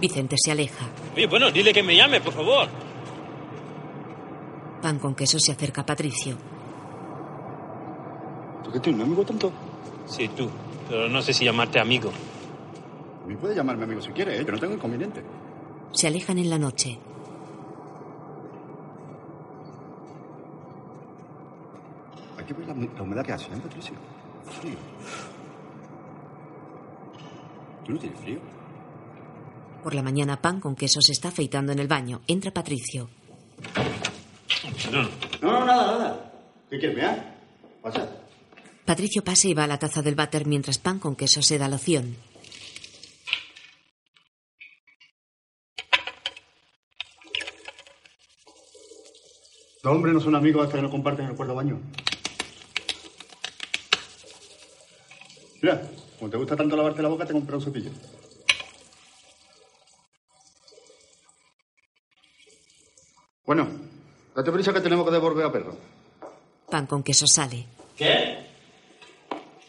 Vicente 0.00 0.36
se 0.42 0.50
aleja. 0.50 0.86
Oye, 1.14 1.26
bueno, 1.26 1.50
dile 1.50 1.72
que 1.72 1.82
me 1.82 1.94
llame, 1.94 2.20
por 2.20 2.32
favor. 2.32 2.66
Pan 4.80 4.98
con 4.98 5.14
queso 5.14 5.38
se 5.38 5.52
acerca 5.52 5.82
a 5.82 5.86
Patricio. 5.86 6.36
¿Tú 8.64 8.72
qué 8.72 8.80
tienes 8.80 9.00
un 9.00 9.06
amigo 9.06 9.24
tonto? 9.24 9.52
Sí, 10.06 10.28
tú. 10.28 10.48
Pero 10.88 11.08
no 11.08 11.20
sé 11.20 11.34
si 11.34 11.44
llamarte 11.44 11.78
amigo. 11.78 12.10
A 13.22 13.28
mí 13.28 13.36
puede 13.36 13.54
llamarme 13.54 13.84
amigo 13.84 14.00
si 14.00 14.10
quiere, 14.10 14.40
¿eh? 14.40 14.44
Yo 14.46 14.52
no 14.52 14.58
tengo 14.58 14.74
inconveniente. 14.74 15.22
Se 15.92 16.06
alejan 16.06 16.38
en 16.38 16.50
la 16.50 16.58
noche. 16.58 16.98
Aquí 22.38 22.52
ves 22.54 22.66
la, 22.68 22.74
la 22.74 23.02
humedad 23.02 23.24
que 23.24 23.32
hace, 23.32 23.46
¿eh, 23.46 23.60
Patricio? 23.62 23.94
Frío. 24.60 24.76
¿Tú 27.84 27.92
no 27.92 27.98
tienes 27.98 28.20
frío? 28.20 28.38
Por 29.82 29.94
la 29.94 30.02
mañana, 30.02 30.40
Pan 30.40 30.60
con 30.60 30.74
queso 30.76 31.00
se 31.00 31.12
está 31.12 31.28
afeitando 31.28 31.72
en 31.72 31.78
el 31.78 31.88
baño. 31.88 32.20
Entra 32.26 32.50
Patricio. 32.52 33.08
No, 34.92 35.02
No, 35.42 35.60
no, 35.60 35.66
nada, 35.66 35.98
nada. 35.98 36.32
¿Qué 36.70 36.78
quieres, 36.78 36.96
mea? 36.96 37.38
Pasa. 37.82 38.08
Patricio 38.84 39.22
pasa 39.22 39.48
y 39.48 39.54
va 39.54 39.64
a 39.64 39.66
la 39.66 39.78
taza 39.78 40.02
del 40.02 40.14
váter 40.14 40.46
mientras 40.46 40.78
Pan 40.78 40.98
con 40.98 41.16
queso 41.16 41.42
se 41.42 41.58
da 41.58 41.68
loción. 41.68 42.16
Los 49.82 49.94
hombres 49.94 50.12
no 50.12 50.20
son 50.20 50.34
amigos 50.34 50.64
hasta 50.64 50.76
que 50.76 50.82
no 50.82 50.90
comparten 50.90 51.26
el 51.26 51.34
cuarto 51.34 51.54
baño. 51.54 51.80
Mira, 55.62 55.82
como 56.18 56.30
te 56.30 56.36
gusta 56.36 56.56
tanto 56.56 56.76
lavarte 56.76 57.02
la 57.02 57.08
boca, 57.08 57.24
te 57.24 57.32
compré 57.32 57.56
un 57.56 57.62
cepillo. 57.62 57.90
Bueno, 63.46 63.68
date 64.34 64.52
prisa 64.52 64.72
que 64.72 64.80
tenemos 64.80 65.06
que 65.06 65.12
devolver 65.12 65.46
a 65.46 65.52
perro. 65.52 65.76
Pan 66.70 66.86
con 66.86 67.02
queso 67.02 67.26
sale. 67.26 67.66
¿Qué? 67.96 68.46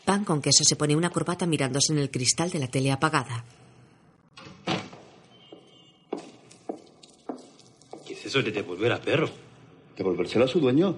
Pan 0.06 0.26
con 0.26 0.42
queso 0.42 0.64
se 0.64 0.76
pone 0.76 0.96
una 0.96 1.10
corbata 1.10 1.46
mirándose 1.46 1.94
en 1.94 2.00
el 2.00 2.12
cristal 2.12 2.52
de 2.52 2.60
la 2.60 2.68
tele 2.68 2.92
apagada. 2.92 3.46
¿Qué 8.06 8.14
es 8.14 8.26
eso 8.26 8.42
de 8.42 8.52
devolver 8.52 8.92
a 8.92 9.00
perro? 9.02 9.51
¿Devolvérselo 10.02 10.46
a 10.46 10.48
su 10.48 10.60
dueño? 10.60 10.96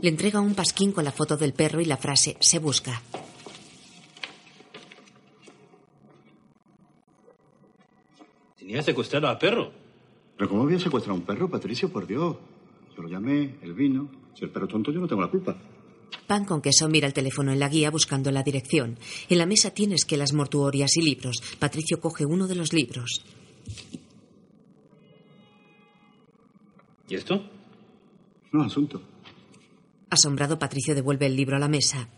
Le 0.00 0.08
entrega 0.08 0.40
un 0.40 0.56
pasquín 0.56 0.90
con 0.90 1.04
la 1.04 1.12
foto 1.12 1.36
del 1.36 1.52
perro 1.52 1.80
y 1.80 1.84
la 1.84 1.96
frase 1.96 2.36
se 2.40 2.58
busca. 2.58 3.00
Tenía 8.58 8.82
secuestrado 8.82 9.28
a 9.28 9.38
perro. 9.38 9.70
¿Pero 10.36 10.50
cómo 10.50 10.64
voy 10.64 10.74
a 10.74 10.80
secuestrar 10.80 11.12
a 11.12 11.14
un 11.14 11.24
perro, 11.24 11.48
Patricio? 11.48 11.88
Por 11.88 12.08
Dios. 12.08 12.36
Yo 12.96 13.02
lo 13.02 13.08
llamé, 13.08 13.54
él 13.62 13.72
vino. 13.72 14.10
Si 14.34 14.42
el 14.42 14.50
perro 14.50 14.66
es 14.66 14.72
tonto, 14.72 14.90
yo 14.90 14.98
no 14.98 15.06
tengo 15.06 15.22
la 15.22 15.30
culpa. 15.30 15.56
Pan 16.26 16.44
con 16.44 16.60
queso 16.60 16.88
mira 16.88 17.06
el 17.06 17.14
teléfono 17.14 17.52
en 17.52 17.60
la 17.60 17.68
guía 17.68 17.92
buscando 17.92 18.32
la 18.32 18.42
dirección. 18.42 18.98
En 19.28 19.38
la 19.38 19.46
mesa 19.46 19.70
tienes 19.70 20.04
que 20.04 20.16
las 20.16 20.32
mortuorias 20.32 20.96
y 20.96 21.02
libros. 21.02 21.40
Patricio 21.60 22.00
coge 22.00 22.26
uno 22.26 22.48
de 22.48 22.56
los 22.56 22.72
libros. 22.72 23.24
¿Y 27.08 27.14
esto? 27.14 27.55
No, 28.56 28.62
asunto. 28.62 29.02
Asombrado, 30.08 30.58
Patricio 30.58 30.94
devuelve 30.94 31.26
el 31.26 31.36
libro 31.36 31.56
a 31.56 31.58
la 31.58 31.68
mesa. 31.68 32.08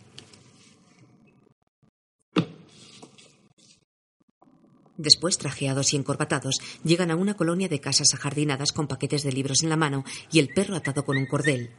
Después, 4.97 5.37
trajeados 5.37 5.93
y 5.93 5.97
encorbatados, 5.97 6.61
llegan 6.85 7.11
a 7.11 7.17
una 7.17 7.35
colonia 7.35 7.69
de 7.69 7.81
casas 7.81 8.15
ajardinadas 8.15 8.71
con 8.71 8.87
paquetes 8.87 9.25
de 9.25 9.33
libros 9.33 9.65
en 9.65 9.69
la 9.69 9.77
mano 9.77 10.05
y 10.31 10.39
el 10.39 10.49
perro 10.55 10.77
atado 10.77 11.05
con 11.05 11.17
un 11.17 11.27
cordel. 11.27 11.71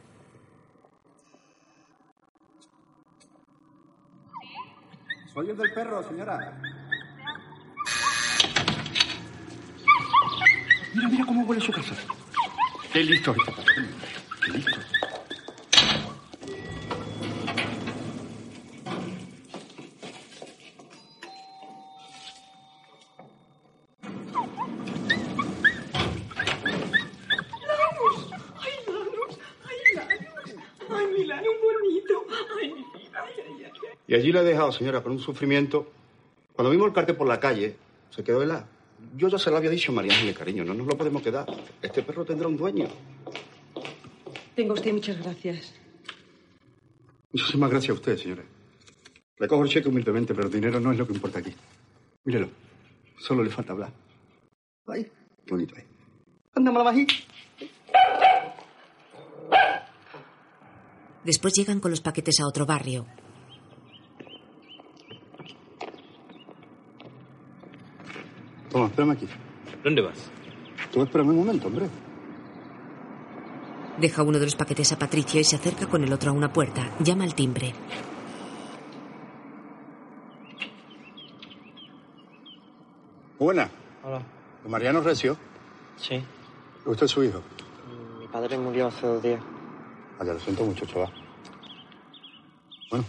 Soy 5.32 5.48
el 5.48 5.56
del 5.56 5.72
perro, 5.72 6.06
señora. 6.06 6.60
Mira, 10.94 11.08
mira 11.08 11.24
cómo 11.24 11.46
huele 11.46 11.62
su 11.62 11.72
casa. 11.72 11.94
Qué 12.92 13.04
listo 13.04 13.30
está. 13.32 14.19
Y 34.10 34.14
allí 34.14 34.32
la 34.32 34.40
he 34.40 34.44
dejado, 34.44 34.72
señora, 34.72 35.00
por 35.00 35.12
un 35.12 35.20
sufrimiento. 35.20 35.86
Cuando 36.54 36.72
vimos 36.72 36.88
el 36.88 36.92
cartel 36.92 37.14
por 37.14 37.28
la 37.28 37.38
calle, 37.38 37.76
se 38.10 38.24
quedó 38.24 38.42
helada. 38.42 38.66
Yo 39.16 39.28
ya 39.28 39.38
se 39.38 39.50
lo 39.50 39.56
había 39.56 39.70
dicho, 39.70 39.92
María 39.92 40.12
Ángeles, 40.12 40.36
cariño, 40.36 40.64
no 40.64 40.74
nos 40.74 40.88
lo 40.88 40.96
podemos 40.98 41.22
quedar. 41.22 41.46
Este 41.80 42.02
perro 42.02 42.24
tendrá 42.24 42.48
un 42.48 42.56
dueño. 42.56 42.88
Tenga 44.60 44.74
usted 44.74 44.92
muchas 44.92 45.18
gracias. 45.22 45.72
Muchísimas 47.32 47.70
gracias 47.70 47.90
a 47.92 47.94
usted, 47.94 48.18
señora. 48.18 48.42
Le 49.38 49.48
cojo 49.48 49.62
el 49.62 49.70
cheque 49.70 49.88
humildemente, 49.88 50.34
pero 50.34 50.48
el 50.48 50.52
dinero 50.52 50.78
no 50.78 50.92
es 50.92 50.98
lo 50.98 51.06
que 51.06 51.14
importa 51.14 51.38
aquí. 51.38 51.54
Mírelo, 52.24 52.50
solo 53.18 53.42
le 53.42 53.48
falta 53.48 53.72
hablar. 53.72 53.90
Ahí, 54.86 55.04
qué 55.46 55.50
bonito 55.50 55.74
ahí. 55.76 55.84
Anda, 56.52 56.72
malabají. 56.72 57.06
Después 61.24 61.54
llegan 61.54 61.80
con 61.80 61.90
los 61.90 62.02
paquetes 62.02 62.38
a 62.40 62.46
otro 62.46 62.66
barrio. 62.66 63.06
Toma, 68.68 68.88
espérame 68.88 69.12
aquí. 69.12 69.26
¿Dónde 69.82 70.02
vas? 70.02 70.30
Tú 70.92 71.02
espérame 71.02 71.30
un 71.30 71.36
momento, 71.36 71.68
hombre. 71.68 71.88
Deja 74.00 74.22
uno 74.22 74.38
de 74.38 74.46
los 74.46 74.56
paquetes 74.56 74.92
a 74.92 74.98
Patricio 74.98 75.40
y 75.40 75.44
se 75.44 75.56
acerca 75.56 75.86
con 75.86 76.02
el 76.02 76.12
otro 76.12 76.30
a 76.30 76.34
una 76.34 76.52
puerta. 76.52 76.90
Llama 77.00 77.24
al 77.24 77.34
timbre. 77.34 77.74
Buena. 83.38 83.70
Hola. 84.04 84.22
Mariano 84.68 85.00
Recio. 85.00 85.36
Sí. 85.96 86.22
¿Usted 86.84 87.04
es 87.06 87.10
su 87.10 87.24
hijo? 87.24 87.40
Mi 88.18 88.26
padre 88.28 88.58
murió 88.58 88.88
hace 88.88 89.06
dos 89.06 89.22
días. 89.22 89.40
Vaya, 90.18 90.34
lo 90.34 90.40
siento 90.40 90.64
mucho, 90.64 90.84
chaval. 90.86 91.12
Bueno, 92.90 93.04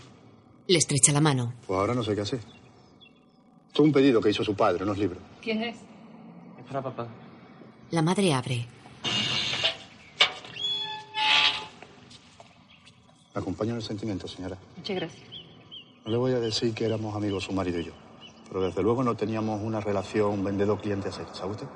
Le 0.68 0.78
estrecha 0.78 1.12
la 1.12 1.22
mano. 1.22 1.54
pues 1.68 1.78
ahora 1.80 1.94
no 1.94 2.04
sé 2.04 2.16
qué 2.16 2.22
hacer. 2.22 2.40
Esto 2.40 3.84
es 3.84 3.88
un 3.88 3.92
pedido 3.92 4.22
que 4.22 4.30
hizo 4.30 4.44
su 4.44 4.56
padre, 4.56 4.84
unos 4.84 4.98
libros. 4.98 5.22
¿Quién 5.42 5.64
es? 5.64 5.76
Es 5.78 6.66
para 6.68 6.82
papá. 6.82 7.08
La 7.92 8.02
madre 8.02 8.34
abre. 8.34 8.66
Me 13.34 13.42
acompaña 13.42 13.72
en 13.72 13.78
el 13.78 13.84
sentimiento, 13.84 14.28
señora. 14.28 14.58
Muchas 14.76 14.96
gracias. 14.96 15.24
No 16.06 16.12
le 16.12 16.18
voy 16.18 16.32
a 16.34 16.40
decir 16.40 16.74
que 16.74 16.86
éramos 16.86 17.16
amigos 17.16 17.44
su 17.44 17.54
marido 17.54 17.80
y 17.80 17.86
yo. 17.86 17.92
Pero 18.48 18.62
desde 18.64 18.84
luego 18.84 19.04
no 19.04 19.16
teníamos 19.16 19.62
una 19.64 19.80
relación 19.80 20.44
vendedor-cliente 20.44 21.10
a 21.10 21.12
seca, 21.12 21.34
¿sabe 21.34 21.52
usted? 21.52 21.68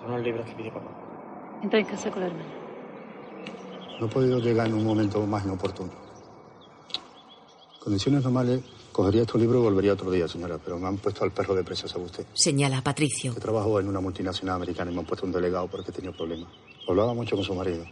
Son 0.00 0.10
los 0.10 0.22
libros 0.22 0.46
que 0.46 0.52
pidió 0.54 0.72
papá. 0.72 0.90
Entra 1.62 1.78
en 1.78 1.86
casa 1.86 2.10
con 2.10 2.20
la 2.20 2.26
hermana. 2.28 2.48
No 4.00 4.06
he 4.06 4.08
podido 4.08 4.38
llegar 4.38 4.66
en 4.66 4.74
un 4.74 4.84
momento 4.84 5.24
más 5.26 5.44
inoportuno. 5.44 5.92
Condiciones 7.80 8.22
normales, 8.22 8.62
cogería 8.92 9.22
estos 9.22 9.38
libros 9.38 9.60
y 9.60 9.64
volvería 9.64 9.92
otro 9.92 10.10
día, 10.10 10.26
señora, 10.26 10.56
pero 10.56 10.78
me 10.78 10.86
han 10.88 10.96
puesto 10.96 11.22
al 11.24 11.32
perro 11.32 11.54
de 11.54 11.62
presa, 11.62 11.86
¿sabe 11.86 12.04
usted? 12.04 12.24
Señala 12.32 12.78
a 12.78 12.82
Patricio. 12.82 13.34
Que 13.34 13.40
trabajo 13.40 13.78
en 13.78 13.88
una 13.88 14.00
multinacional 14.00 14.56
americana 14.56 14.90
y 14.90 14.94
me 14.94 15.00
han 15.00 15.06
puesto 15.06 15.26
un 15.26 15.32
delegado 15.32 15.68
porque 15.68 15.92
tenía 15.92 16.12
problemas. 16.12 16.48
Hablaba 16.88 17.12
mucho 17.12 17.36
con 17.36 17.44
su 17.44 17.54
marido. 17.54 17.84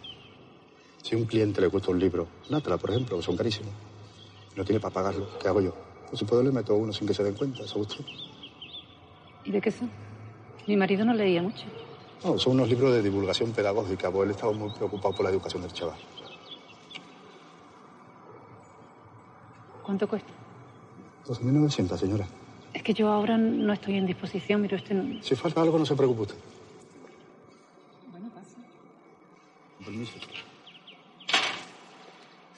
Si 1.03 1.14
a 1.14 1.18
un 1.18 1.24
cliente 1.26 1.61
le 1.61 1.68
cuesta 1.68 1.90
un 1.90 1.98
libro, 1.98 2.28
Nátala, 2.48 2.78
por 2.78 2.90
ejemplo, 2.90 3.16
que 3.16 3.22
son 3.22 3.36
carísimos, 3.36 3.72
y 4.55 4.59
no 4.59 4.64
tiene 4.64 4.80
para 4.80 4.94
pagarlo, 4.94 5.26
¿qué 5.40 5.48
hago 5.48 5.61
yo? 5.61 5.74
Pues 6.09 6.18
si 6.20 6.24
puedo 6.24 6.42
le 6.42 6.53
meto 6.53 6.74
uno 6.76 6.92
sin 6.92 7.07
que 7.09 7.14
se 7.14 7.24
den 7.24 7.34
cuenta, 7.34 7.66
¿sabe 7.66 7.80
usted? 7.82 8.05
¿Y 9.44 9.50
de 9.50 9.61
qué 9.61 9.70
son? 9.72 9.90
Mi 10.66 10.76
marido 10.76 11.05
no 11.05 11.12
leía 11.14 11.42
mucho. 11.42 11.64
No, 12.22 12.38
son 12.38 12.53
unos 12.53 12.68
libros 12.68 12.92
de 12.92 13.03
divulgación 13.03 13.50
pedagógica, 13.53 14.11
pues 14.12 14.26
él 14.26 14.30
estaba 14.36 14.53
muy 14.53 14.70
preocupado 14.70 15.14
por 15.14 15.24
la 15.24 15.30
educación 15.30 15.62
del 15.62 15.72
chaval. 15.72 15.98
¿Cuánto 19.82 20.07
cuesta? 20.07 20.30
12.900, 21.26 21.98
señora. 21.98 22.26
Es 22.72 22.82
que 22.84 22.94
yo 22.94 23.09
ahora 23.11 23.36
no 23.36 23.72
estoy 23.72 23.96
en 23.96 24.07
disposición, 24.07 24.62
mire 24.62 24.76
usted. 24.76 24.94
no- 24.94 25.22
Si 25.22 25.34
falta 25.34 25.61
algo, 25.62 25.78
no 25.78 25.84
se 25.84 25.96
preocupe 25.96 26.22
usted. 26.22 26.36
Bueno, 28.12 28.30
pasa. 28.32 28.61
Con 29.76 29.86
permiso. 29.86 30.12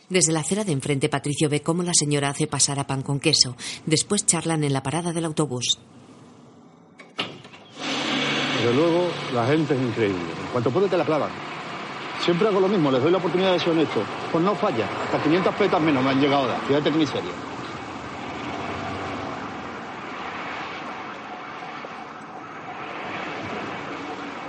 Desde 0.09 0.33
la 0.33 0.41
acera 0.41 0.65
de 0.65 0.73
enfrente, 0.73 1.09
Patricio 1.09 1.49
ve 1.49 1.63
cómo 1.63 1.83
la 1.83 1.95
señora 1.95 2.29
hace 2.29 2.47
pasar 2.47 2.79
a 2.79 2.87
pan 2.87 3.03
con 3.03 3.21
queso. 3.21 3.57
Después 3.87 4.27
charlan 4.27 4.63
en 4.63 4.73
la 4.73 4.83
parada 4.83 5.13
del 5.13 5.25
autobús. 5.25 5.79
Desde 8.59 8.75
luego, 8.75 9.09
la 9.35 9.47
gente 9.47 9.75
es 9.75 9.81
increíble. 9.81 10.21
En 10.21 10.53
cuanto 10.53 10.71
puede, 10.71 10.89
te 10.89 10.97
la 10.97 11.05
clavan. 11.05 11.31
Siempre 12.23 12.49
hago 12.49 12.61
lo 12.61 12.69
mismo, 12.69 12.91
les 12.91 13.03
doy 13.03 13.11
la 13.11 13.19
oportunidad 13.19 13.53
de 13.53 13.59
ser 13.59 13.71
honesto. 13.71 14.03
Pues 14.31 14.45
no 14.45 14.55
falla. 14.55 14.87
Hasta 15.05 15.23
500 15.23 15.55
petas 15.55 15.81
menos 15.81 16.05
me 16.05 16.11
han 16.11 16.21
llegado 16.21 16.45
a 16.45 16.49
dar. 16.49 16.61
Fíjate 16.67 16.91
que 16.91 16.99
miseria. 16.99 17.31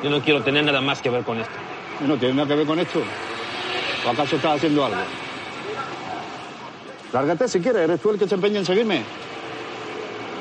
Yo 0.04 0.10
no 0.10 0.22
quiero 0.22 0.44
tener 0.44 0.64
nada 0.64 0.82
más 0.82 1.02
que 1.02 1.10
ver 1.10 1.24
con 1.24 1.40
esto. 1.40 1.56
¿No 2.02 2.18
tiene 2.18 2.36
nada 2.36 2.48
que 2.48 2.56
ver 2.56 2.68
con 2.68 2.80
esto? 2.80 3.02
¿O 4.06 4.10
acaso 4.10 4.36
estás 4.36 4.58
haciendo 4.58 4.86
algo? 4.86 5.00
Lárgate 7.16 7.48
si 7.48 7.62
quieres, 7.62 7.84
eres 7.84 8.02
tú 8.02 8.10
el 8.10 8.20
que 8.20 8.28
se 8.28 8.36
empeña 8.36 8.60
en 8.60 8.66
seguirme. 8.66 9.02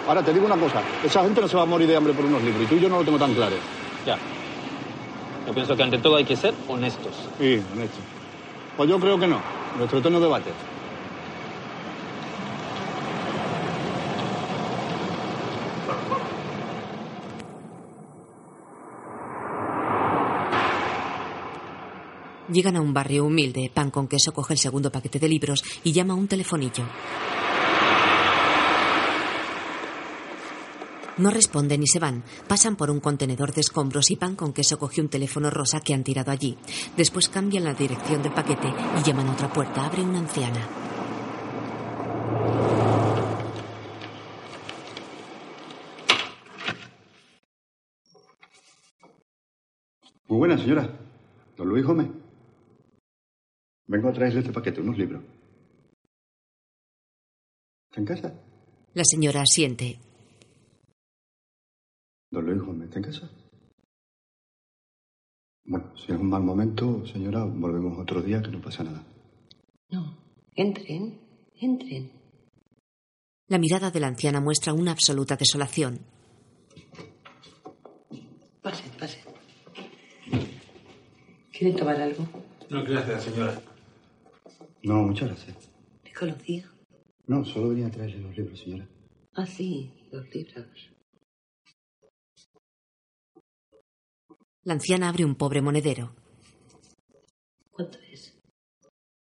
Ahora 0.09 0.22
te 0.22 0.33
digo 0.33 0.45
una 0.45 0.57
cosa, 0.57 0.83
esa 1.05 1.22
gente 1.22 1.41
no 1.41 1.47
se 1.47 1.57
va 1.57 1.62
a 1.62 1.66
morir 1.66 1.87
de 1.87 1.95
hambre 1.95 2.12
por 2.12 2.25
unos 2.25 2.43
libros 2.43 2.64
y 2.64 2.66
tú 2.66 2.75
y 2.75 2.81
yo 2.81 2.89
no 2.89 2.99
lo 2.99 3.05
tengo 3.05 3.16
tan 3.16 3.33
claro. 3.33 3.55
Ya. 4.05 4.18
Yo 5.47 5.55
pienso 5.55 5.77
que 5.77 5.85
ante 5.85 5.99
todo 5.99 6.16
hay 6.16 6.25
que 6.25 6.35
ser 6.35 6.53
honestos. 6.66 7.14
Sí, 7.39 7.62
honesto. 7.72 8.01
Pues 8.77 8.91
yo 8.91 8.99
creo 8.99 9.16
que 9.20 9.29
no. 9.29 9.39
Nuestro 9.79 10.01
eterno 10.01 10.18
debate. 10.18 10.51
Llegan 22.55 22.76
a 22.76 22.80
un 22.80 22.94
barrio 22.94 23.24
humilde. 23.24 23.68
Pan 23.74 23.90
con 23.90 24.07
queso 24.07 24.32
coge 24.32 24.55
el 24.55 24.61
segundo 24.61 24.92
paquete 24.92 25.18
de 25.18 25.28
libros 25.28 25.64
y 25.82 25.90
llama 25.90 26.14
a 26.14 26.16
un 26.16 26.28
telefonillo. 26.28 26.84
No 31.18 31.30
responden 31.30 31.82
y 31.82 31.88
se 31.88 31.98
van. 31.98 32.22
Pasan 32.46 32.76
por 32.76 32.92
un 32.92 33.00
contenedor 33.00 33.52
de 33.52 33.61
escombros 33.61 34.12
y 34.12 34.16
Pan 34.16 34.36
con 34.36 34.52
queso 34.52 34.78
coge 34.78 35.00
un 35.00 35.09
teléfono 35.09 35.50
rosa 35.50 35.80
que 35.80 35.94
han 35.94 36.05
tirado 36.05 36.30
allí. 36.30 36.57
Después 36.96 37.28
cambian 37.28 37.64
la 37.64 37.74
dirección 37.74 38.22
del 38.22 38.32
paquete 38.32 38.68
y 38.68 39.02
llaman 39.02 39.30
a 39.30 39.32
otra 39.32 39.52
puerta. 39.52 39.86
Abre 39.86 40.02
una 40.02 40.20
anciana. 40.20 40.68
Muy 50.28 50.38
buena, 50.38 50.57
señora. 50.57 50.88
Don 51.57 51.68
Luis 51.68 51.84
Gómez. 51.84 52.24
Vengo 53.87 54.09
a 54.09 54.12
traerle 54.12 54.41
este 54.41 54.53
paquete, 54.53 54.80
unos 54.80 54.97
libros. 54.97 55.22
¿Está 57.91 58.01
en 58.01 58.07
casa? 58.07 58.35
La 58.95 59.05
señora 59.05 59.43
asiente. 59.43 59.99
Don 62.30 62.45
Luis 62.47 62.62
Gómez, 62.62 62.89
¿está 62.89 62.99
en 62.99 63.05
casa? 63.05 63.30
Bueno, 65.66 65.97
si 65.97 66.12
es 66.12 66.18
un 66.18 66.28
mal 66.28 66.43
momento, 66.43 67.07
señora, 67.07 67.45
volvemos 67.45 67.99
otro 67.99 68.20
día 68.22 68.43
que 68.43 68.51
no 68.51 68.61
pasa 68.61 68.85
nada. 68.85 69.05
No, 69.91 70.18
entren, 70.55 71.20
entren. 71.61 72.12
La 73.49 73.59
mirada 73.59 73.91
de 73.91 74.01
la 74.01 74.09
anciana 74.09 74.41
muestra 74.41 74.72
una 74.72 74.93
absoluta 74.93 75.37
desolación. 75.37 76.01
Pasen, 78.62 78.91
pasen. 78.99 79.22
¿Quieren 81.53 81.76
tomar 81.76 82.01
algo? 82.01 82.26
No, 82.70 82.82
gracias, 82.82 83.24
señora. 83.24 83.61
No, 84.85 85.03
muchas 85.03 85.28
gracias. 85.28 85.70
¿Me 86.05 86.12
conocía? 86.12 86.70
No, 87.26 87.43
solo 87.45 87.70
venía 87.70 87.87
a 87.87 87.91
traerle 87.91 88.18
los 88.20 88.37
libros, 88.37 88.61
señora. 88.61 88.87
Ah, 89.35 89.47
sí, 89.47 89.91
los 90.12 90.28
libros. 90.35 90.91
La 94.62 94.74
anciana 94.74 95.09
abre 95.09 95.24
un 95.24 95.37
pobre 95.37 95.62
monedero. 95.62 96.14
¿Cuánto 97.70 97.99
es? 98.12 98.39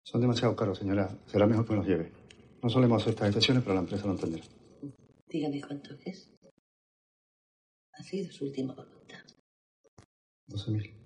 Son 0.05 0.20
demasiado 0.20 0.53
caros, 0.55 0.78
señora. 0.80 1.18
Será 1.28 1.47
mejor 1.47 1.66
que 1.66 1.76
nos 1.76 1.88
lleve. 1.88 2.11
No 2.61 2.70
solemos 2.70 3.01
hacer 3.01 3.14
estas 3.14 3.30
excepciones, 3.30 3.64
pero 3.64 3.76
la 3.76 3.82
empresa 3.82 4.05
lo 4.05 4.14
entenderá. 4.14 4.45
Dígame 5.28 5.61
cuánto 5.61 5.95
es. 6.05 6.30
Ha 7.93 8.03
sido 8.03 8.32
su 8.32 8.45
última 8.45 8.74
voluntad. 8.74 9.24
12.000. 10.49 11.03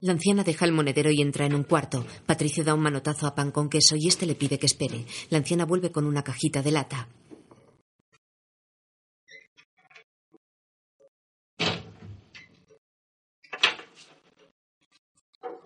La 0.00 0.12
anciana 0.12 0.44
deja 0.44 0.64
el 0.64 0.70
monedero 0.70 1.10
y 1.10 1.20
entra 1.20 1.44
en 1.44 1.54
un 1.54 1.64
cuarto. 1.64 2.06
Patricio 2.24 2.62
da 2.62 2.72
un 2.72 2.80
manotazo 2.80 3.26
a 3.26 3.34
pan 3.34 3.50
con 3.50 3.68
queso 3.68 3.96
y 3.96 4.06
este 4.06 4.26
le 4.26 4.36
pide 4.36 4.56
que 4.56 4.66
espere. 4.66 5.04
La 5.28 5.38
anciana 5.38 5.64
vuelve 5.64 5.90
con 5.90 6.04
una 6.06 6.22
cajita 6.22 6.62
de 6.62 6.70
lata. 6.70 7.08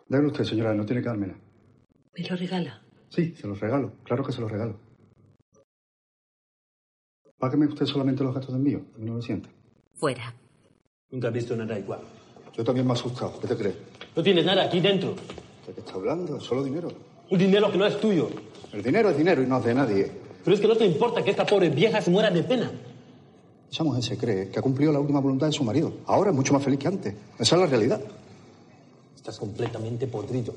Déjelo 0.08 0.28
usted, 0.28 0.44
señora, 0.44 0.72
no 0.72 0.86
tiene 0.86 1.02
que 1.02 1.08
dármela. 1.08 1.34
¿Me 2.14 2.26
lo 2.26 2.36
regala? 2.36 2.82
Sí, 3.10 3.34
se 3.34 3.46
los 3.46 3.60
regalo. 3.60 3.92
Claro 4.02 4.24
que 4.24 4.32
se 4.32 4.40
los 4.40 4.50
regalo. 4.50 4.80
Págame 7.36 7.66
usted 7.66 7.84
solamente 7.84 8.24
los 8.24 8.34
gastos 8.34 8.54
de 8.54 8.58
envío, 8.58 8.80
de 8.96 8.98
1900. 8.98 9.52
Fuera. 9.94 10.34
Nunca 11.10 11.28
he 11.28 11.32
visto 11.32 11.54
nada 11.54 11.78
igual. 11.78 12.00
Yo 12.54 12.64
también 12.64 12.86
me 12.86 12.92
he 12.92 12.96
asustado. 12.96 13.38
¿Qué 13.40 13.48
te 13.48 13.56
crees? 13.56 13.91
No 14.14 14.22
tienes 14.22 14.44
nada 14.44 14.64
aquí 14.64 14.80
dentro. 14.80 15.14
¿De 15.66 15.72
qué 15.72 15.80
está 15.80 15.94
hablando? 15.94 16.40
Solo 16.40 16.62
dinero. 16.62 16.92
Un 17.30 17.38
dinero 17.38 17.70
que 17.70 17.78
no 17.78 17.86
es 17.86 17.98
tuyo. 18.00 18.28
El 18.72 18.82
dinero 18.82 19.10
es 19.10 19.16
dinero 19.16 19.42
y 19.42 19.46
no 19.46 19.58
es 19.58 19.64
de 19.64 19.74
nadie. 19.74 20.12
Pero 20.44 20.54
es 20.54 20.60
que 20.60 20.68
no 20.68 20.76
te 20.76 20.84
importa 20.84 21.22
que 21.22 21.30
esta 21.30 21.46
pobre 21.46 21.70
vieja 21.70 22.00
se 22.02 22.10
muera 22.10 22.30
de 22.30 22.42
pena. 22.42 22.70
Esa 23.70 23.84
mujer 23.84 24.02
se 24.02 24.18
cree 24.18 24.50
que 24.50 24.58
ha 24.58 24.62
cumplido 24.62 24.92
la 24.92 25.00
última 25.00 25.20
voluntad 25.20 25.46
de 25.46 25.52
su 25.52 25.64
marido. 25.64 25.94
Ahora 26.06 26.30
es 26.30 26.36
mucho 26.36 26.52
más 26.52 26.62
feliz 26.62 26.78
que 26.78 26.88
antes. 26.88 27.14
Esa 27.38 27.56
es 27.56 27.60
la 27.62 27.66
realidad. 27.66 28.00
Estás 29.16 29.38
completamente 29.38 30.06
podrido. 30.06 30.52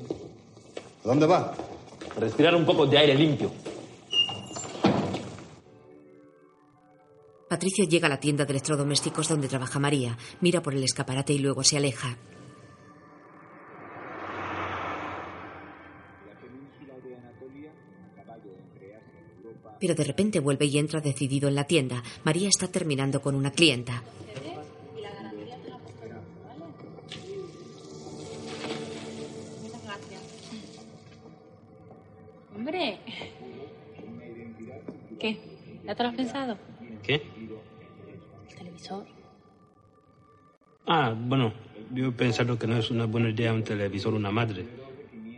¿A 1.04 1.08
dónde 1.08 1.24
va? 1.26 1.54
Respirar 2.18 2.54
un 2.54 2.66
poco 2.66 2.84
de 2.86 2.98
aire 2.98 3.14
limpio. 3.14 3.50
Patricio 7.48 7.84
llega 7.84 8.06
a 8.06 8.10
la 8.10 8.20
tienda 8.20 8.44
de 8.44 8.50
electrodomésticos 8.50 9.28
donde 9.28 9.48
trabaja 9.48 9.78
María, 9.78 10.18
mira 10.40 10.60
por 10.62 10.74
el 10.74 10.82
escaparate 10.82 11.32
y 11.32 11.38
luego 11.38 11.62
se 11.62 11.76
aleja. 11.76 12.18
Pero 19.86 19.94
de 19.94 20.02
repente 20.02 20.40
vuelve 20.40 20.66
y 20.66 20.78
entra 20.78 21.00
decidido 21.00 21.48
en 21.48 21.54
la 21.54 21.62
tienda. 21.62 22.02
María 22.24 22.48
está 22.48 22.66
terminando 22.66 23.22
con 23.22 23.36
una 23.36 23.52
clienta. 23.52 24.02
Hombre. 32.56 32.98
¿Qué? 35.20 35.38
¿Ya 35.84 35.94
te 35.94 36.02
lo 36.02 36.08
has 36.08 36.16
pensado? 36.16 36.58
¿Qué? 37.04 37.22
El 38.48 38.56
televisor. 38.56 39.06
Ah, 40.84 41.14
bueno, 41.16 41.52
yo 41.94 42.08
he 42.08 42.10
pensado 42.10 42.58
que 42.58 42.66
no 42.66 42.76
es 42.76 42.90
una 42.90 43.06
buena 43.06 43.30
idea 43.30 43.52
un 43.52 43.62
televisor 43.62 44.14
a 44.14 44.16
una 44.16 44.32
madre. 44.32 44.66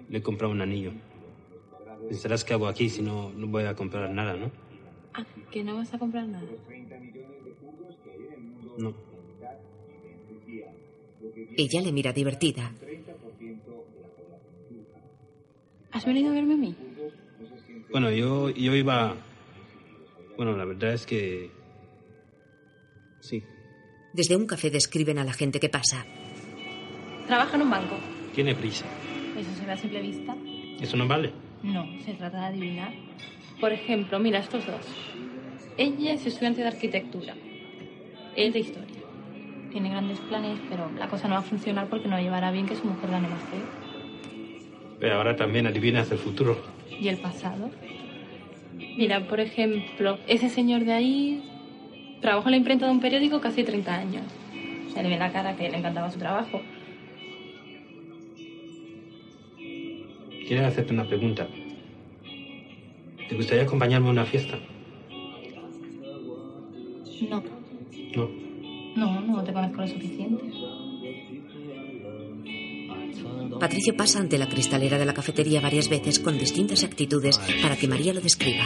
Le 0.08 0.16
he 0.16 0.22
comprado 0.22 0.54
un 0.54 0.62
anillo. 0.62 0.92
Pensarás 2.08 2.44
que 2.44 2.54
hago 2.54 2.66
aquí 2.66 2.88
si 2.88 3.02
no, 3.02 3.30
no 3.30 3.46
voy 3.46 3.64
a 3.64 3.74
comprar 3.74 4.10
nada, 4.10 4.34
¿no? 4.34 4.50
Ah, 5.14 5.24
que 5.50 5.62
no 5.62 5.76
vas 5.76 5.92
a 5.92 5.98
comprar 5.98 6.26
nada. 6.26 6.48
No. 8.78 8.94
Ella 11.56 11.80
le 11.82 11.92
mira 11.92 12.12
divertida. 12.12 12.72
¿Has 15.90 16.06
venido 16.06 16.30
a 16.30 16.34
verme 16.34 16.54
a 16.54 16.56
mí? 16.56 16.74
Bueno, 17.90 18.10
yo, 18.10 18.50
yo 18.50 18.74
iba... 18.74 19.16
Bueno, 20.36 20.56
la 20.56 20.64
verdad 20.64 20.92
es 20.94 21.04
que... 21.04 21.50
Sí. 23.20 23.42
Desde 24.12 24.36
un 24.36 24.46
café 24.46 24.70
describen 24.70 25.18
a 25.18 25.24
la 25.24 25.32
gente 25.32 25.58
que 25.58 25.68
pasa. 25.68 26.06
Trabaja 27.26 27.56
en 27.56 27.62
un 27.62 27.70
banco. 27.70 27.96
Tiene 28.34 28.54
prisa. 28.54 28.86
¿Eso 29.36 29.50
se 29.54 29.66
ve 29.66 29.72
a 29.72 29.76
simple 29.76 30.00
vista? 30.00 30.36
¿Eso 30.80 30.96
no 30.96 31.08
vale? 31.08 31.32
No, 31.62 31.86
se 32.04 32.14
trata 32.14 32.40
de 32.40 32.46
adivinar. 32.46 32.92
Por 33.60 33.72
ejemplo, 33.72 34.18
mira 34.18 34.38
estos 34.38 34.66
dos. 34.66 34.86
Ella 35.76 36.12
es 36.12 36.26
estudiante 36.26 36.62
de 36.62 36.68
arquitectura. 36.68 37.34
Él 38.36 38.52
de 38.52 38.60
historia. 38.60 38.96
Tiene 39.70 39.90
grandes 39.90 40.18
planes, 40.20 40.58
pero 40.70 40.90
la 40.98 41.08
cosa 41.08 41.28
no 41.28 41.34
va 41.34 41.40
a 41.40 41.44
funcionar 41.44 41.88
porque 41.88 42.08
no 42.08 42.18
llevará 42.18 42.50
bien 42.50 42.66
que 42.66 42.76
su 42.76 42.84
mujer 42.84 43.10
gane 43.10 43.28
más 43.28 43.42
que 43.44 43.56
él. 43.56 43.62
Pero 45.00 45.16
ahora 45.16 45.36
también 45.36 45.66
adivinas 45.66 46.10
el 46.10 46.18
futuro. 46.18 46.58
¿Y 47.00 47.08
el 47.08 47.18
pasado? 47.18 47.70
Mira, 48.96 49.26
por 49.26 49.40
ejemplo, 49.40 50.18
ese 50.26 50.48
señor 50.48 50.84
de 50.84 50.92
ahí 50.92 51.42
trabajó 52.20 52.48
en 52.48 52.52
la 52.52 52.56
imprenta 52.56 52.86
de 52.86 52.92
un 52.92 53.00
periódico 53.00 53.40
casi 53.40 53.62
30 53.64 53.94
años. 53.94 54.24
Se 54.92 55.02
le 55.02 55.08
ve 55.08 55.18
la 55.18 55.30
cara 55.32 55.54
que 55.54 55.68
le 55.68 55.78
encantaba 55.78 56.10
su 56.10 56.18
trabajo. 56.18 56.60
Quiero 60.48 60.66
hacerte 60.66 60.94
una 60.94 61.06
pregunta. 61.06 61.46
¿Te 63.28 63.34
gustaría 63.36 63.64
acompañarme 63.64 64.08
a 64.08 64.12
una 64.12 64.24
fiesta? 64.24 64.58
No, 67.28 67.42
No. 68.16 68.30
no, 68.96 69.20
no 69.20 69.44
te 69.44 69.52
conozco 69.52 69.82
lo 69.82 69.88
suficiente. 69.88 70.44
Patricio 73.60 73.94
pasa 73.94 74.20
ante 74.20 74.38
la 74.38 74.48
cristalera 74.48 74.98
de 74.98 75.04
la 75.04 75.12
cafetería 75.12 75.60
varias 75.60 75.90
veces 75.90 76.18
con 76.18 76.38
distintas 76.38 76.82
actitudes 76.82 77.38
para 77.60 77.76
que 77.76 77.86
María 77.86 78.14
lo 78.14 78.20
describa. 78.22 78.64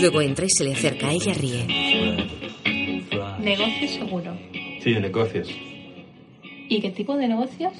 Luego 0.00 0.22
entra 0.22 0.46
y 0.46 0.50
se 0.50 0.64
le 0.64 0.72
acerca. 0.72 1.12
Ella 1.12 1.34
ríe. 1.34 1.66
Negocios 3.40 3.90
seguro. 3.90 4.32
Sí, 4.82 4.92
de 4.92 5.00
negocios. 5.00 5.48
¿Y 6.68 6.80
qué 6.80 6.90
tipo 6.90 7.16
de 7.16 7.28
negocios? 7.28 7.72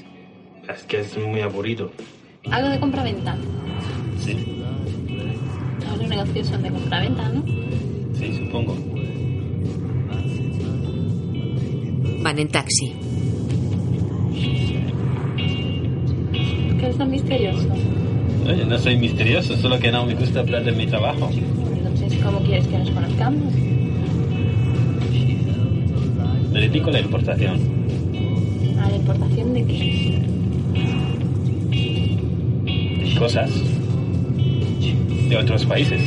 Es 0.68 0.82
que 0.84 1.00
es 1.00 1.16
muy 1.18 1.40
aburrido. 1.40 1.90
Algo 2.50 2.68
de 2.68 2.80
compraventa. 2.80 3.36
Sí. 4.18 4.36
Todos 5.80 5.98
los 5.98 6.08
negocios 6.08 6.46
son 6.48 6.62
de 6.62 6.70
compraventa, 6.70 7.28
¿no? 7.28 7.42
Sí, 8.14 8.34
supongo. 8.36 8.76
Van 12.22 12.38
en 12.38 12.48
taxi. 12.48 12.92
¿Por 16.68 16.76
qué 16.76 16.84
eres 16.84 16.98
tan 16.98 17.10
misterioso? 17.10 17.68
Oye, 18.46 18.64
no 18.66 18.78
soy 18.78 18.96
misterioso, 18.96 19.56
solo 19.56 19.78
que 19.78 19.90
no 19.90 20.04
me 20.04 20.14
gusta 20.14 20.40
hablar 20.40 20.64
de 20.64 20.72
mi 20.72 20.86
trabajo. 20.86 21.30
¿Cómo 22.30 22.46
quieres 22.46 22.66
que 22.68 22.78
nos 22.78 22.90
conozcamos? 22.90 23.52
Me 26.52 26.60
dedico 26.60 26.90
a 26.90 26.92
la 26.92 27.00
importación. 27.00 27.58
¿A 28.80 28.88
la 28.88 28.96
importación 28.96 29.54
de 29.54 29.64
qué? 29.64 30.20
de 33.04 33.14
cosas 33.18 33.50
de 35.28 35.36
otros 35.36 35.66
países. 35.66 36.00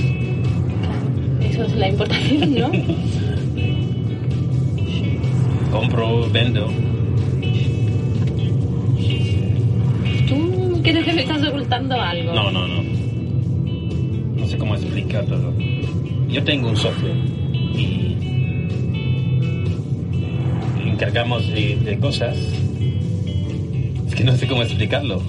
Eso 1.42 1.66
es 1.66 1.76
la 1.76 1.90
importación, 1.90 2.56
¿no? 2.56 2.72
Compro, 5.72 6.30
vendo. 6.32 6.68
¿Tú 10.28 10.80
crees 10.84 11.06
que 11.06 11.14
me 11.14 11.22
estás 11.22 11.48
ocultando 11.48 11.96
algo? 12.00 12.34
No, 12.34 12.52
no, 12.52 12.68
no. 12.68 12.84
No 14.38 14.48
sé 14.48 14.58
cómo 14.58 14.76
explicarlo. 14.76 15.54
Yo 16.34 16.44
tengo 16.44 16.70
un 16.70 16.76
socio 16.76 17.14
y 17.76 18.18
encargamos 20.84 21.48
de, 21.48 21.76
de 21.76 22.00
cosas. 22.00 22.36
Es 24.08 24.16
que 24.16 24.24
no 24.24 24.32
sé 24.32 24.48
cómo 24.48 24.64
explicarlo. 24.64 25.22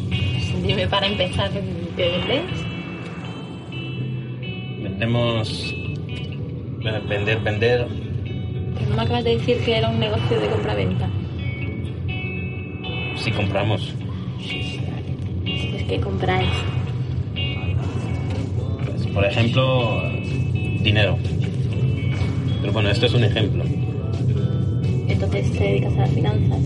Dime 0.67 0.89
para 0.89 1.07
empezar, 1.07 1.51
¿qué 1.95 2.09
vendes? 2.09 2.43
Vendemos. 4.83 5.75
Vender, 7.07 7.39
vender. 7.41 7.87
No 8.89 8.97
me 8.97 9.03
acabas 9.03 9.25
de 9.25 9.37
decir 9.37 9.59
que 9.59 9.77
era 9.77 9.91
un 9.91 10.01
negocio 10.01 10.41
de 10.41 10.49
compraventa. 10.49 11.11
Si 13.17 13.31
compramos. 13.31 13.95
Pues 15.45 15.83
que 15.83 16.01
compráis. 16.01 16.49
Pues, 18.87 19.07
por 19.09 19.25
ejemplo, 19.27 20.03
dinero. 20.85 21.19
Pero 22.61 22.73
bueno, 22.73 22.91
esto 22.91 23.07
es 23.07 23.15
un 23.15 23.25
ejemplo. 23.25 23.65
Entonces 25.09 25.53
te 25.53 25.59
dedicas 25.59 25.93
a 25.95 25.97
las 25.97 26.11
finanzas. 26.11 26.59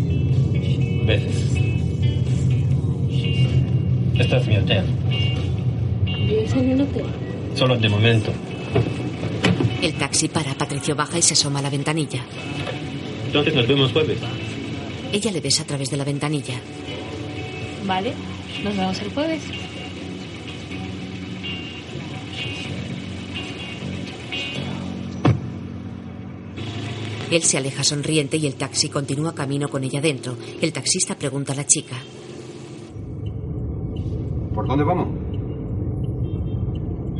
Veces. 1.07 1.53
Este 4.19 4.37
es 4.37 4.47
mi 4.47 4.57
hotel. 4.57 4.85
¿Vives 6.05 6.53
en 6.53 6.73
un 6.73 6.81
hotel? 6.83 7.05
Solo 7.55 7.77
de 7.79 7.89
momento. 7.89 8.33
El 9.81 9.95
taxi 9.95 10.29
para, 10.29 10.53
Patricio 10.55 10.95
baja 10.95 11.19
y 11.19 11.23
se 11.23 11.35
asoma 11.35 11.61
a 11.61 11.63
la 11.63 11.71
ventanilla. 11.71 12.21
Entonces 13.27 13.55
nos 13.55 13.67
vemos 13.67 13.93
jueves. 13.93 14.19
Ella 15.13 15.31
le 15.31 15.41
besa 15.41 15.63
a 15.63 15.67
través 15.67 15.91
de 15.91 15.97
la 15.97 16.05
ventanilla. 16.05 16.55
Vale, 17.87 18.13
nos 18.63 18.77
vemos 18.77 19.01
el 19.01 19.11
jueves. 19.11 19.43
Él 27.31 27.43
se 27.43 27.59
aleja 27.59 27.85
sonriente 27.85 28.37
y 28.39 28.47
el 28.47 28.55
taxi 28.55 28.89
continúa 28.89 29.35
camino 29.35 29.69
con 29.69 29.85
ella 29.85 30.01
dentro. 30.01 30.37
El 30.61 30.73
taxista 30.73 31.15
pregunta 31.17 31.53
a 31.53 31.57
la 31.57 31.67
chica. 31.67 31.97
¿Por 34.55 34.67
dónde 34.67 34.85
vamos? 34.85 35.09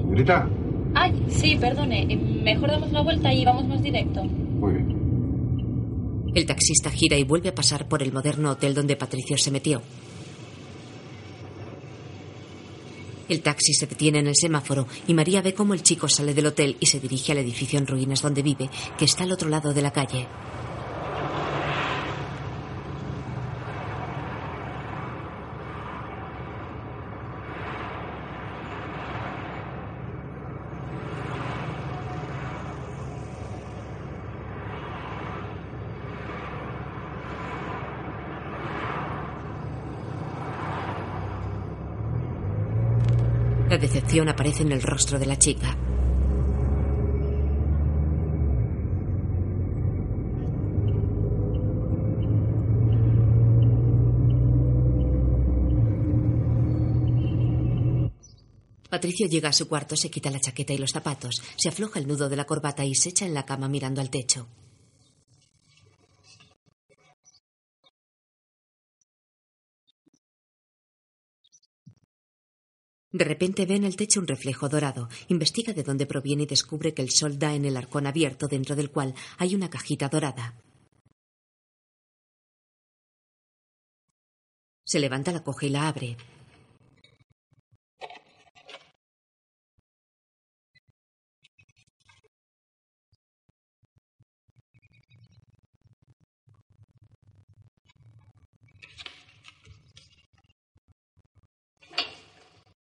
Señorita. 0.03 0.49
Ay, 0.95 1.13
sí, 1.29 1.57
perdone. 1.61 2.03
eh, 2.13 2.17
Mejor 2.17 2.71
damos 2.71 2.91
la 2.93 3.03
vuelta 3.03 3.33
y 3.33 3.45
vamos 3.45 3.67
más 3.69 3.83
directo. 3.83 4.25
Muy 4.25 4.73
bien. 4.73 6.33
El 6.35 6.47
taxista 6.47 6.91
gira 6.91 7.17
y 7.19 7.25
vuelve 7.25 7.51
a 7.51 7.55
pasar 7.55 7.89
por 7.89 8.03
el 8.03 8.13
moderno 8.13 8.51
hotel 8.51 8.75
donde 8.75 8.97
Patricio 8.97 9.37
se 9.37 9.51
metió. 9.51 9.83
El 13.29 13.43
taxi 13.43 13.75
se 13.75 13.87
detiene 13.87 14.19
en 14.19 14.27
el 14.27 14.37
semáforo 14.37 14.87
y 15.07 15.15
María 15.15 15.43
ve 15.43 15.55
cómo 15.55 15.75
el 15.75 15.83
chico 15.83 16.09
sale 16.09 16.35
del 16.35 16.47
hotel 16.47 16.77
y 16.81 16.87
se 16.87 17.01
dirige 17.01 17.33
al 17.33 17.39
edificio 17.39 17.79
en 17.79 17.87
ruinas 17.87 18.23
donde 18.23 18.43
vive, 18.43 18.71
que 18.99 19.05
está 19.05 19.25
al 19.25 19.33
otro 19.33 19.49
lado 19.49 19.75
de 19.75 19.83
la 19.83 19.93
calle. 19.93 20.27
Aparece 44.27 44.63
en 44.63 44.73
el 44.73 44.83
rostro 44.83 45.19
de 45.19 45.27
la 45.27 45.39
chica. 45.39 45.77
Patricio 58.91 59.29
llega 59.29 59.51
a 59.51 59.53
su 59.53 59.69
cuarto, 59.69 59.97
se 59.97 60.11
quita 60.11 60.31
la 60.31 60.41
chaqueta 60.41 60.73
y 60.73 60.79
los 60.79 60.91
zapatos, 60.91 61.41
se 61.57 61.69
afloja 61.69 62.01
el 62.01 62.09
nudo 62.09 62.29
de 62.29 62.37
la 62.37 62.47
corbata 62.47 62.85
y 62.85 62.95
se 62.95 63.11
echa 63.11 63.25
en 63.27 63.35
la 63.35 63.47
cama 63.47 63.69
mirando 63.69 64.01
al 64.01 64.11
techo. 64.11 64.49
De 73.19 73.25
repente 73.25 73.67
ve 73.67 73.75
en 73.75 73.83
el 73.83 73.97
techo 73.97 74.21
un 74.21 74.29
reflejo 74.29 74.69
dorado. 74.69 75.09
Investiga 75.27 75.73
de 75.73 75.83
dónde 75.83 76.07
proviene 76.07 76.45
y 76.45 76.47
descubre 76.47 76.95
que 76.95 77.03
el 77.03 77.11
sol 77.11 77.37
da 77.37 77.53
en 77.53 77.65
el 77.65 77.77
arcón 77.77 78.07
abierto 78.07 78.47
dentro 78.47 78.77
del 78.77 78.93
cual 78.93 79.13
hay 79.39 79.57
una 79.57 79.69
cajita 79.69 80.09
dorada. 80.09 80.55
Se 84.85 85.01
levanta, 85.01 85.33
la 85.33 85.43
coge 85.43 85.67
y 85.67 85.71
la 85.71 85.89
abre. 85.89 86.17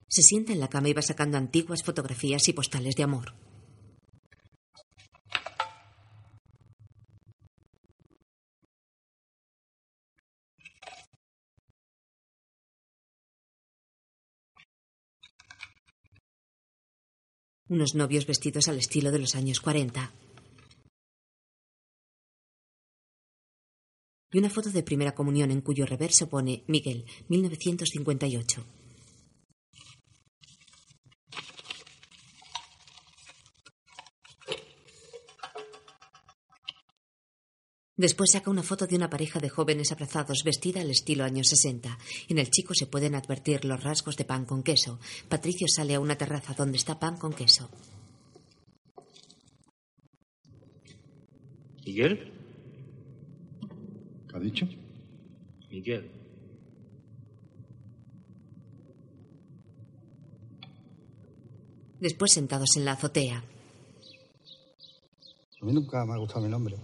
Se 0.10 0.24
sienta 0.24 0.54
en 0.54 0.60
la 0.60 0.70
cama 0.70 0.90
y 0.90 0.94
va 0.94 1.04
sacando 1.04 1.38
antiguas 1.38 1.84
fotografías 1.84 2.48
y 2.48 2.54
postales 2.54 2.96
de 2.96 3.04
amor. 3.04 3.36
Unos 17.68 17.94
novios 17.94 18.26
vestidos 18.26 18.68
al 18.68 18.80
estilo 18.80 19.12
de 19.12 19.20
los 19.20 19.36
años 19.36 19.62
40. 19.62 20.12
Y 24.32 24.40
una 24.40 24.50
foto 24.50 24.72
de 24.72 24.82
primera 24.82 25.14
comunión 25.14 25.52
en 25.52 25.62
cuyo 25.62 25.86
reverso 25.86 26.30
pone 26.30 26.64
Miguel, 26.66 27.06
1958. 27.28 28.79
Después 38.00 38.32
saca 38.32 38.50
una 38.50 38.64
foto 38.64 38.88
de 38.88 38.96
una 38.96 39.10
pareja 39.10 39.42
de 39.42 39.50
jóvenes 39.50 39.92
abrazados 39.92 40.46
vestida 40.46 40.80
al 40.80 40.90
estilo 40.90 41.26
años 41.26 41.50
60. 41.50 41.98
En 42.30 42.38
el 42.38 42.50
chico 42.50 42.74
se 42.74 42.88
pueden 42.88 43.14
advertir 43.14 43.66
los 43.66 43.84
rasgos 43.84 44.16
de 44.16 44.24
pan 44.24 44.46
con 44.46 44.64
queso. 44.64 45.00
Patricio 45.28 45.68
sale 45.68 45.96
a 45.96 46.00
una 46.00 46.16
terraza 46.16 46.54
donde 46.54 46.78
está 46.78 46.98
pan 46.98 47.18
con 47.18 47.34
queso. 47.34 47.70
¿Miguel? 51.86 52.32
¿Qué 54.30 54.38
ha 54.38 54.40
dicho? 54.40 54.66
Miguel. 55.70 56.10
Después 62.00 62.32
sentados 62.32 62.78
en 62.78 62.86
la 62.86 62.94
azotea. 62.94 63.44
A 65.62 65.66
mí 65.66 65.74
nunca 65.74 66.06
me 66.06 66.14
ha 66.14 66.18
gustado 66.18 66.46
mi 66.46 66.50
nombre. 66.50 66.78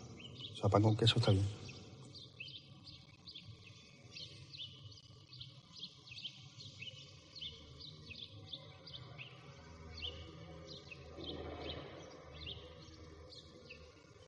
Sea, 0.66 0.70
pan 0.72 0.82
con 0.82 0.98
queso 0.98 1.20
está 1.20 1.32
bien. 1.32 1.46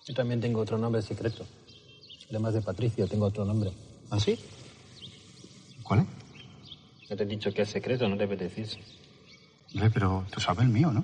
Yo 0.06 0.14
también 0.14 0.40
tengo 0.40 0.62
otro 0.62 0.78
nombre 0.78 1.02
secreto. 1.02 1.44
Además 2.30 2.54
de 2.54 2.62
Patricio, 2.62 3.08
tengo 3.08 3.26
otro 3.26 3.44
nombre. 3.44 3.72
¿Ah, 4.12 4.20
sí? 4.20 4.38
¿Cuál 5.82 6.02
es? 6.02 7.10
Ya 7.10 7.16
te 7.16 7.24
he 7.24 7.26
dicho 7.26 7.52
que 7.52 7.64
es 7.64 7.70
secreto, 7.70 8.08
no 8.08 8.16
debe 8.16 8.38
decirse. 8.38 8.78
Hombre, 9.74 9.90
pero 9.90 10.24
tú 10.32 10.40
sabes 10.40 10.66
el 10.66 10.70
mío, 10.70 10.92
¿no? 10.92 11.04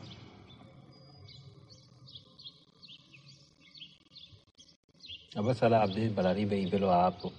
Abbas 5.44 5.62
ala 5.62 5.82
Abdel 5.82 6.12
Balaribe 6.12 6.58
y 6.58 6.68
Velo 6.68 6.90
a 6.90 7.08
Apo. 7.08 7.34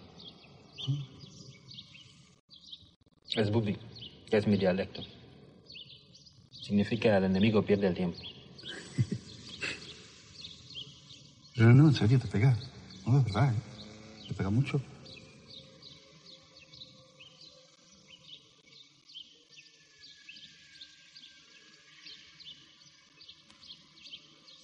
Es 3.35 3.51
Bubi, 3.51 3.79
que 4.29 4.37
es 4.37 4.47
mi 4.47 4.59
dialecto. 4.59 5.01
Significa 6.51 7.17
el 7.17 7.25
enemigo 7.25 7.63
pierde 7.63 7.87
el 7.87 7.95
tiempo. 7.95 8.19
Pero 11.57 11.73
no, 11.73 11.89
en 11.89 11.95
serio, 11.95 12.19
te 12.19 12.29
pega. 12.29 12.55
No, 13.07 13.21
de 13.21 13.25
verdad, 13.25 13.55
¿eh? 13.55 13.57
Te 14.29 14.35
pega 14.35 14.51
mucho. 14.51 14.83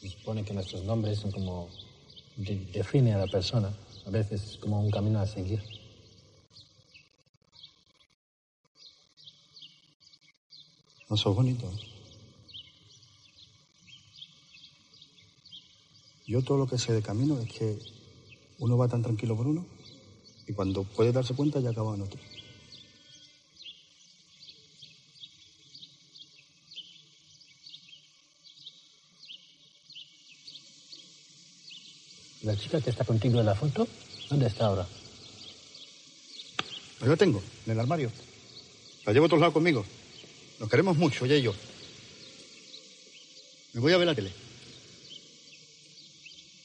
Se 0.03 0.11
supone 0.11 0.45
que 0.45 0.53
nuestros 0.53 0.85
nombres 0.85 1.21
son 1.21 1.33
como... 1.33 1.71
de- 2.37 2.67
define 2.73 3.15
a 3.15 3.19
la 3.19 3.27
persona. 3.27 3.73
A 4.07 4.11
veces 4.11 4.43
es 4.43 4.57
como 4.57 4.81
un 4.81 4.91
camino 4.91 5.21
a 5.21 5.27
seguir. 5.27 5.63
No 11.09 11.17
sos 11.17 11.35
bonito. 11.35 11.67
¿eh? 11.67 11.87
Yo 16.27 16.43
todo 16.43 16.59
lo 16.59 16.67
que 16.69 16.79
sé 16.79 16.93
de 16.93 17.03
camino 17.03 17.39
es 17.41 17.51
que 17.53 17.79
uno 18.61 18.77
va 18.79 18.87
tan 18.89 19.03
tranquilo 19.03 19.37
por 19.37 19.49
uno 19.49 19.67
y 20.47 20.53
cuando 20.53 20.85
puede 20.85 21.13
darse 21.13 21.35
cuenta 21.35 21.59
ya 21.61 21.71
acaba 21.71 21.95
en 21.95 22.03
otro. 22.03 22.21
La 32.51 32.57
chica 32.57 32.81
que 32.81 32.91
está 32.91 33.05
contigo 33.05 33.39
en 33.39 33.47
la 33.47 33.55
foto 33.55 33.87
¿Dónde 34.29 34.49
está 34.49 34.67
ahora? 34.67 34.85
Pues 36.99 37.09
yo 37.09 37.17
tengo, 37.17 37.41
en 37.65 37.73
el 37.73 37.79
armario. 37.79 38.11
La 39.07 39.13
llevo 39.13 39.27
a 39.27 39.29
todos 39.29 39.41
lados 39.41 39.55
conmigo. 39.55 39.85
Nos 40.59 40.69
queremos 40.69 40.97
mucho, 40.97 41.27
ella 41.27 41.37
y 41.37 41.43
yo. 41.43 41.55
Me 43.73 43.81
voy 43.81 43.93
a 43.93 43.99
ver 43.99 44.07
la 44.09 44.17
tele. 44.17 44.33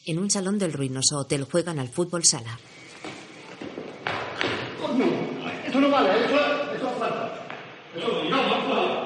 En 0.07 0.17
un 0.17 0.31
salón 0.31 0.57
del 0.57 0.73
ruinoso 0.73 1.19
hotel 1.19 1.43
juegan 1.43 1.77
al 1.77 1.89
fútbol 1.89 2.25
sala. 2.25 2.59
Esto 5.67 5.79
no 5.79 5.89
vale, 5.91 6.25
esto, 6.25 6.73
esto 6.73 6.89
es 6.89 6.97
falta. 6.97 7.47
Eso 7.95 8.23
no, 8.23 8.29
no, 8.29 8.67
no, 8.67 9.05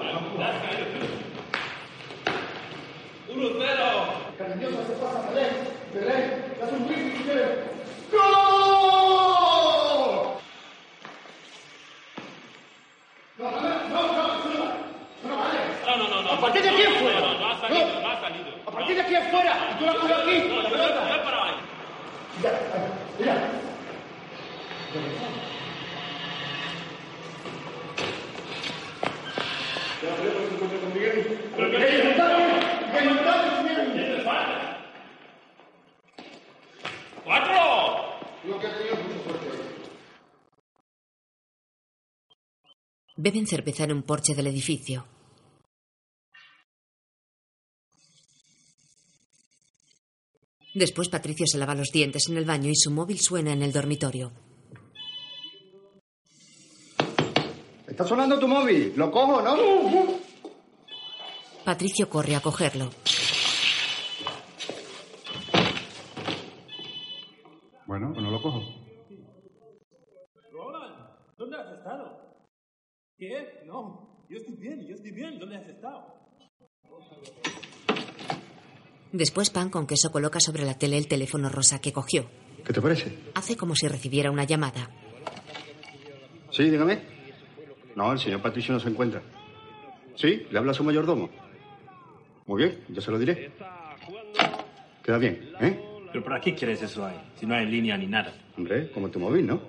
¡Uno 3.36 3.50
cero! 3.60 4.34
Cariñosa 4.38 4.88
se 4.88 4.94
pasa, 4.94 5.30
Belén. 5.30 5.80
Belén, 5.94 6.39
das 6.60 6.72
un 6.72 6.88
whisky 6.88 7.12
si 7.18 7.24
quieres. 7.24 7.50
¡Gol! 8.12 8.20
No, 13.38 13.52
no, 13.52 13.60
no, 13.62 13.70
no, 13.90 14.40
eso 14.40 14.50
no 14.50 14.58
vale. 14.60 14.80
Eso 15.20 15.28
no 15.30 15.38
vale. 15.38 15.60
No, 15.86 15.98
no, 15.98 16.08
no, 16.10 16.22
no. 16.22 16.30
A 16.32 16.42
partir 16.42 16.62
de 16.64 16.70
aquí 16.70 16.82
es 16.82 16.98
fuera. 17.00 17.20
No, 17.22 17.34
no, 17.34 17.40
no 17.40 17.48
ha 17.48 17.62
salido, 17.62 18.02
no 18.02 18.10
ha 18.10 18.22
salido. 18.22 18.50
A 18.68 18.72
partir 18.72 18.96
de 18.96 19.02
aquí 19.02 19.16
es 19.16 19.32
fuera. 19.32 19.70
Y 19.72 19.80
tú 19.80 19.86
la 19.86 19.94
coges 19.94 20.18
aquí. 20.18 20.50
No, 20.50 20.56
la 20.62 20.64
yo 20.64 20.76
pelota. 20.76 21.08
yo 21.08 21.20
Ya, 38.44 38.56
mira. 38.56 38.98
¡Cuatro! 39.26 39.50
Beben 43.18 43.48
cerveza 43.48 43.84
en 43.84 43.92
un 43.92 44.04
porche 44.04 44.34
del 44.34 44.48
edificio. 44.48 45.06
Después 50.74 51.10
Patricio 51.10 51.46
se 51.46 51.58
lava 51.58 51.76
los 51.76 51.90
dientes 51.92 52.30
en 52.30 52.38
el 52.38 52.46
baño 52.46 52.70
y 52.70 52.76
su 52.76 52.92
móvil 52.92 53.20
suena 53.20 53.52
en 53.52 53.62
el 53.62 53.74
dormitorio. 53.74 54.32
Está 57.86 58.08
sonando 58.08 58.40
tu 58.40 58.48
móvil. 58.48 58.94
Lo 58.96 59.12
cojo, 59.12 59.42
¿no? 59.42 59.58
Patricio 61.66 62.10
corre 62.10 62.38
a 62.38 62.40
cogerlo. 62.40 62.90
Bueno, 67.86 68.12
pues 68.14 68.24
no 68.24 68.29
lo 68.40 68.42
cojo. 68.42 68.64
Roland, 70.52 70.96
¿dónde 71.38 71.58
has 71.58 71.78
estado? 71.78 72.22
¿Qué? 73.18 73.62
No, 73.66 74.26
yo 74.30 74.38
estoy 74.38 74.56
bien, 74.56 74.88
yo 74.88 74.96
estoy 74.96 75.12
bien. 75.12 75.40
¿Dónde 75.40 75.58
has 75.58 75.68
estado? 75.68 76.16
Después 79.12 79.50
Pan 79.50 79.70
con 79.70 79.88
queso 79.88 80.12
coloca 80.12 80.40
sobre 80.40 80.64
la 80.64 80.78
tele 80.78 80.98
el 80.98 81.08
teléfono 81.08 81.50
rosa 81.50 81.80
que 81.80 81.92
cogió. 81.92 82.30
¿Qué 82.66 82.74
te 82.74 82.82
parece? 82.82 83.18
Hace 83.36 83.58
como 83.58 83.76
si 83.76 83.88
recibiera 83.88 84.32
una 84.32 84.44
llamada. 84.44 84.90
Sí, 86.52 86.70
dígame. 86.70 87.02
No, 87.96 88.12
el 88.12 88.20
señor 88.20 88.42
Patricio 88.42 88.74
no 88.74 88.80
se 88.80 88.90
encuentra. 88.90 89.22
Sí, 90.16 90.46
le 90.52 90.58
habla 90.58 90.72
a 90.72 90.76
su 90.76 90.84
mayordomo. 90.84 91.30
Muy 92.46 92.64
bien, 92.64 92.84
yo 92.90 93.02
se 93.02 93.12
lo 93.12 93.20
diré. 93.20 93.52
Queda 95.04 95.18
bien, 95.18 95.54
¿eh? 95.60 95.89
¿Pero 96.12 96.24
para 96.24 96.42
qué 96.42 96.56
quieres 96.56 96.82
eso 96.82 97.06
ahí? 97.06 97.16
Si 97.40 97.46
no 97.46 97.56
hay 97.56 97.66
línea 97.66 97.98
ni 97.98 98.08
nada. 98.08 98.34
Hombre, 98.58 98.92
como 98.92 99.10
tu 99.10 99.20
móvil, 99.20 99.46
¿no? 99.46 99.62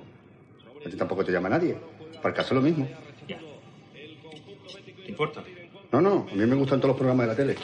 A 0.84 0.88
ti 0.88 0.96
tampoco 0.96 1.24
te 1.24 1.32
llama 1.32 1.48
nadie. 1.48 1.76
Para 2.16 2.30
el 2.30 2.34
caso 2.34 2.54
lo 2.54 2.60
mismo. 2.60 2.88
¿Qué 3.26 5.08
importa? 5.08 5.42
No, 5.92 6.00
no, 6.00 6.26
a 6.30 6.34
mí 6.34 6.46
me 6.46 6.54
gustan 6.54 6.78
todos 6.80 6.90
los 6.90 6.96
programas 6.96 7.26
de 7.26 7.32
la 7.32 7.36
tele. 7.36 7.56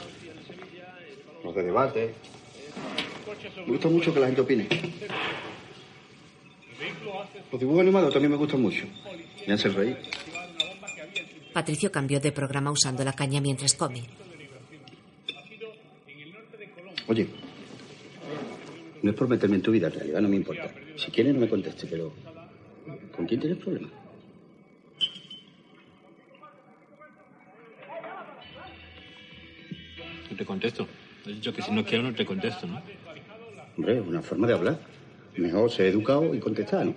Los 1.44 1.54
de 1.54 1.62
debate. 1.62 2.14
Me 3.58 3.72
gusta 3.72 3.88
mucho 3.88 4.12
que 4.12 4.20
la 4.20 4.26
gente 4.26 4.40
opine. 4.40 4.68
Los 7.50 7.60
dibujos 7.60 7.80
animados 7.80 8.12
también 8.12 8.32
me 8.32 8.36
gustan 8.36 8.60
mucho. 8.60 8.84
Me 9.46 9.54
hacen 9.54 9.74
reír. 9.74 9.96
Patricio 11.52 11.90
cambió 11.90 12.20
de 12.20 12.32
programa 12.32 12.70
usando 12.70 13.02
la 13.04 13.14
caña 13.14 13.40
mientras 13.40 13.74
come. 13.74 14.02
Oye, 17.08 17.28
no 19.06 19.12
es 19.12 19.16
por 19.16 19.28
meterme 19.28 19.54
en 19.54 19.62
tu 19.62 19.70
vida, 19.70 19.86
en 19.86 19.92
realidad 19.92 20.20
no 20.20 20.28
me 20.28 20.34
importa. 20.34 20.68
Si 20.96 21.12
quieres 21.12 21.32
no 21.32 21.40
me 21.40 21.48
conteste, 21.48 21.86
pero 21.86 22.12
¿con 23.14 23.24
quién 23.24 23.40
tienes 23.40 23.58
problemas? 23.58 23.92
No 30.28 30.36
te 30.36 30.44
contesto. 30.44 30.88
He 31.24 31.30
dicho 31.30 31.54
que 31.54 31.62
si 31.62 31.70
no 31.70 31.84
quiero 31.84 32.02
no 32.02 32.14
te 32.14 32.26
contesto, 32.26 32.66
¿no? 32.66 32.82
Hombre, 33.76 33.98
es 33.98 34.04
una 34.04 34.22
forma 34.22 34.48
de 34.48 34.54
hablar. 34.54 34.80
Mejor 35.36 35.70
ser 35.70 35.86
educado 35.86 36.34
y 36.34 36.40
contestar, 36.40 36.86
¿no? 36.86 36.94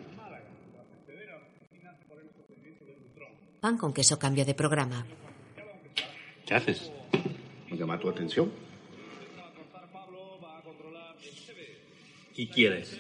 Pan 3.60 3.78
con 3.78 3.94
queso 3.94 4.18
cambia 4.18 4.46
de 4.46 4.56
programa. 4.56 5.06
¿Qué 6.48 6.56
haces? 6.56 6.92
Me 7.70 7.78
llama 7.78 8.00
tu 8.00 8.10
atención. 8.10 8.50
¿Qué 12.40 12.48
quieres? 12.48 12.98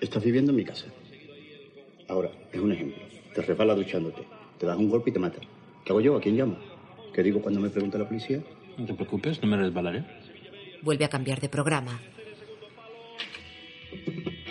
Estás 0.00 0.24
viviendo 0.24 0.50
en 0.50 0.56
mi 0.56 0.64
casa. 0.64 0.86
Ahora, 2.08 2.32
es 2.52 2.58
un 2.60 2.72
ejemplo. 2.72 3.00
Te 3.32 3.42
resbala 3.42 3.76
duchándote. 3.76 4.24
Te 4.58 4.66
das 4.66 4.76
un 4.76 4.90
golpe 4.90 5.10
y 5.10 5.12
te 5.12 5.20
mata. 5.20 5.38
¿Qué 5.84 5.92
hago 5.92 6.00
yo? 6.00 6.16
¿A 6.16 6.20
quién 6.20 6.36
llamo? 6.36 6.58
¿Qué 7.14 7.22
digo 7.22 7.40
cuando 7.40 7.60
me 7.60 7.70
pregunta 7.70 7.96
la 7.96 8.08
policía? 8.08 8.42
No 8.76 8.86
te 8.86 8.94
preocupes, 8.94 9.40
no 9.40 9.46
me 9.46 9.56
resbalaré. 9.56 10.04
Vuelve 10.82 11.04
a 11.04 11.08
cambiar 11.08 11.40
de 11.40 11.48
programa. 11.48 12.00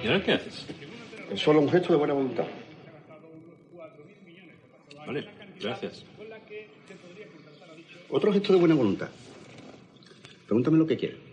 ¿Y 0.02 0.08
ahora 0.08 0.24
qué 0.24 0.32
haces? 0.32 0.68
Es 1.30 1.42
solo 1.42 1.60
un 1.60 1.68
gesto 1.68 1.92
de 1.92 2.00
buena 2.00 2.14
voluntad. 2.14 2.46
Vale, 5.06 5.28
gracias. 5.60 6.06
Otro 8.10 8.32
gesto 8.32 8.54
de 8.54 8.60
buena 8.60 8.76
voluntad. 8.76 9.10
Pregúntame 10.48 10.78
lo 10.78 10.88
que 10.88 10.96
quieras. 10.96 11.25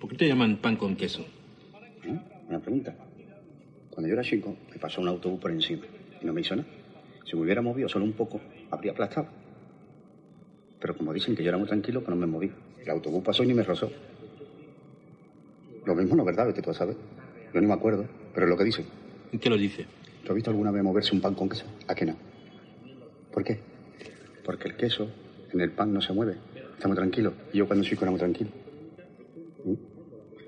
¿Por 0.00 0.08
qué 0.08 0.16
te 0.16 0.28
llaman 0.28 0.56
pan 0.56 0.76
con 0.76 0.96
queso? 0.96 1.26
¿Eh? 2.04 2.18
Una 2.48 2.58
pregunta. 2.58 2.94
Cuando 3.90 4.08
yo 4.08 4.14
era 4.14 4.22
chico, 4.22 4.56
me 4.70 4.78
pasó 4.78 5.02
un 5.02 5.08
autobús 5.08 5.38
por 5.38 5.50
encima 5.50 5.82
y 6.20 6.24
no 6.24 6.32
me 6.32 6.40
hizo 6.40 6.56
nada. 6.56 6.66
Si 7.26 7.36
me 7.36 7.42
hubiera 7.42 7.60
movido 7.60 7.86
solo 7.86 8.06
un 8.06 8.14
poco, 8.14 8.40
habría 8.70 8.92
aplastado. 8.92 9.28
Pero 10.80 10.96
como 10.96 11.12
dicen 11.12 11.36
que 11.36 11.42
yo 11.42 11.50
era 11.50 11.58
muy 11.58 11.68
tranquilo, 11.68 12.02
que 12.02 12.10
no 12.10 12.16
me 12.16 12.26
moví. 12.26 12.50
El 12.82 12.90
autobús 12.90 13.22
pasó 13.22 13.44
y 13.44 13.48
ni 13.48 13.54
me 13.54 13.62
rozó. 13.62 13.90
Lo 15.84 15.94
mismo 15.94 16.16
no 16.16 16.22
es 16.22 16.26
verdad, 16.26 16.46
vete 16.46 16.62
tú 16.62 16.70
a 16.70 16.74
saber. 16.74 16.96
Yo 17.52 17.60
ni 17.60 17.66
me 17.66 17.74
acuerdo, 17.74 18.06
pero 18.32 18.46
es 18.46 18.50
lo 18.50 18.56
que 18.56 18.64
dicen. 18.64 18.86
¿Y 19.32 19.38
qué 19.38 19.50
lo 19.50 19.58
dice? 19.58 19.84
¿Tú 20.24 20.32
has 20.32 20.34
visto 20.34 20.50
alguna 20.50 20.70
vez 20.70 20.82
moverse 20.82 21.14
un 21.14 21.20
pan 21.20 21.34
con 21.34 21.50
queso? 21.50 21.66
¿A 21.88 21.94
qué 21.94 22.06
no? 22.06 22.16
¿Por 23.30 23.44
qué? 23.44 23.60
Porque 24.46 24.68
el 24.68 24.76
queso 24.76 25.10
en 25.52 25.60
el 25.60 25.72
pan 25.72 25.92
no 25.92 26.00
se 26.00 26.14
mueve. 26.14 26.36
Está 26.74 26.88
muy 26.88 26.96
tranquilo. 26.96 27.34
Y 27.52 27.58
yo 27.58 27.66
cuando 27.66 27.84
chico 27.84 28.04
era 28.04 28.10
muy 28.10 28.18
tranquilo. 28.18 28.50
¿Mm? 29.64 29.89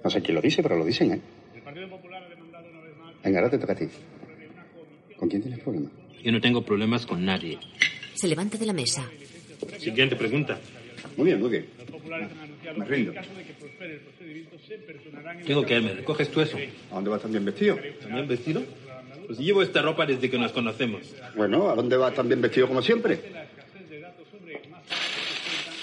No 0.03 0.11
sé 0.11 0.20
quién 0.23 0.35
lo 0.35 0.41
dice, 0.41 0.62
pero 0.62 0.77
lo 0.77 0.85
dicen, 0.85 1.12
¿eh? 1.12 1.20
Venga, 3.24 3.39
ahora 3.39 3.51
te 3.51 3.59
toca 3.59 3.73
a 3.73 3.77
ti. 3.77 3.87
¿Con 5.16 5.29
quién 5.29 5.43
tienes 5.43 5.61
problemas? 5.61 5.93
Yo 6.23 6.33
no 6.33 6.41
tengo 6.41 6.62
problemas 6.62 7.07
con 7.07 7.24
nadie. 7.24 7.59
Se 8.15 8.27
levanta 8.29 8.59
de 8.59 8.66
la 8.66 8.73
mesa. 8.73 9.09
Siguiente 9.79 10.16
pregunta. 10.16 10.59
Muy 11.16 11.27
bien, 11.27 11.41
muy 11.41 11.51
bien. 11.51 11.66
Me 12.77 12.85
rindo. 12.85 13.12
Tengo 15.47 15.65
que 15.65 15.77
irme. 15.77 15.95
¿Recoges 15.95 16.29
tú 16.31 16.41
eso? 16.41 16.57
¿A 16.91 16.95
dónde 16.95 17.11
vas 17.11 17.23
tan 17.23 17.31
bien 17.31 17.45
vestido? 17.45 17.79
¿También 18.01 18.27
vestido? 18.27 18.62
Pues 19.27 19.39
llevo 19.39 19.62
esta 19.62 19.83
ropa 19.83 20.05
desde 20.07 20.29
que 20.31 20.39
nos 20.39 20.53
conocemos. 20.53 21.15
Bueno, 21.37 21.69
¿a 21.69 21.74
dónde 21.74 21.97
vas 21.97 22.15
tan 22.15 22.29
bien 22.29 22.41
vestido 22.41 22.69
como 22.69 22.83
siempre? 22.83 23.20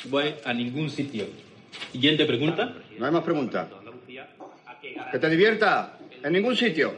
Voy 0.05 0.33
a 0.43 0.53
ningún 0.53 0.89
sitio. 0.89 1.25
Siguiente 1.91 2.25
pregunta. 2.25 2.75
No 2.97 3.05
hay 3.05 3.11
más 3.11 3.23
preguntas. 3.23 3.67
Que 4.81 5.19
te 5.19 5.29
divierta. 5.29 5.97
En 6.23 6.33
ningún 6.33 6.55
sitio. 6.55 6.93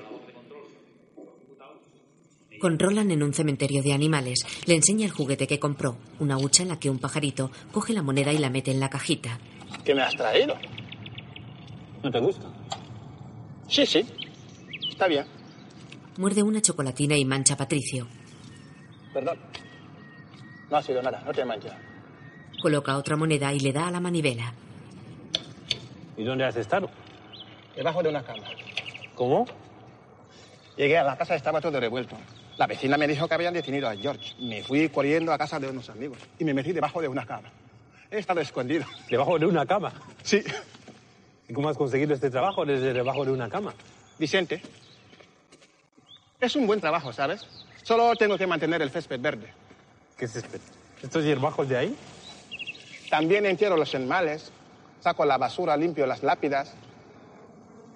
Con 2.60 2.78
Roland 2.78 3.12
en 3.12 3.24
un 3.24 3.34
cementerio 3.34 3.82
de 3.82 3.94
animales, 3.94 4.46
le 4.68 4.76
enseña 4.76 5.06
el 5.06 5.12
juguete 5.12 5.48
que 5.48 5.60
compró, 5.60 5.98
una 6.20 6.38
hucha 6.38 6.62
en 6.62 6.70
la 6.70 6.80
que 6.80 6.92
un 6.92 7.00
pajarito 7.00 7.50
coge 7.72 7.92
la 7.94 8.04
moneda 8.04 8.32
y 8.32 8.38
la 8.38 8.52
mete 8.52 8.70
en 8.70 8.80
la 8.80 8.90
cajita. 8.90 9.40
¿Qué 9.84 9.96
me 9.96 10.04
has 10.04 10.16
traído? 10.16 10.56
¿No 12.04 12.12
te 12.12 12.20
gusta? 12.20 12.46
Sí, 13.68 13.86
sí. 13.86 14.06
Está 14.88 15.08
bien. 15.08 15.26
Muerde 16.18 16.44
una 16.44 16.62
chocolatina 16.62 17.18
y 17.18 17.26
mancha 17.26 17.56
a 17.56 17.58
Patricio. 17.58 18.08
Perdón. 19.12 19.40
No 20.70 20.78
ha 20.78 20.84
sido 20.84 21.02
nada, 21.02 21.24
no 21.26 21.32
te 21.32 21.44
manches. 21.44 21.72
Coloca 22.62 22.96
otra 22.98 23.18
moneda 23.18 23.52
y 23.54 23.60
le 23.60 23.74
da 23.74 23.88
a 23.88 23.92
la 23.92 24.00
manivela. 24.00 24.54
¿Y 26.16 26.24
dónde 26.24 26.46
has 26.46 26.56
estado? 26.58 26.92
Debajo 27.76 28.04
de 28.04 28.10
una 28.10 28.24
cama. 28.24 28.44
¿Cómo? 29.16 29.46
Llegué 30.78 30.98
a 30.98 31.04
la 31.04 31.18
casa 31.18 31.36
estaba 31.36 31.62
todo 31.62 31.80
revuelto. 31.80 32.16
La 32.58 32.68
vecina 32.68 32.98
me 32.98 33.08
dijo 33.08 33.28
que 33.28 33.34
habían 33.34 33.54
detenido 33.54 33.88
a 33.88 33.96
George. 33.96 34.36
Me 34.40 34.64
fui 34.64 34.90
corriendo 34.90 35.32
a 35.32 35.38
casa 35.38 35.60
de 35.60 35.68
unos 35.70 35.90
amigos 35.90 36.18
y 36.38 36.44
me 36.44 36.54
metí 36.54 36.72
debajo 36.72 37.02
de 37.02 37.08
una 37.08 37.26
cama. 37.26 37.52
He 38.10 38.20
estado 38.20 38.42
escondido. 38.42 38.86
¿Debajo 39.10 39.40
de 39.40 39.46
una 39.46 39.66
cama? 39.66 39.94
Sí. 40.22 40.44
¿Y 41.48 41.54
cómo 41.54 41.70
has 41.70 41.78
conseguido 41.78 42.14
este 42.14 42.30
trabajo 42.30 42.66
desde 42.66 42.94
debajo 42.94 43.26
de 43.26 43.32
una 43.32 43.50
cama? 43.50 43.74
Vicente, 44.18 44.62
es 46.40 46.56
un 46.56 46.66
buen 46.66 46.82
trabajo, 46.82 47.14
¿sabes? 47.14 47.46
Solo 47.84 48.16
tengo 48.16 48.38
que 48.38 48.48
mantener 48.48 48.82
el 48.82 48.90
césped 48.90 49.20
verde. 49.20 49.48
¿Qué 50.18 50.28
césped? 50.28 50.60
¿Estos 51.02 51.24
hierbajos 51.24 51.68
de 51.70 51.78
ahí? 51.78 51.96
También 53.10 53.46
entierro 53.46 53.78
los 53.78 53.94
animales, 53.94 54.52
saco 55.02 55.26
la 55.26 55.38
basura, 55.38 55.76
limpio 55.78 56.06
las 56.06 56.24
lápidas. 56.24 56.74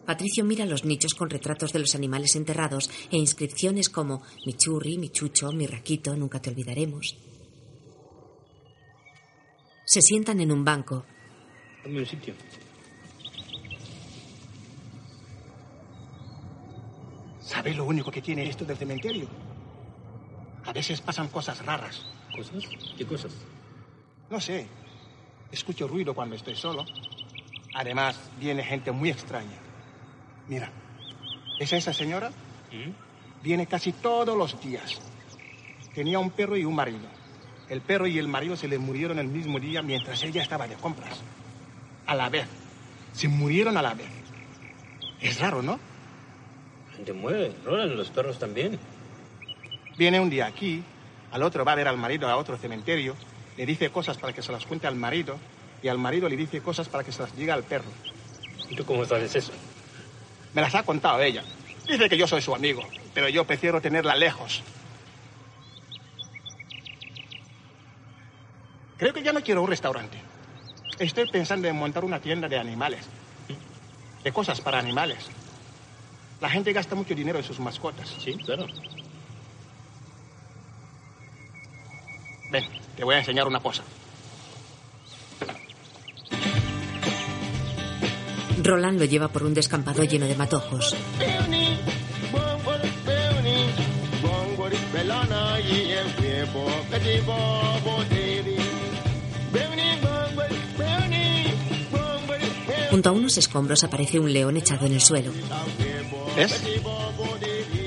Patricio 0.05 0.45
mira 0.45 0.65
los 0.65 0.85
nichos 0.85 1.15
con 1.15 1.29
retratos 1.29 1.73
de 1.73 1.79
los 1.79 1.95
animales 1.95 2.35
enterrados 2.35 2.89
e 3.11 3.17
inscripciones 3.17 3.89
como 3.89 4.21
mi 4.45 4.53
churri, 4.53 4.97
mi 4.97 5.09
chucho, 5.09 5.51
mi 5.51 5.65
raquito, 5.65 6.15
nunca 6.15 6.39
te 6.39 6.51
olvidaremos. 6.51 7.17
Se 9.85 10.01
sientan 10.01 10.39
en 10.41 10.51
un 10.51 10.63
banco. 10.63 11.05
Dame 11.83 11.99
un 11.99 12.05
sitio. 12.05 12.33
¿Sabes 17.41 17.75
lo 17.75 17.85
único 17.85 18.11
que 18.11 18.21
tiene 18.21 18.47
esto 18.47 18.65
del 18.65 18.77
cementerio? 18.77 19.27
A 20.65 20.73
veces 20.73 21.01
pasan 21.01 21.29
cosas 21.29 21.63
raras. 21.65 22.05
¿Cosas? 22.35 22.63
¿Qué 22.97 23.05
cosas? 23.05 23.31
No 24.29 24.39
sé. 24.39 24.67
Escucho 25.51 25.87
ruido 25.87 26.13
cuando 26.13 26.35
estoy 26.35 26.55
solo. 26.55 26.85
Además, 27.75 28.19
viene 28.39 28.63
gente 28.63 28.91
muy 28.91 29.09
extraña. 29.09 29.64
Mira, 30.47 30.69
¿es 31.59 31.73
esa 31.73 31.93
señora? 31.93 32.31
Viene 33.43 33.67
casi 33.67 33.91
todos 33.91 34.37
los 34.37 34.59
días. 34.61 34.99
Tenía 35.93 36.19
un 36.19 36.31
perro 36.31 36.57
y 36.57 36.65
un 36.65 36.75
marido. 36.75 37.07
El 37.69 37.81
perro 37.81 38.05
y 38.05 38.19
el 38.19 38.27
marido 38.27 38.55
se 38.55 38.67
le 38.67 38.77
murieron 38.77 39.17
el 39.17 39.27
mismo 39.27 39.59
día 39.59 39.81
mientras 39.81 40.23
ella 40.23 40.43
estaba 40.43 40.67
de 40.67 40.75
compras. 40.75 41.21
A 42.05 42.15
la 42.15 42.29
vez. 42.29 42.47
Se 43.13 43.27
murieron 43.27 43.77
a 43.77 43.81
la 43.81 43.93
vez. 43.93 44.09
Es 45.21 45.39
raro, 45.39 45.61
¿no? 45.61 45.79
gente 46.95 47.13
muere, 47.13 47.51
Roland, 47.63 47.93
los 47.93 48.09
perros 48.09 48.39
también. 48.39 48.79
Viene 49.97 50.19
un 50.19 50.29
día 50.29 50.45
aquí, 50.45 50.83
al 51.31 51.43
otro 51.43 51.65
va 51.65 51.73
a 51.73 51.75
ver 51.75 51.87
al 51.87 51.97
marido 51.97 52.27
a 52.27 52.37
otro 52.37 52.57
cementerio, 52.57 53.15
le 53.57 53.65
dice 53.65 53.89
cosas 53.89 54.17
para 54.17 54.33
que 54.33 54.41
se 54.41 54.51
las 54.51 54.65
cuente 54.65 54.87
al 54.87 54.95
marido 54.95 55.37
y 55.83 55.87
al 55.87 55.97
marido 55.97 56.29
le 56.29 56.37
dice 56.37 56.61
cosas 56.61 56.87
para 56.87 57.03
que 57.03 57.11
se 57.11 57.21
las 57.21 57.35
diga 57.35 57.53
al 57.53 57.63
perro. 57.63 57.89
¿Y 58.69 58.75
tú 58.75 58.85
cómo 58.85 59.05
sabes 59.05 59.35
eso? 59.35 59.51
Me 60.55 60.61
las 60.61 60.73
ha 60.73 60.83
contado 60.83 61.21
ella. 61.21 61.43
Dice 61.85 62.07
que 62.07 62.17
yo 62.17 62.25
soy 62.25 62.41
su 62.41 62.55
amigo, 62.55 62.81
pero 63.13 63.27
yo 63.27 63.45
prefiero 63.45 63.81
tenerla 63.81 64.15
lejos. 64.15 64.63
Creo 68.97 69.13
que 69.13 69.21
ya 69.21 69.33
no 69.33 69.41
quiero 69.41 69.61
un 69.61 69.67
restaurante. 69.67 70.17
Estoy 70.97 71.29
pensando 71.29 71.67
en 71.67 71.75
montar 71.75 72.05
una 72.05 72.21
tienda 72.21 72.47
de 72.47 72.57
animales. 72.57 73.05
De 74.23 74.31
cosas 74.31 74.61
para 74.61 74.79
animales. 74.79 75.27
La 76.39 76.49
gente 76.49 76.71
gasta 76.71 76.95
mucho 76.95 77.13
dinero 77.13 77.37
en 77.37 77.43
sus 77.43 77.59
mascotas. 77.59 78.15
Sí, 78.23 78.35
claro. 78.37 78.65
Ven, 82.49 82.63
te 82.95 83.03
voy 83.03 83.15
a 83.15 83.19
enseñar 83.19 83.45
una 83.45 83.59
cosa. 83.59 83.83
Roland 88.63 88.99
lo 88.99 89.05
lleva 89.05 89.27
por 89.27 89.43
un 89.43 89.53
descampado 89.53 90.03
lleno 90.03 90.25
de 90.25 90.35
matojos. 90.35 90.95
Junto 102.89 103.09
a 103.09 103.11
unos 103.11 103.37
escombros 103.37 103.83
aparece 103.83 104.19
un 104.19 104.31
león 104.31 104.55
echado 104.57 104.85
en 104.85 104.93
el 104.93 105.01
suelo. 105.01 105.31
¿Es? 106.37 106.63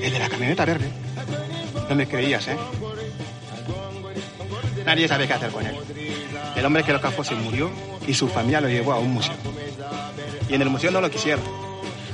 El 0.01 0.13
de 0.13 0.19
la 0.19 0.29
camioneta 0.29 0.65
verde. 0.65 0.89
No 1.89 1.95
me 1.95 2.07
creías, 2.07 2.47
¿eh? 2.47 2.57
Nadie 4.85 5.07
sabe 5.07 5.27
qué 5.27 5.33
hacer 5.33 5.51
con 5.51 5.65
él. 5.65 5.75
El 6.55 6.65
hombre 6.65 6.83
que 6.83 6.93
lo 6.93 7.01
cazó 7.01 7.23
se 7.23 7.35
murió 7.35 7.71
y 8.07 8.13
su 8.13 8.27
familia 8.27 8.61
lo 8.61 8.69
llevó 8.69 8.93
a 8.93 8.99
un 8.99 9.13
museo. 9.13 9.35
Y 10.49 10.55
en 10.55 10.61
el 10.61 10.69
museo 10.69 10.91
no 10.91 11.01
lo 11.01 11.09
quisieron. 11.09 11.43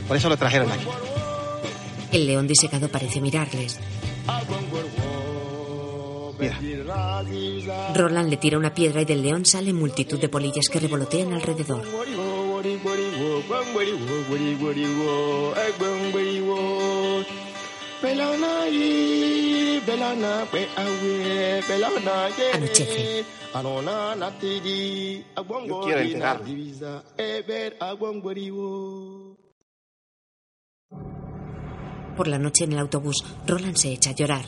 Por 0.07 0.17
eso 0.17 0.29
lo 0.29 0.37
trajeron 0.37 0.71
aquí. 0.71 0.85
El 2.11 2.27
león 2.27 2.47
disecado 2.47 2.89
parece 2.89 3.21
mirarles. 3.21 3.79
Mira. 6.37 6.59
Roland 7.95 8.29
le 8.29 8.37
tira 8.37 8.57
una 8.57 8.73
piedra 8.73 9.01
y 9.01 9.05
del 9.05 9.21
león 9.21 9.45
sale 9.45 9.73
multitud 9.73 10.19
de 10.19 10.29
polillas 10.29 10.67
que 10.69 10.79
revolotean 10.79 11.33
alrededor. 11.33 11.83
Anochece. 22.53 23.25
Yo 25.67 25.81
quiero 25.85 25.99
enterrarlo. 26.13 26.45
Por 32.17 32.27
la 32.27 32.37
noche 32.39 32.63
en 32.65 32.73
el 32.73 32.79
autobús, 32.79 33.23
Roland 33.45 33.75
se 33.75 33.91
echa 33.91 34.11
a 34.11 34.13
llorar. 34.15 34.45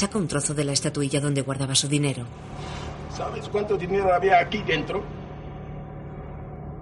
Saca 0.00 0.16
un 0.16 0.26
trozo 0.26 0.54
de 0.54 0.64
la 0.64 0.72
estatuilla 0.72 1.20
donde 1.20 1.42
guardaba 1.42 1.74
su 1.74 1.86
dinero. 1.86 2.24
¿Sabes 3.14 3.46
cuánto 3.50 3.76
dinero 3.76 4.14
había 4.14 4.38
aquí 4.38 4.62
dentro? 4.62 5.02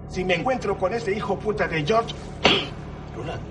Si 0.07 0.23
me 0.23 0.35
encuentro 0.35 0.77
con 0.77 0.93
ese 0.93 1.11
hijo 1.13 1.37
puta 1.37 1.67
de 1.67 1.85
George. 1.85 2.15
Roland. 3.17 3.41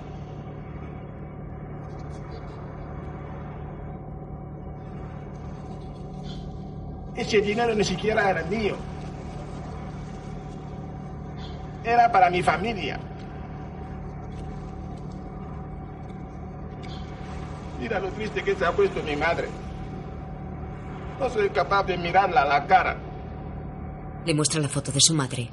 Ese 7.15 7.39
dinero 7.39 7.75
ni 7.75 7.83
siquiera 7.83 8.27
era 8.27 8.43
mío. 8.45 8.75
Era 11.83 12.11
para 12.11 12.31
mi 12.31 12.41
familia. 12.41 12.99
Mira 17.79 17.99
lo 17.99 18.09
triste 18.09 18.43
que 18.43 18.55
se 18.55 18.65
ha 18.65 18.71
puesto 18.71 19.01
mi 19.03 19.15
madre. 19.15 19.47
No 21.19 21.29
soy 21.29 21.49
capaz 21.49 21.83
de 21.83 21.97
mirarla 21.97 22.41
a 22.41 22.45
la 22.45 22.67
cara. 22.67 22.97
Le 24.25 24.33
muestra 24.33 24.59
la 24.61 24.67
foto 24.67 24.91
de 24.91 24.99
su 24.99 25.13
madre. 25.13 25.49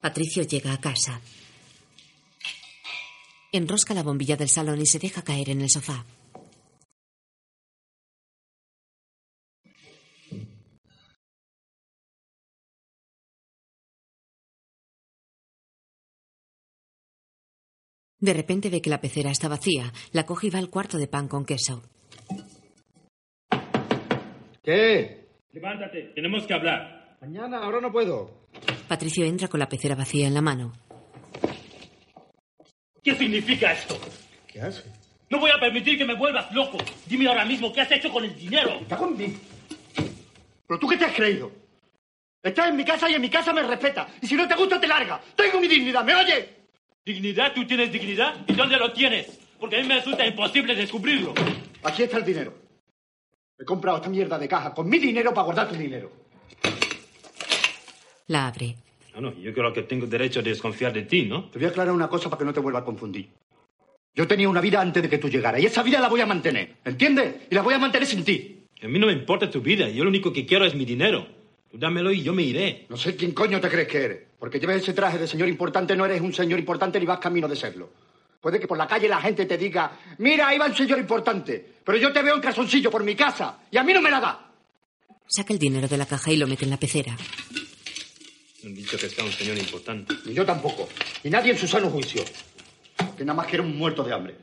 Patricio 0.00 0.42
llega 0.42 0.74
a 0.74 0.78
casa. 0.78 1.18
Enrosca 3.52 3.94
la 3.94 4.02
bombilla 4.02 4.36
del 4.36 4.50
salón 4.50 4.78
y 4.82 4.86
se 4.86 4.98
deja 4.98 5.22
caer 5.22 5.48
en 5.48 5.62
el 5.62 5.70
sofá. 5.70 6.04
De 18.24 18.32
repente 18.32 18.70
ve 18.70 18.80
que 18.80 18.88
la 18.88 19.02
pecera 19.02 19.30
está 19.30 19.48
vacía, 19.48 19.92
la 20.12 20.24
coge 20.24 20.46
y 20.46 20.50
va 20.50 20.58
al 20.58 20.70
cuarto 20.70 20.96
de 20.96 21.06
pan 21.06 21.28
con 21.28 21.44
queso. 21.44 21.82
¿Qué? 24.62 25.26
Levántate, 25.52 26.04
tenemos 26.14 26.46
que 26.46 26.54
hablar. 26.54 27.18
Mañana, 27.20 27.58
ahora 27.58 27.82
no 27.82 27.92
puedo. 27.92 28.46
Patricio 28.88 29.26
entra 29.26 29.48
con 29.48 29.60
la 29.60 29.68
pecera 29.68 29.94
vacía 29.94 30.26
en 30.26 30.32
la 30.32 30.40
mano. 30.40 30.72
¿Qué 33.02 33.14
significa 33.14 33.72
esto? 33.72 33.98
¿Qué 34.46 34.58
hace? 34.62 34.90
No 35.28 35.38
voy 35.38 35.50
a 35.50 35.60
permitir 35.60 35.98
que 35.98 36.06
me 36.06 36.14
vuelvas 36.14 36.50
loco. 36.54 36.78
Dime 37.04 37.28
ahora 37.28 37.44
mismo 37.44 37.74
qué 37.74 37.82
has 37.82 37.92
hecho 37.92 38.10
con 38.10 38.24
el 38.24 38.34
dinero. 38.34 38.78
Está 38.80 38.96
conmigo. 38.96 39.38
¿Pero 40.66 40.80
tú 40.80 40.88
qué 40.88 40.96
te 40.96 41.04
has 41.04 41.14
creído? 41.14 41.52
Estás 42.42 42.70
en 42.70 42.76
mi 42.76 42.86
casa 42.86 43.10
y 43.10 43.16
en 43.16 43.20
mi 43.20 43.28
casa 43.28 43.52
me 43.52 43.62
respeta. 43.62 44.08
Y 44.22 44.26
si 44.26 44.34
no 44.34 44.48
te 44.48 44.54
gusta, 44.54 44.80
te 44.80 44.86
larga. 44.86 45.20
Tengo 45.36 45.60
mi 45.60 45.68
dignidad, 45.68 46.02
¿me 46.02 46.14
oyes? 46.14 46.63
¿Dignidad? 47.04 47.52
¿Tú 47.52 47.66
tienes 47.66 47.92
dignidad? 47.92 48.34
¿Y 48.48 48.54
dónde 48.54 48.78
lo 48.78 48.90
tienes? 48.92 49.38
Porque 49.60 49.76
a 49.76 49.82
mí 49.82 49.86
me 49.86 49.96
resulta 49.96 50.26
imposible 50.26 50.74
descubrirlo. 50.74 51.34
Aquí 51.82 52.02
está 52.02 52.16
el 52.16 52.24
dinero. 52.24 52.54
He 53.58 53.64
comprado 53.64 53.98
esta 53.98 54.08
mierda 54.08 54.38
de 54.38 54.48
caja 54.48 54.72
con 54.72 54.88
mi 54.88 54.98
dinero 54.98 55.34
para 55.34 55.44
guardar 55.44 55.68
tu 55.68 55.74
dinero. 55.74 56.10
La 58.28 58.46
abre. 58.46 58.76
No, 59.14 59.20
no, 59.20 59.34
yo 59.38 59.52
creo 59.52 59.72
que 59.72 59.82
tengo 59.82 60.06
derecho 60.06 60.40
a 60.40 60.42
desconfiar 60.42 60.94
de 60.94 61.02
ti, 61.02 61.26
¿no? 61.26 61.50
Te 61.50 61.58
voy 61.58 61.66
a 61.66 61.70
aclarar 61.70 61.92
una 61.92 62.08
cosa 62.08 62.30
para 62.30 62.38
que 62.38 62.46
no 62.46 62.54
te 62.54 62.60
vuelva 62.60 62.80
a 62.80 62.84
confundir. 62.84 63.28
Yo 64.14 64.26
tenía 64.26 64.48
una 64.48 64.62
vida 64.62 64.80
antes 64.80 65.02
de 65.02 65.10
que 65.10 65.18
tú 65.18 65.28
llegaras 65.28 65.60
y 65.60 65.66
esa 65.66 65.82
vida 65.82 66.00
la 66.00 66.08
voy 66.08 66.22
a 66.22 66.26
mantener, 66.26 66.76
¿entiendes? 66.84 67.34
Y 67.50 67.54
la 67.54 67.60
voy 67.62 67.74
a 67.74 67.78
mantener 67.78 68.08
sin 68.08 68.24
ti. 68.24 68.66
A 68.82 68.88
mí 68.88 68.98
no 68.98 69.08
me 69.08 69.12
importa 69.12 69.50
tu 69.50 69.60
vida, 69.60 69.88
yo 69.90 70.04
lo 70.04 70.10
único 70.10 70.32
que 70.32 70.46
quiero 70.46 70.64
es 70.64 70.74
mi 70.74 70.84
dinero. 70.86 71.26
Tú 71.74 71.80
dámelo 71.80 72.12
y 72.12 72.22
yo 72.22 72.32
me 72.32 72.44
iré. 72.44 72.86
No 72.88 72.96
sé 72.96 73.16
quién 73.16 73.32
coño 73.32 73.60
te 73.60 73.68
crees 73.68 73.88
que 73.88 74.04
eres. 74.04 74.20
Porque 74.38 74.60
lleves 74.60 74.80
ese 74.80 74.92
traje 74.92 75.18
de 75.18 75.26
señor 75.26 75.48
importante, 75.48 75.96
no 75.96 76.04
eres 76.06 76.20
un 76.20 76.32
señor 76.32 76.60
importante 76.60 77.00
ni 77.00 77.04
vas 77.04 77.18
camino 77.18 77.48
de 77.48 77.56
serlo. 77.56 77.90
Puede 78.40 78.60
que 78.60 78.68
por 78.68 78.78
la 78.78 78.86
calle 78.86 79.08
la 79.08 79.20
gente 79.20 79.44
te 79.44 79.58
diga, 79.58 79.90
mira, 80.18 80.46
ahí 80.46 80.56
va 80.56 80.66
un 80.66 80.76
señor 80.76 81.00
importante, 81.00 81.66
pero 81.84 81.98
yo 81.98 82.12
te 82.12 82.22
veo 82.22 82.36
en 82.36 82.40
calzoncillo 82.40 82.92
por 82.92 83.02
mi 83.02 83.16
casa 83.16 83.58
y 83.72 83.76
a 83.76 83.82
mí 83.82 83.92
no 83.92 84.00
me 84.00 84.08
la 84.08 84.20
da. 84.20 84.52
Saca 85.26 85.52
el 85.52 85.58
dinero 85.58 85.88
de 85.88 85.98
la 85.98 86.06
caja 86.06 86.30
y 86.30 86.36
lo 86.36 86.46
mete 86.46 86.62
en 86.62 86.70
la 86.70 86.76
pecera. 86.76 87.16
Me 88.62 88.68
han 88.68 88.74
dicho 88.76 88.96
que 88.96 89.06
está 89.06 89.24
un 89.24 89.32
señor 89.32 89.58
importante. 89.58 90.14
Ni 90.26 90.32
yo 90.32 90.46
tampoco. 90.46 90.88
Y 91.24 91.28
nadie 91.28 91.50
en 91.50 91.58
su 91.58 91.66
sano 91.66 91.90
juicio. 91.90 92.22
Que 93.16 93.24
nada 93.24 93.34
más 93.34 93.48
que 93.48 93.56
era 93.56 93.64
un 93.64 93.76
muerto 93.76 94.04
de 94.04 94.14
hambre. 94.14 94.36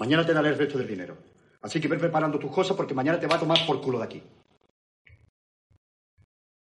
Mañana 0.00 0.26
te 0.26 0.32
daré 0.32 0.48
el 0.48 0.58
resto 0.58 0.78
del 0.78 0.88
dinero. 0.88 1.16
Así 1.62 1.80
que 1.80 1.86
ve 1.86 1.96
preparando 1.96 2.40
tus 2.40 2.50
cosas 2.50 2.76
porque 2.76 2.92
mañana 2.92 3.20
te 3.20 3.28
va 3.28 3.36
a 3.36 3.38
tomar 3.38 3.64
por 3.64 3.80
culo 3.80 3.98
de 3.98 4.04
aquí. 4.04 4.22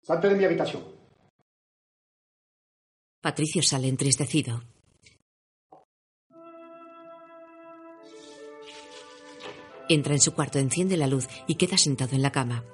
Salte 0.02 0.28
de 0.28 0.34
mi 0.34 0.44
habitación. 0.44 0.82
Patricio 3.20 3.62
sale 3.62 3.86
entristecido. 3.86 4.64
Entra 9.88 10.14
en 10.14 10.20
su 10.20 10.34
cuarto, 10.34 10.58
enciende 10.58 10.96
la 10.96 11.06
luz 11.06 11.28
y 11.46 11.54
queda 11.54 11.76
sentado 11.76 12.16
en 12.16 12.22
la 12.22 12.32
cama. 12.32 12.64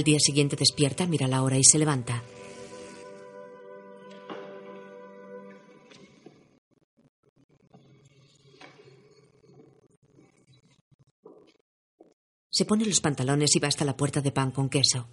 Al 0.00 0.04
día 0.04 0.18
siguiente 0.18 0.56
despierta, 0.56 1.06
mira 1.06 1.28
la 1.28 1.42
hora 1.42 1.58
y 1.58 1.62
se 1.62 1.78
levanta. 1.78 2.22
Se 12.48 12.64
pone 12.64 12.86
los 12.86 13.02
pantalones 13.02 13.54
y 13.54 13.58
va 13.58 13.68
hasta 13.68 13.84
la 13.84 13.94
puerta 13.94 14.22
de 14.22 14.32
pan 14.32 14.52
con 14.52 14.70
queso. 14.70 15.06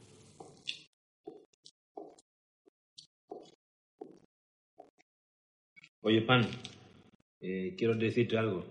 Oye, 6.00 6.22
Pan, 6.22 6.48
eh, 7.42 7.76
quiero 7.78 7.94
decirte 7.94 8.38
algo. 8.38 8.64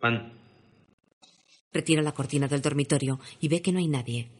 Pan, 0.00 0.41
Retira 1.72 2.02
la 2.02 2.12
cortina 2.12 2.48
del 2.48 2.60
dormitorio 2.60 3.18
y 3.40 3.48
ve 3.48 3.62
que 3.62 3.72
no 3.72 3.78
hay 3.78 3.88
nadie. 3.88 4.30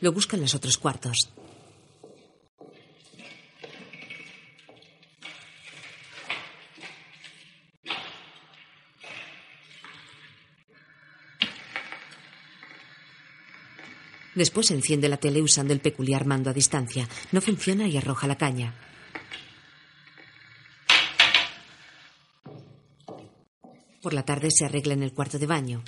Lo 0.00 0.12
busca 0.12 0.36
en 0.36 0.42
los 0.42 0.54
otros 0.54 0.76
cuartos. 0.76 1.30
Después 14.34 14.70
enciende 14.70 15.08
la 15.08 15.16
tele 15.16 15.42
usando 15.42 15.72
el 15.72 15.80
peculiar 15.80 16.26
mando 16.26 16.50
a 16.50 16.52
distancia. 16.52 17.08
No 17.32 17.40
funciona 17.40 17.86
y 17.86 17.96
arroja 17.96 18.26
la 18.26 18.36
caña. 18.36 18.74
Por 24.02 24.12
la 24.12 24.24
tarde 24.24 24.48
se 24.50 24.64
arregla 24.64 24.94
en 24.94 25.02
el 25.02 25.12
cuarto 25.12 25.38
de 25.38 25.46
baño. 25.46 25.82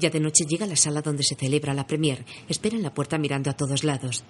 Ya 0.00 0.08
de 0.08 0.18
noche 0.18 0.46
llega 0.46 0.64
a 0.64 0.68
la 0.68 0.76
sala 0.76 1.02
donde 1.02 1.22
se 1.22 1.34
celebra 1.34 1.74
la 1.74 1.86
premier. 1.86 2.24
Espera 2.48 2.74
en 2.74 2.82
la 2.82 2.94
puerta 2.94 3.18
mirando 3.18 3.50
a 3.50 3.52
todos 3.52 3.84
lados. 3.84 4.24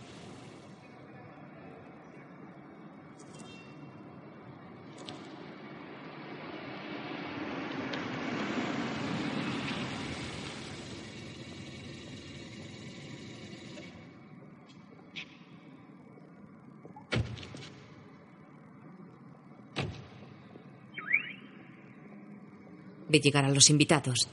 Ve 23.08 23.20
llegar 23.20 23.44
a 23.44 23.50
los 23.50 23.70
invitados. 23.70 24.28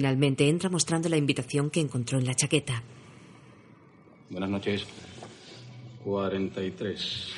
Finalmente 0.00 0.48
entra 0.48 0.70
mostrando 0.70 1.10
la 1.10 1.18
invitación 1.18 1.68
que 1.68 1.78
encontró 1.78 2.18
en 2.18 2.24
la 2.24 2.34
chaqueta. 2.34 2.82
Buenas 4.30 4.48
noches. 4.48 4.86
43. 6.02 7.28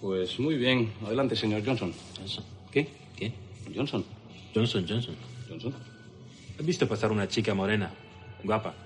Pues 0.00 0.38
muy 0.38 0.54
bien. 0.54 0.92
Adelante, 1.04 1.34
señor 1.34 1.66
Johnson. 1.66 1.92
¿Qué? 2.70 2.86
¿Qué? 3.16 3.32
Johnson. 3.74 4.04
Johnson, 4.54 4.86
Johnson. 4.88 5.16
Johnson. 5.48 5.74
¿Has 6.60 6.64
visto 6.64 6.86
pasar 6.86 7.10
una 7.10 7.26
chica 7.26 7.52
morena? 7.52 7.92
Guapa. 8.44 8.76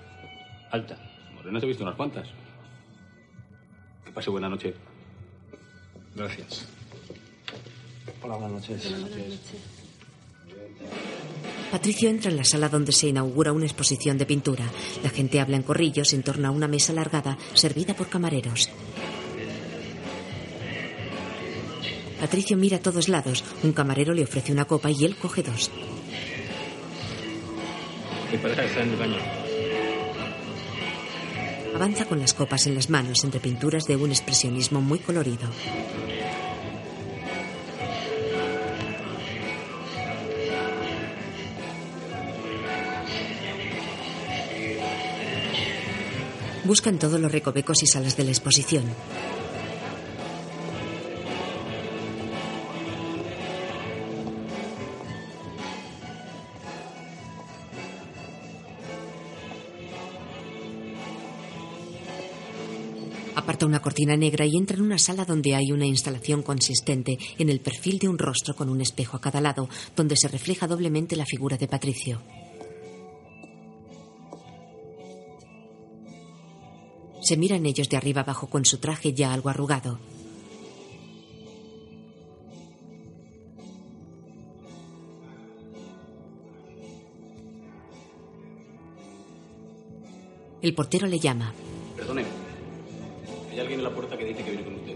Alta. 0.71 0.97
Morenas 1.35 1.61
he 1.61 1.67
visto 1.67 1.83
unas 1.83 1.95
cuantas. 1.95 2.27
Que 4.03 4.11
pase 4.11 4.31
buena 4.31 4.49
noche. 4.49 4.73
Gracias. 6.15 6.76
Hola, 8.27 8.39
buenas 8.39 8.69
noches. 8.69 8.91
Buenas 8.91 9.09
noches. 9.09 9.39
Patricio 11.71 12.09
entra 12.09 12.29
en 12.29 12.35
la 12.35 12.43
sala 12.43 12.67
donde 12.67 12.91
se 12.91 13.07
inaugura 13.07 13.53
una 13.53 13.65
exposición 13.65 14.17
de 14.17 14.25
pintura. 14.25 14.65
La 15.01 15.09
gente 15.09 15.39
habla 15.39 15.55
en 15.55 15.63
corrillos 15.63 16.11
en 16.11 16.23
torno 16.23 16.49
a 16.49 16.51
una 16.51 16.67
mesa 16.67 16.91
alargada 16.91 17.37
servida 17.53 17.93
por 17.93 18.09
camareros. 18.09 18.69
Patricio 22.19 22.57
mira 22.57 22.77
a 22.77 22.81
todos 22.81 23.07
lados. 23.07 23.45
Un 23.63 23.71
camarero 23.71 24.13
le 24.13 24.23
ofrece 24.23 24.51
una 24.51 24.65
copa 24.65 24.91
y 24.91 25.05
él 25.05 25.15
coge 25.15 25.43
dos. 25.43 25.71
Mi 28.29 28.37
pareja 28.39 28.65
está 28.65 28.83
en 28.83 28.89
el 28.89 28.95
baño. 28.97 29.17
Avanza 31.73 32.05
con 32.05 32.19
las 32.19 32.33
copas 32.33 32.67
en 32.67 32.75
las 32.75 32.89
manos 32.89 33.23
entre 33.23 33.39
pinturas 33.39 33.85
de 33.85 33.95
un 33.95 34.09
expresionismo 34.09 34.81
muy 34.81 34.99
colorido. 34.99 35.47
Busca 46.67 46.89
en 46.89 46.99
todos 46.99 47.17
los 47.17 47.31
recovecos 47.31 47.81
y 47.81 47.87
salas 47.87 48.17
de 48.17 48.25
la 48.25 48.31
exposición. 48.31 48.83
Aparta 63.33 63.65
una 63.65 63.81
cortina 63.81 64.17
negra 64.17 64.45
y 64.45 64.57
entra 64.57 64.75
en 64.75 64.83
una 64.83 64.97
sala 64.97 65.23
donde 65.23 65.55
hay 65.55 65.71
una 65.71 65.85
instalación 65.85 66.43
consistente 66.43 67.17
en 67.37 67.49
el 67.49 67.61
perfil 67.61 67.97
de 67.97 68.09
un 68.09 68.17
rostro 68.17 68.57
con 68.57 68.67
un 68.67 68.81
espejo 68.81 69.15
a 69.15 69.21
cada 69.21 69.39
lado, 69.39 69.69
donde 69.95 70.17
se 70.17 70.27
refleja 70.27 70.67
doblemente 70.67 71.15
la 71.15 71.25
figura 71.25 71.55
de 71.55 71.69
Patricio. 71.69 72.21
Se 77.27 77.35
miran 77.35 77.65
ellos 77.65 77.89
de 77.89 77.97
arriba 77.97 78.21
abajo 78.21 78.47
con 78.47 78.63
su 78.63 78.77
traje 78.77 79.11
ya 79.11 79.33
algo 79.33 79.49
arrugado. 79.49 79.99
El 90.61 90.73
portero 90.73 91.05
le 91.05 91.19
llama. 91.19 91.51
Perdone. 91.97 92.23
Hay 93.51 93.59
alguien 93.59 93.79
en 93.81 93.83
la 93.83 93.93
puerta 93.93 94.17
que 94.17 94.23
dice 94.23 94.41
que 94.45 94.51
viene 94.51 94.63
con 94.63 94.75
usted. 94.75 94.95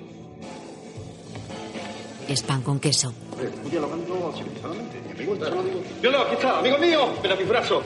Es 2.30 2.44
pan 2.44 2.62
con 2.62 2.80
queso. 2.80 3.14
Estoy 3.44 3.72
dialogando 3.72 4.34
civilizadamente. 4.38 5.02
Mi 5.02 5.12
amigo, 5.12 5.36
no 5.36 5.64
digo. 5.64 5.82
No, 6.10 6.18
aquí 6.22 6.36
está, 6.36 6.60
amigo 6.60 6.78
mío, 6.78 7.14
ven 7.22 7.32
a 7.34 7.36
mi 7.36 7.44
brazo. 7.44 7.84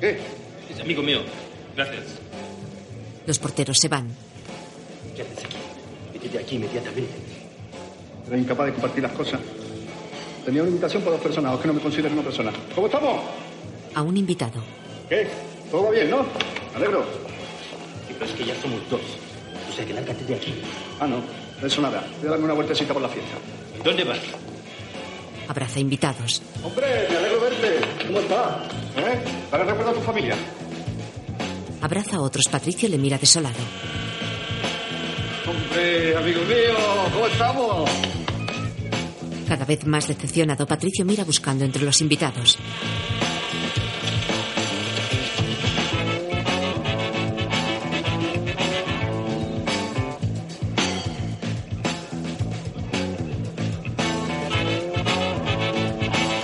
¿Qué? 0.00 0.18
Es 0.70 0.80
amigo 0.80 1.02
mío. 1.02 1.20
Gracias. 1.76 2.23
Los 3.26 3.38
porteros 3.38 3.78
se 3.78 3.88
van. 3.88 4.08
¿Qué 5.16 5.22
haces 5.22 5.44
aquí? 5.44 5.56
Vete 6.12 6.28
de 6.28 6.38
aquí 6.38 6.56
inmediatamente. 6.56 7.12
Era 8.26 8.36
incapaz 8.38 8.66
de 8.66 8.72
compartir 8.72 9.02
las 9.02 9.12
cosas. 9.12 9.40
Tenía 10.44 10.62
una 10.62 10.70
invitación 10.70 11.02
para 11.02 11.12
dos 11.16 11.22
personas, 11.22 11.52
aunque 11.52 11.68
no 11.68 11.74
me 11.74 11.80
considero 11.80 12.12
una 12.12 12.22
persona. 12.22 12.52
¿Cómo 12.74 12.86
estamos? 12.86 13.20
A 13.94 14.02
un 14.02 14.16
invitado. 14.16 14.62
¿Qué? 15.08 15.26
¿Todo 15.70 15.84
va 15.84 15.90
bien, 15.90 16.10
no? 16.10 16.18
Me 16.18 16.76
alegro. 16.76 17.02
Sí, 18.06 18.14
pero 18.18 18.30
es 18.30 18.36
que 18.36 18.44
ya 18.44 18.54
somos 18.60 18.80
dos. 18.90 19.00
O 19.70 19.72
sea, 19.74 19.84
que 19.86 19.94
lárgate 19.94 20.24
de 20.24 20.34
aquí. 20.34 20.54
Ah, 21.00 21.06
no. 21.06 21.16
De 21.60 21.66
eso 21.66 21.80
nada. 21.80 22.04
Voy 22.18 22.28
a 22.28 22.30
darme 22.32 22.44
una 22.44 22.54
vueltecita 22.54 22.92
por 22.92 23.02
la 23.02 23.08
fiesta. 23.08 23.36
¿Dónde 23.82 24.04
vas? 24.04 24.18
Abraza 25.48 25.80
invitados. 25.80 26.42
Hombre, 26.62 27.06
me 27.10 27.16
alegro 27.16 27.40
verte. 27.40 27.80
¿Cómo 28.06 28.20
estás? 28.20 28.56
¿Eh? 28.96 29.18
¿Para 29.50 29.64
recuerdo 29.64 29.90
a 29.90 29.94
tu 29.94 30.00
familia? 30.00 30.36
Abraza 31.84 32.16
a 32.16 32.20
otros. 32.22 32.46
Patricio 32.50 32.88
le 32.88 32.96
mira 32.96 33.18
desolado. 33.18 33.58
Hombre, 35.46 36.16
amigo 36.16 36.40
mío, 36.44 36.76
¿cómo 37.12 37.26
estamos? 37.26 37.90
Cada 39.46 39.66
vez 39.66 39.84
más 39.84 40.08
decepcionado, 40.08 40.66
Patricio 40.66 41.04
mira 41.04 41.24
buscando 41.24 41.62
entre 41.62 41.84
los 41.84 42.00
invitados. 42.00 42.58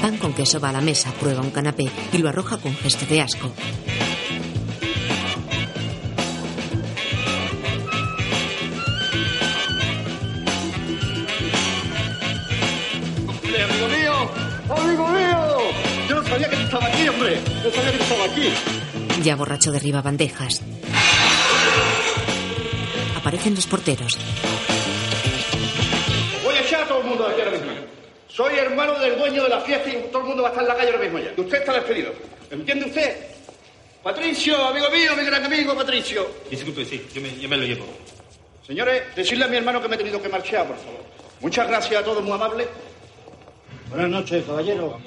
Pan 0.03 0.19
con 0.19 0.35
queso 0.35 0.61
va 0.61 0.69
a 0.69 0.73
la 0.73 0.83
mesa, 0.83 1.11
prueba 1.19 1.41
un 1.41 1.51
canapé 1.51 1.89
y 2.12 2.19
lo 2.19 2.29
arroja 2.29 2.59
con 2.59 2.75
gesto 2.77 3.07
de 3.07 3.23
asco. 3.23 3.51
Ya 19.23 19.37
borracho 19.37 19.71
derriba 19.71 20.01
bandejas. 20.01 20.63
Aparecen 23.17 23.55
los 23.55 23.67
porteros. 23.67 24.17
Voy 26.43 26.55
a 26.55 26.61
echar 26.61 26.83
a 26.85 26.89
todo 26.89 27.01
el 27.01 27.07
mundo 27.07 27.27
de 27.29 27.33
aquí 27.33 27.41
ahora 27.43 27.53
mismo. 27.53 27.73
Soy 28.29 28.55
hermano 28.57 28.99
del 28.99 29.19
dueño 29.19 29.43
de 29.43 29.49
la 29.51 29.61
fiesta 29.61 29.91
y 29.91 30.09
todo 30.11 30.23
el 30.23 30.29
mundo 30.29 30.43
va 30.43 30.49
a 30.49 30.53
estar 30.53 30.65
en 30.65 30.69
la 30.69 30.77
calle 30.77 30.91
ahora 30.93 31.03
mismo 31.03 31.19
ya. 31.19 31.33
Y 31.37 31.41
usted 31.41 31.59
está 31.59 31.73
despedido. 31.75 32.13
¿Entiende 32.51 32.87
usted? 32.87 33.17
Patricio, 34.03 34.57
amigo 34.69 34.89
mío, 34.91 35.15
mi 35.17 35.25
gran 35.25 35.45
amigo 35.45 35.75
Patricio. 35.75 36.27
Disculpe, 36.51 36.85
sí, 36.87 37.07
yo 37.15 37.21
me, 37.21 37.39
yo 37.39 37.49
me 37.49 37.59
lo 37.59 37.65
llevo. 37.65 37.85
Señores, 38.67 39.03
decirle 39.15 39.45
a 39.45 39.49
mi 39.49 39.57
hermano 39.59 39.83
que 39.83 39.89
me 39.89 39.97
he 39.97 39.99
tenido 39.99 40.23
que 40.23 40.29
marchar, 40.31 40.67
por 40.67 40.77
favor. 40.79 41.05
Muchas 41.41 41.69
gracias 41.69 42.01
a 42.01 42.05
todos, 42.05 42.23
muy 42.23 42.33
amable. 42.33 42.67
Buenas 43.91 44.09
noches, 44.09 44.45
caballero. 44.47 44.99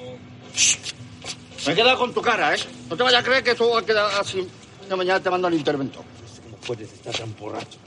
Me 1.66 1.72
he 1.72 1.76
quedado 1.76 1.98
con 1.98 2.12
tu 2.12 2.20
cara, 2.20 2.54
¿eh? 2.54 2.58
No 2.90 2.96
te 2.96 3.02
vayas 3.02 3.20
a 3.20 3.24
creer 3.24 3.42
que 3.42 3.52
esto 3.52 3.70
va 3.70 3.80
a 3.80 3.84
quedar 3.84 4.10
así. 4.20 4.46
De 4.88 4.96
mañana 4.96 5.20
te 5.20 5.30
mando 5.30 5.48
al 5.48 5.54
interventor. 5.54 6.04
¿Cómo 6.42 6.56
puedes 6.58 6.92
estar 6.92 7.14
tan 7.14 7.34
borracho? 7.36 7.78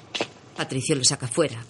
Patricio 0.55 0.95
lo 0.95 1.03
saca 1.03 1.27
fuera. 1.27 1.63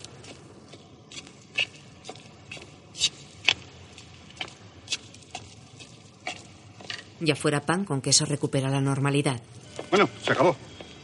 Ya 7.19 7.35
fuera 7.35 7.65
pan 7.65 7.83
con 7.83 8.01
queso 8.01 8.25
recupera 8.25 8.69
la 8.69 8.79
normalidad. 8.81 9.41
Bueno, 9.89 10.07
se 10.23 10.31
acabó. 10.31 10.55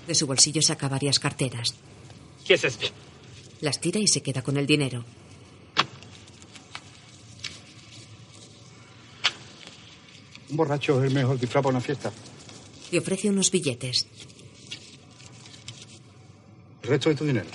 De 0.07 0.15
su 0.15 0.27
bolsillo 0.27 0.61
saca 0.61 0.87
varias 0.87 1.19
carteras. 1.19 1.75
¿Qué 2.45 2.53
es 2.53 2.63
esto? 2.63 2.87
Las 3.61 3.79
tira 3.79 3.99
y 3.99 4.07
se 4.07 4.21
queda 4.21 4.41
con 4.41 4.57
el 4.57 4.67
dinero. 4.67 5.03
Borracho 10.55 11.03
es 11.03 11.09
el 11.09 11.15
mejor 11.15 11.39
disfraz 11.39 11.63
para 11.63 11.75
una 11.75 11.81
fiesta. 11.81 12.11
Le 12.91 12.99
ofrece 12.99 13.29
unos 13.29 13.49
billetes. 13.49 14.07
El 16.83 16.89
resto 16.89 17.09
de 17.09 17.15
tu 17.15 17.25
dinero. 17.25 17.47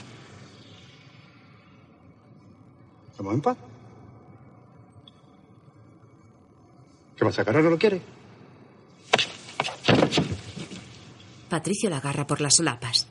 ¿Estamos 3.11 3.35
en 3.35 3.41
paz? 3.41 3.57
¿Qué 7.16 7.25
pasa? 7.25 7.45
¿Que 7.45 7.51
ahora 7.51 7.62
no 7.62 7.70
lo 7.70 7.79
quiere? 7.79 8.01
Patricio 11.49 11.91
la 11.91 11.99
agarra 11.99 12.27
por 12.27 12.41
las 12.41 12.55
solapas. 12.57 13.07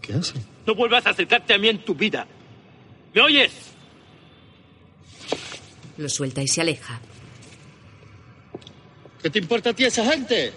¿Qué 0.00 0.14
hace? 0.14 0.34
No 0.66 0.74
vuelvas 0.74 1.06
a 1.06 1.10
acercarte 1.10 1.54
a 1.54 1.58
mí 1.58 1.68
en 1.68 1.84
tu 1.84 1.94
vida. 1.94 2.26
¿Me 3.14 3.20
oyes? 3.20 3.52
Lo 5.96 6.08
suelta 6.08 6.42
y 6.42 6.48
se 6.48 6.60
aleja. 6.60 7.00
¿Qué 9.22 9.28
te 9.28 9.38
importa 9.38 9.70
a 9.70 9.72
ti 9.72 9.84
esa 9.84 10.04
gente? 10.04 10.52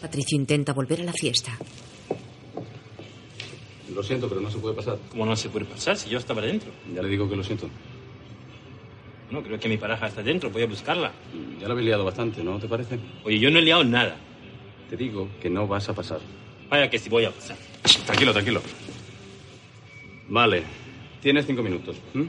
Patricio 0.00 0.36
intenta 0.36 0.72
volver 0.72 1.02
a 1.02 1.04
la 1.04 1.12
fiesta. 1.12 1.56
Lo 3.94 4.02
siento, 4.02 4.28
pero 4.28 4.40
no 4.40 4.50
se 4.50 4.58
puede 4.58 4.74
pasar. 4.74 4.98
¿Cómo 5.10 5.26
no 5.26 5.36
se 5.36 5.48
puede 5.50 5.66
pasar 5.66 5.96
si 5.96 6.08
yo 6.08 6.18
estaba 6.18 6.40
dentro? 6.40 6.70
Ya 6.94 7.02
le 7.02 7.08
digo 7.08 7.28
que 7.28 7.36
lo 7.36 7.44
siento. 7.44 7.68
No, 9.30 9.42
creo 9.42 9.60
que 9.60 9.68
mi 9.68 9.76
pareja 9.76 10.08
está 10.08 10.22
dentro. 10.22 10.50
Voy 10.50 10.62
a 10.62 10.66
buscarla. 10.66 11.12
Ya 11.60 11.68
la 11.68 11.72
habéis 11.72 11.86
liado 11.86 12.04
bastante, 12.04 12.42
¿no 12.42 12.58
te 12.58 12.66
parece? 12.66 12.98
Oye, 13.24 13.38
yo 13.38 13.50
no 13.50 13.58
he 13.58 13.62
liado 13.62 13.84
nada. 13.84 14.16
Te 14.88 14.96
digo 14.96 15.28
que 15.40 15.50
no 15.50 15.68
vas 15.68 15.88
a 15.88 15.94
pasar. 15.94 16.18
Vaya 16.68 16.90
que 16.90 16.98
sí 16.98 17.08
voy 17.08 17.24
a 17.24 17.30
pasar. 17.30 17.56
Tranquilo, 18.06 18.32
tranquilo. 18.32 18.62
Vale, 20.28 20.62
tienes 21.22 21.46
cinco 21.46 21.62
minutos. 21.62 21.96
¿m? 22.14 22.28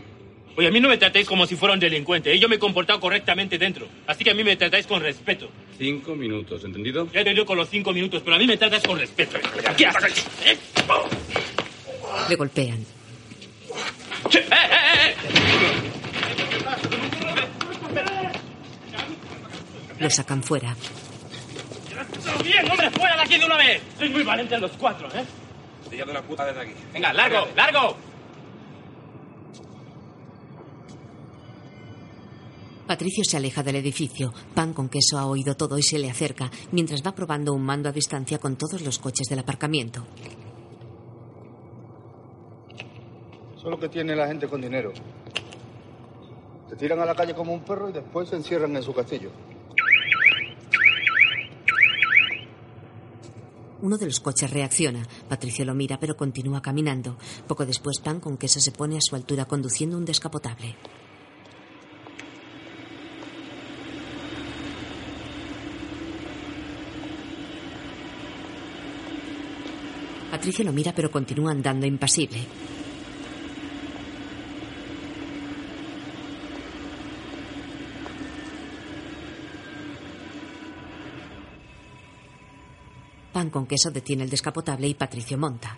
Oye, 0.58 0.68
a 0.68 0.72
mí 0.72 0.80
no 0.80 0.90
me 0.90 0.98
tratéis 0.98 1.28
como 1.28 1.48
si 1.48 1.56
fuera 1.56 1.74
un 1.74 1.80
delincuente. 1.80 2.34
¿eh? 2.34 2.40
Yo 2.40 2.50
me 2.50 2.56
he 2.56 2.60
comportado 2.60 3.00
correctamente 3.00 3.58
dentro. 3.58 3.88
Así 4.06 4.24
que 4.24 4.32
a 4.32 4.34
mí 4.34 4.44
me 4.44 4.56
tratáis 4.56 4.86
con 4.86 5.02
respeto. 5.02 5.50
Cinco 5.78 6.16
minutos, 6.16 6.64
¿entendido? 6.64 7.08
Ya 7.12 7.24
te 7.24 7.30
digo 7.32 7.46
con 7.46 7.58
los 7.58 7.70
cinco 7.70 7.94
minutos, 7.94 8.22
pero 8.24 8.36
a 8.36 8.40
mí 8.40 8.46
me 8.46 8.58
tratas 8.58 8.84
con 8.84 9.00
respeto. 9.00 9.38
Aquí 9.66 9.86
hasta 9.86 10.06
aquí. 10.08 10.22
¿eh? 10.46 10.58
Le 12.30 12.36
golpean. 12.36 12.86
¡Eh, 14.34 14.38
eh, 14.38 14.46
eh! 14.52 15.16
Lo 20.00 20.10
sacan 20.10 20.44
fuera. 20.44 20.76
¡Bien, 22.44 22.70
hombre! 22.70 22.90
¡Fuera 22.92 23.16
de 23.16 23.22
aquí 23.22 23.38
de 23.38 23.46
una 23.46 23.56
vez! 23.56 23.82
Sois 23.98 24.12
muy 24.12 24.24
valientes 24.24 24.60
los 24.60 24.72
cuatro, 24.72 25.08
¿eh? 25.16 25.24
Día 25.90 26.06
de 26.06 26.14
la 26.14 26.22
puta 26.22 26.46
desde 26.46 26.62
aquí. 26.62 26.74
Venga, 26.94 27.14
largo, 27.14 27.48
largo. 27.56 27.98
Patricio 32.92 33.24
se 33.24 33.38
aleja 33.38 33.64
del 33.64 33.78
edificio. 33.78 34.34
Pan 34.54 34.74
con 34.74 34.90
queso 34.90 35.18
ha 35.18 35.26
oído 35.26 35.56
todo 35.56 35.78
y 35.78 35.82
se 35.82 35.98
le 35.98 36.10
acerca, 36.10 36.52
mientras 36.74 37.02
va 37.02 37.16
probando 37.16 37.54
un 37.54 37.62
mando 37.62 37.88
a 37.88 37.94
distancia 37.94 38.38
con 38.38 38.58
todos 38.58 38.82
los 38.82 39.00
coches 39.00 39.30
del 39.30 39.40
aparcamiento. 39.40 40.06
Eso 43.56 43.64
es 43.64 43.64
lo 43.64 43.80
que 43.80 43.88
tiene 43.88 44.14
la 44.14 44.28
gente 44.28 44.46
con 44.50 44.60
dinero. 44.60 44.92
Se 46.70 46.76
tiran 46.76 47.00
a 47.00 47.06
la 47.06 47.16
calle 47.16 47.34
como 47.34 47.54
un 47.54 47.62
perro 47.62 47.90
y 47.90 47.94
después 47.94 48.28
se 48.28 48.36
encierran 48.36 48.76
en 48.76 48.84
su 48.84 48.94
castillo. 48.94 49.32
Uno 53.82 53.98
de 53.98 54.06
los 54.06 54.20
coches 54.20 54.52
reacciona. 54.52 55.08
Patricio 55.30 55.64
lo 55.64 55.74
mira, 55.74 55.98
pero 55.98 56.18
continúa 56.18 56.62
caminando. 56.62 57.16
Poco 57.48 57.66
después, 57.66 58.00
Pan 58.00 58.20
con 58.20 58.36
queso 58.36 58.60
se 58.60 58.74
pone 58.74 58.98
a 58.98 59.02
su 59.02 59.16
altura 59.16 59.46
conduciendo 59.46 59.98
un 59.98 60.04
descapotable. 60.04 60.76
Patricio 70.42 70.66
lo 70.66 70.74
mira, 70.74 70.92
pero 70.92 71.12
continúa 71.12 71.52
andando 71.52 71.86
impasible. 71.86 72.40
Pan 83.32 83.52
con 83.52 83.68
queso 83.68 83.92
detiene 83.92 84.24
el 84.24 84.32
descapotable 84.32 84.88
y 84.88 84.96
Patricio 84.96 85.38
monta. 85.38 85.78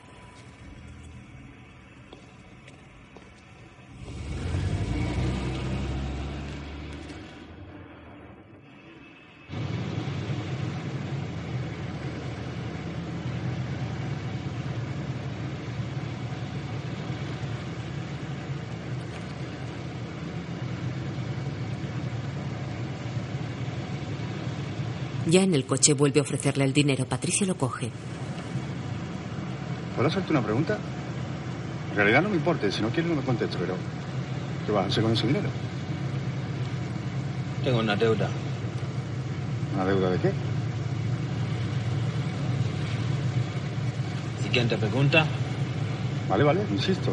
Ya 25.33 25.41
en 25.41 25.55
el 25.55 25.65
coche 25.65 25.93
vuelve 25.93 26.19
a 26.19 26.21
ofrecerle 26.21 26.63
el 26.63 26.73
dinero. 26.73 27.05
Patricio 27.05 27.47
lo 27.47 27.57
coge. 27.57 27.89
¿Puedo 29.95 30.07
hacerte 30.07 30.29
una 30.29 30.43
pregunta? 30.43 30.77
En 31.89 31.95
realidad 31.95 32.21
no 32.21 32.29
me 32.29 32.35
importa, 32.35 32.69
si 32.69 32.83
no 32.83 32.89
quieres 32.89 33.09
no 33.09 33.15
me 33.15 33.23
contesto, 33.23 33.57
pero 33.59 33.73
¿qué 34.63 34.71
vas 34.71 34.85
a 34.85 34.87
hacer 34.89 35.01
con 35.01 35.13
ese 35.13 35.25
dinero? 35.25 35.49
Tengo 37.63 37.79
una 37.79 37.95
deuda. 37.95 38.29
¿Una 39.73 39.85
deuda 39.85 40.11
de 40.11 40.19
qué? 40.19 40.31
Siguiente 44.43 44.77
pregunta. 44.77 45.25
Vale, 46.29 46.43
vale, 46.43 46.61
insisto. 46.71 47.11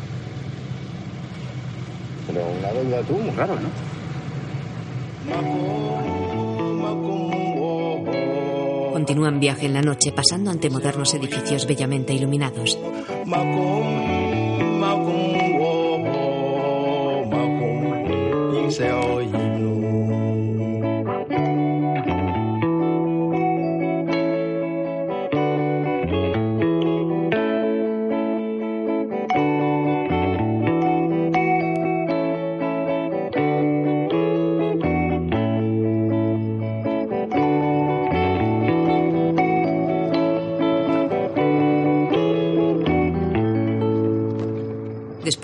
Pero 2.26 2.46
una 2.46 2.68
deuda 2.68 3.00
tú, 3.00 3.14
muy 3.14 3.34
raro, 3.34 3.54
¿no? 3.54 3.70
Continúan 9.00 9.40
viaje 9.40 9.64
en 9.64 9.72
la 9.72 9.80
noche 9.80 10.12
pasando 10.12 10.50
ante 10.50 10.68
modernos 10.68 11.14
edificios 11.14 11.66
bellamente 11.66 12.12
iluminados. 12.12 12.78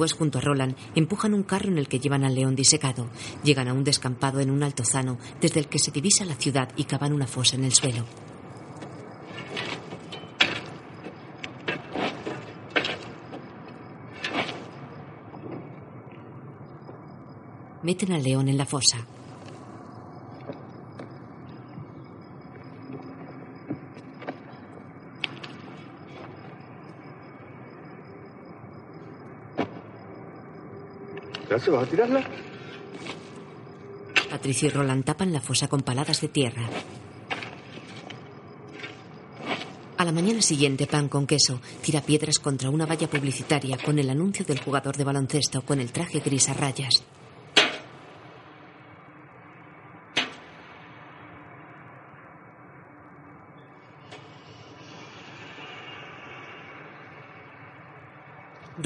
Después, 0.07 0.21
junto 0.21 0.39
a 0.39 0.41
Roland, 0.41 0.77
empujan 0.95 1.35
un 1.35 1.43
carro 1.43 1.69
en 1.69 1.79
el 1.79 1.89
que 1.89 1.99
llevan 1.99 2.23
al 2.23 2.37
león 2.37 2.55
disecado. 2.55 3.09
Llegan 3.43 3.67
a 3.67 3.73
un 3.73 3.83
descampado 3.83 4.39
en 4.39 4.51
un 4.51 4.63
altozano, 4.63 5.19
desde 5.41 5.59
el 5.59 5.67
que 5.67 5.81
se 5.81 5.91
divisa 5.91 6.25
la 6.25 6.37
ciudad 6.37 6.69
y 6.77 6.85
cavan 6.85 7.13
una 7.13 7.27
fosa 7.27 7.57
en 7.57 7.65
el 7.65 7.73
suelo. 7.73 8.05
Meten 17.83 18.13
al 18.13 18.23
león 18.23 18.49
en 18.49 18.59
la 18.59 18.67
fosa. 18.67 19.16
Vas 31.65 31.87
a 31.87 31.91
tirarla? 31.91 32.25
Patricio 34.31 34.69
y 34.69 34.71
Roland 34.71 35.05
tapan 35.05 35.33
la 35.33 35.41
fosa 35.41 35.69
con 35.69 35.81
paladas 35.83 36.21
de 36.21 36.29
tierra. 36.29 36.69
A 39.97 40.05
la 40.05 40.13
mañana 40.13 40.43
siguiente, 40.43 40.87
Pan 40.87 41.09
con 41.09 41.27
queso 41.27 41.61
tira 41.81 42.03
piedras 42.03 42.39
contra 42.39 42.69
una 42.69 42.85
valla 42.85 43.09
publicitaria 43.09 43.79
con 43.79 43.99
el 43.99 44.11
anuncio 44.11 44.45
del 44.45 44.61
jugador 44.61 44.97
de 44.97 45.05
baloncesto 45.05 45.63
con 45.63 45.81
el 45.81 45.91
traje 45.91 46.21
gris 46.21 46.51
a 46.51 46.55
rayas. 46.55 47.03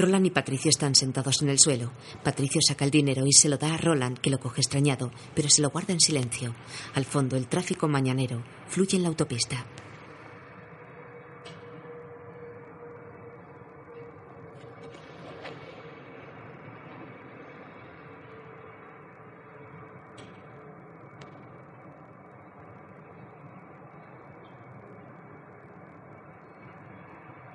Roland 0.01 0.25
y 0.25 0.31
Patricio 0.31 0.69
están 0.69 0.95
sentados 0.95 1.43
en 1.43 1.49
el 1.49 1.59
suelo. 1.59 1.91
Patricio 2.23 2.59
saca 2.67 2.85
el 2.85 2.91
dinero 2.91 3.23
y 3.27 3.33
se 3.33 3.49
lo 3.49 3.57
da 3.57 3.75
a 3.75 3.77
Roland, 3.77 4.17
que 4.17 4.31
lo 4.31 4.39
coge 4.39 4.61
extrañado, 4.61 5.11
pero 5.35 5.47
se 5.47 5.61
lo 5.61 5.69
guarda 5.69 5.93
en 5.93 5.99
silencio. 5.99 6.55
Al 6.95 7.05
fondo, 7.05 7.37
el 7.37 7.47
tráfico 7.47 7.87
mañanero 7.87 8.43
fluye 8.67 8.97
en 8.97 9.03
la 9.03 9.09
autopista. 9.09 9.63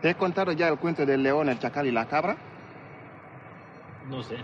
¿Te 0.07 0.11
he 0.11 0.15
contado 0.15 0.53
ya 0.53 0.69
el 0.69 0.79
cuento 0.79 1.05
del 1.05 1.21
león, 1.21 1.49
el 1.49 1.59
chacal 1.59 1.85
y 1.85 1.91
la 1.91 2.07
cabra? 2.07 2.37
No 4.09 4.23
sé. 4.23 4.37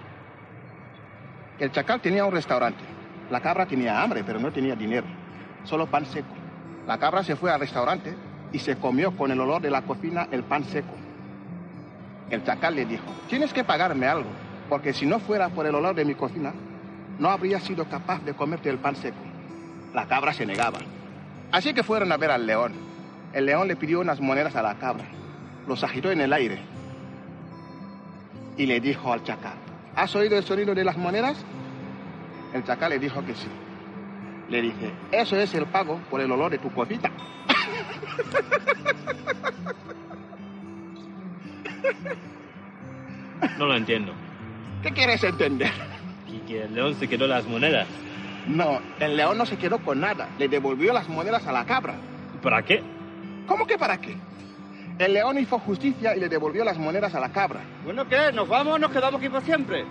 El 1.60 1.70
chacal 1.70 2.00
tenía 2.00 2.24
un 2.24 2.32
restaurante. 2.32 2.82
La 3.30 3.38
cabra 3.38 3.64
tenía 3.64 4.02
hambre, 4.02 4.24
pero 4.24 4.40
no 4.40 4.50
tenía 4.50 4.74
dinero. 4.74 5.06
Solo 5.62 5.86
pan 5.86 6.04
seco. 6.04 6.34
La 6.84 6.98
cabra 6.98 7.22
se 7.22 7.36
fue 7.36 7.52
al 7.52 7.60
restaurante 7.60 8.12
y 8.50 8.58
se 8.58 8.74
comió 8.74 9.16
con 9.16 9.30
el 9.30 9.38
olor 9.38 9.62
de 9.62 9.70
la 9.70 9.82
cocina 9.82 10.26
el 10.32 10.42
pan 10.42 10.64
seco. 10.64 10.96
El 12.28 12.42
chacal 12.42 12.74
le 12.74 12.84
dijo, 12.84 13.14
tienes 13.28 13.52
que 13.52 13.62
pagarme 13.62 14.08
algo, 14.08 14.30
porque 14.68 14.92
si 14.92 15.06
no 15.06 15.20
fuera 15.20 15.48
por 15.50 15.64
el 15.64 15.76
olor 15.76 15.94
de 15.94 16.04
mi 16.04 16.16
cocina, 16.16 16.52
no 17.20 17.30
habría 17.30 17.60
sido 17.60 17.84
capaz 17.84 18.20
de 18.24 18.34
comerte 18.34 18.68
el 18.68 18.78
pan 18.78 18.96
seco. 18.96 19.22
La 19.94 20.08
cabra 20.08 20.32
se 20.32 20.44
negaba. 20.44 20.80
Así 21.52 21.72
que 21.72 21.84
fueron 21.84 22.10
a 22.10 22.16
ver 22.16 22.32
al 22.32 22.48
león. 22.48 22.72
El 23.32 23.46
león 23.46 23.68
le 23.68 23.76
pidió 23.76 24.00
unas 24.00 24.20
monedas 24.20 24.56
a 24.56 24.62
la 24.62 24.74
cabra 24.74 25.21
los 25.66 25.82
agitó 25.84 26.10
en 26.10 26.20
el 26.20 26.32
aire 26.32 26.58
y 28.56 28.66
le 28.66 28.80
dijo 28.80 29.12
al 29.12 29.22
chacal, 29.22 29.54
¿has 29.96 30.14
oído 30.14 30.36
el 30.36 30.44
sonido 30.44 30.74
de 30.74 30.84
las 30.84 30.96
monedas? 30.96 31.44
El 32.52 32.64
chacal 32.64 32.90
le 32.90 32.98
dijo 32.98 33.24
que 33.24 33.34
sí. 33.34 33.48
Le 34.48 34.60
dice, 34.60 34.90
eso 35.10 35.36
es 35.36 35.54
el 35.54 35.66
pago 35.66 35.98
por 36.10 36.20
el 36.20 36.30
olor 36.30 36.50
de 36.50 36.58
tu 36.58 36.70
cosita. 36.70 37.10
No 43.58 43.66
lo 43.66 43.76
entiendo. 43.76 44.12
¿Qué 44.82 44.90
quieres 44.92 45.22
entender? 45.24 45.70
Y 46.28 46.38
que 46.40 46.62
el 46.64 46.74
león 46.74 46.94
se 46.94 47.08
quedó 47.08 47.26
las 47.26 47.46
monedas. 47.46 47.86
No, 48.46 48.80
el 48.98 49.16
león 49.16 49.38
no 49.38 49.46
se 49.46 49.56
quedó 49.56 49.78
con 49.78 50.00
nada. 50.00 50.28
Le 50.38 50.48
devolvió 50.48 50.92
las 50.92 51.08
monedas 51.08 51.46
a 51.46 51.52
la 51.52 51.64
cabra. 51.64 51.94
¿Para 52.42 52.62
qué? 52.62 52.82
¿Cómo 53.46 53.66
que 53.66 53.78
para 53.78 54.00
qué? 54.00 54.16
El 54.98 55.14
león 55.14 55.38
hizo 55.38 55.58
justicia 55.58 56.14
y 56.16 56.20
le 56.20 56.28
devolvió 56.28 56.64
las 56.64 56.78
monedas 56.78 57.14
a 57.14 57.20
la 57.20 57.32
cabra. 57.32 57.60
Bueno, 57.84 58.06
¿qué? 58.08 58.32
¿Nos 58.32 58.48
vamos 58.48 58.74
o 58.74 58.78
nos 58.78 58.90
quedamos 58.90 59.20
aquí 59.20 59.28
por 59.28 59.42
siempre? 59.42 59.84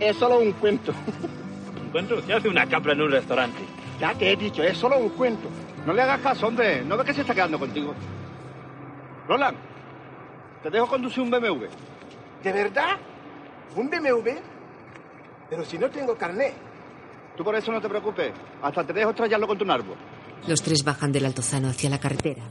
Es 0.00 0.16
solo 0.16 0.38
un 0.38 0.52
cuento. 0.52 0.92
¿Un 1.82 1.90
cuento? 1.90 2.24
¿Qué 2.26 2.32
hace 2.32 2.48
una 2.48 2.66
cabra 2.66 2.92
en 2.92 3.02
un 3.02 3.10
restaurante? 3.10 3.60
Ya 4.00 4.14
te 4.14 4.32
he 4.32 4.36
dicho, 4.36 4.62
es 4.62 4.76
solo 4.76 4.98
un 4.98 5.10
cuento. 5.10 5.48
No 5.86 5.92
le 5.92 6.02
hagas 6.02 6.20
caso, 6.20 6.48
hombre. 6.48 6.82
¿No 6.84 6.96
ves 6.96 7.06
que 7.06 7.14
se 7.14 7.20
está 7.20 7.34
quedando 7.34 7.58
contigo? 7.58 7.94
Roland, 9.28 9.56
te 10.62 10.70
dejo 10.70 10.86
conducir 10.86 11.22
un 11.22 11.30
BMW. 11.30 11.66
¿De 12.42 12.52
verdad? 12.52 12.96
¿Un 13.74 13.88
BMW? 13.88 14.30
Pero 15.48 15.64
si 15.64 15.78
no 15.78 15.88
tengo 15.90 16.16
carné. 16.16 16.52
Tú 17.36 17.44
por 17.44 17.54
eso 17.54 17.70
no 17.70 17.80
te 17.80 17.88
preocupes. 17.88 18.32
Hasta 18.62 18.84
te 18.84 18.92
dejo 18.92 19.10
estrellarlo 19.10 19.46
con 19.46 19.58
tu 19.58 19.70
árbol. 19.70 19.96
Los 20.46 20.62
tres 20.62 20.82
bajan 20.82 21.12
del 21.12 21.26
altozano 21.26 21.68
hacia 21.68 21.90
la 21.90 21.98
carretera. 21.98 22.42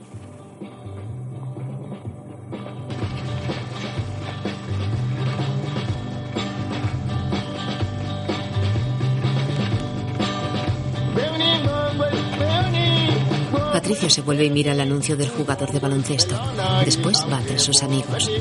Patricio 13.86 14.10
se 14.10 14.22
vuelve 14.22 14.45
y 14.45 14.49
mira 14.49 14.72
el 14.72 14.82
anuncio 14.82 15.16
del 15.16 15.30
jugador 15.30 15.72
de 15.72 15.78
baloncesto. 15.78 16.36
Después 16.84 17.24
va 17.32 17.40
tras 17.41 17.62
sus 17.62 17.84
amigos. 17.84 18.32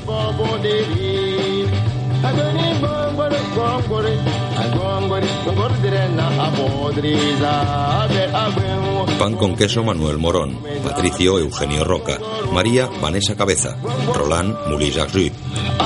Pan 9.19 9.35
con 9.35 9.55
queso 9.55 9.85
Manuel 9.85 10.17
Morón, 10.17 10.59
Patricio 10.83 11.39
Eugenio 11.39 11.85
Roca, 11.85 12.19
María 12.51 12.89
Vanessa 13.03 13.37
Cabeza, 13.37 13.77
Roland 14.15 14.57
Mouly 14.71 14.93
Jacques 14.93 15.35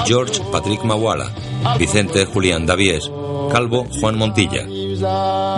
George 0.06 0.40
Patrick 0.52 0.84
Mawala, 0.84 1.32
Vicente 1.76 2.26
Julián 2.26 2.64
Davies, 2.64 3.10
Calvo 3.50 3.88
Juan 4.00 4.16
Montilla. 4.16 4.68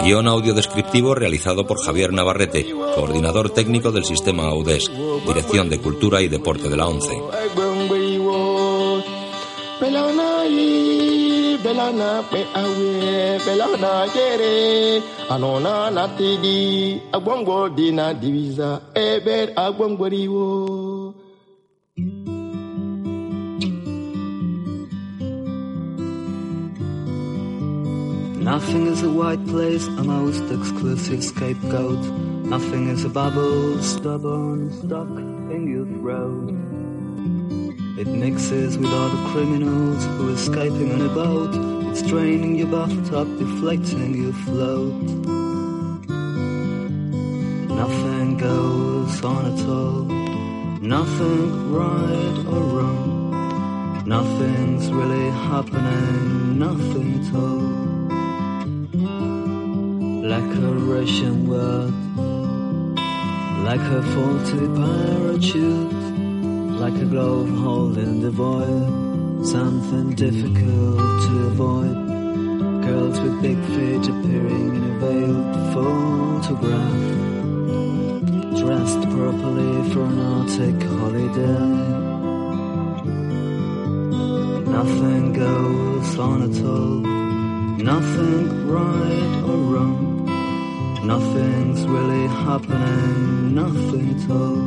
Guión 0.02 0.28
audio 0.28 0.54
descriptivo 0.54 1.14
realizado 1.14 1.66
por 1.66 1.82
Javier 1.82 2.12
Navarrete, 2.12 2.66
coordinador 2.94 3.50
técnico 3.50 3.90
del 3.90 4.04
sistema 4.04 4.44
AUDES, 4.44 4.90
Dirección 5.26 5.68
de 5.70 5.80
Cultura 5.80 6.20
y 6.20 6.28
Deporte 6.28 6.68
de 6.68 6.76
la 6.76 6.86
ONCE. 6.86 7.16
Nothing 28.50 28.88
is 28.88 29.04
a 29.04 29.08
white 29.08 29.46
place, 29.46 29.86
a 29.86 30.02
most 30.02 30.42
exclusive 30.50 31.22
scapegoat. 31.22 32.00
Nothing 32.54 32.88
is 32.88 33.04
a 33.04 33.08
bubble, 33.08 33.80
stubborn, 33.80 34.72
stuck 34.72 35.08
in 35.54 35.68
your 35.68 35.86
throat. 35.86 36.50
It 37.96 38.08
mixes 38.08 38.76
with 38.76 38.92
other 38.92 39.30
criminals 39.30 40.04
who 40.04 40.30
are 40.30 40.34
escaping 40.34 40.90
on 40.90 41.00
a 41.00 41.14
boat. 41.14 41.52
It's 41.92 42.02
draining 42.02 42.56
your 42.56 42.66
bathtub, 42.66 43.38
deflating 43.38 44.20
your 44.20 44.32
float. 44.32 45.00
Nothing 47.80 48.36
goes 48.36 49.22
on 49.22 49.46
at 49.46 49.68
all. 49.68 50.02
Nothing 50.82 51.72
right 51.72 52.38
or 52.52 52.62
wrong. 52.74 54.02
Nothing's 54.06 54.90
really 54.90 55.30
happening, 55.30 56.58
nothing 56.58 57.24
at 57.24 57.32
all. 57.32 57.79
Like 60.30 60.54
a 60.54 60.72
Russian 60.94 61.36
word, 61.48 61.92
like 63.68 63.86
a 63.98 64.02
faulty 64.12 64.66
parachute 64.80 66.00
like 66.80 66.94
a 66.94 67.04
glove 67.04 67.50
holding 67.58 68.22
the 68.22 68.30
void, 68.30 69.44
something 69.46 70.14
difficult 70.14 70.98
to 71.24 71.46
avoid. 71.52 71.94
Girls 72.86 73.20
with 73.20 73.42
big 73.42 73.58
feet 73.74 74.08
appearing 74.08 74.76
in 74.76 74.84
a 74.90 74.94
veiled 74.98 75.54
photograph, 75.74 77.02
dressed 78.58 79.02
properly 79.10 79.90
for 79.92 80.04
an 80.04 80.18
Arctic 80.34 80.82
holiday. 80.98 81.68
Nothing 84.78 85.32
goes 85.34 86.18
on 86.18 86.42
at 86.48 86.64
all, 86.64 87.00
nothing 87.76 88.68
right 88.68 89.42
or 89.44 89.58
wrong. 89.70 90.09
Nothing's 91.02 91.86
really 91.86 92.26
happening, 92.28 93.54
nothing 93.54 94.10
at 94.14 94.30
all. 94.30 94.58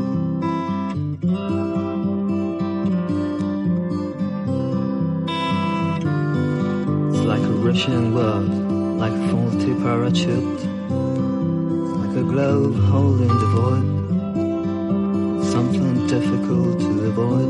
It's 7.09 7.23
like 7.25 7.41
a 7.41 7.53
Russian 7.67 8.13
word, 8.13 8.49
like 8.99 9.13
a 9.13 9.27
faulty 9.29 9.73
parachute, 9.75 10.61
like 11.99 12.15
a 12.17 12.23
glove 12.23 12.75
holding 12.75 13.27
the 13.27 13.49
void, 13.55 13.87
something 15.45 16.07
difficult 16.07 16.79
to 16.79 17.05
avoid. 17.05 17.49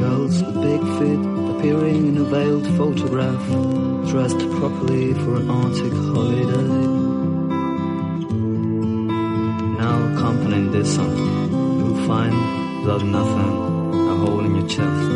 Girls 0.00 0.42
with 0.42 0.56
big 0.62 0.82
feet 0.98 1.22
appearing 1.50 2.06
in 2.08 2.16
a 2.16 2.24
veiled 2.24 2.66
photograph, 2.76 3.46
dressed 4.10 4.38
properly 4.52 5.12
for 5.12 5.36
an 5.36 5.50
Arctic 5.50 5.92
holiday. 5.92 6.66
Now 9.76 9.96
accompanying 10.14 10.70
this 10.72 10.94
song, 10.94 11.14
you'll 11.78 12.06
find 12.06 12.32
without 12.80 13.04
nothing, 13.04 14.08
a 14.08 14.16
hole 14.16 14.40
in 14.40 14.56
your 14.56 14.66
chest, 14.66 15.07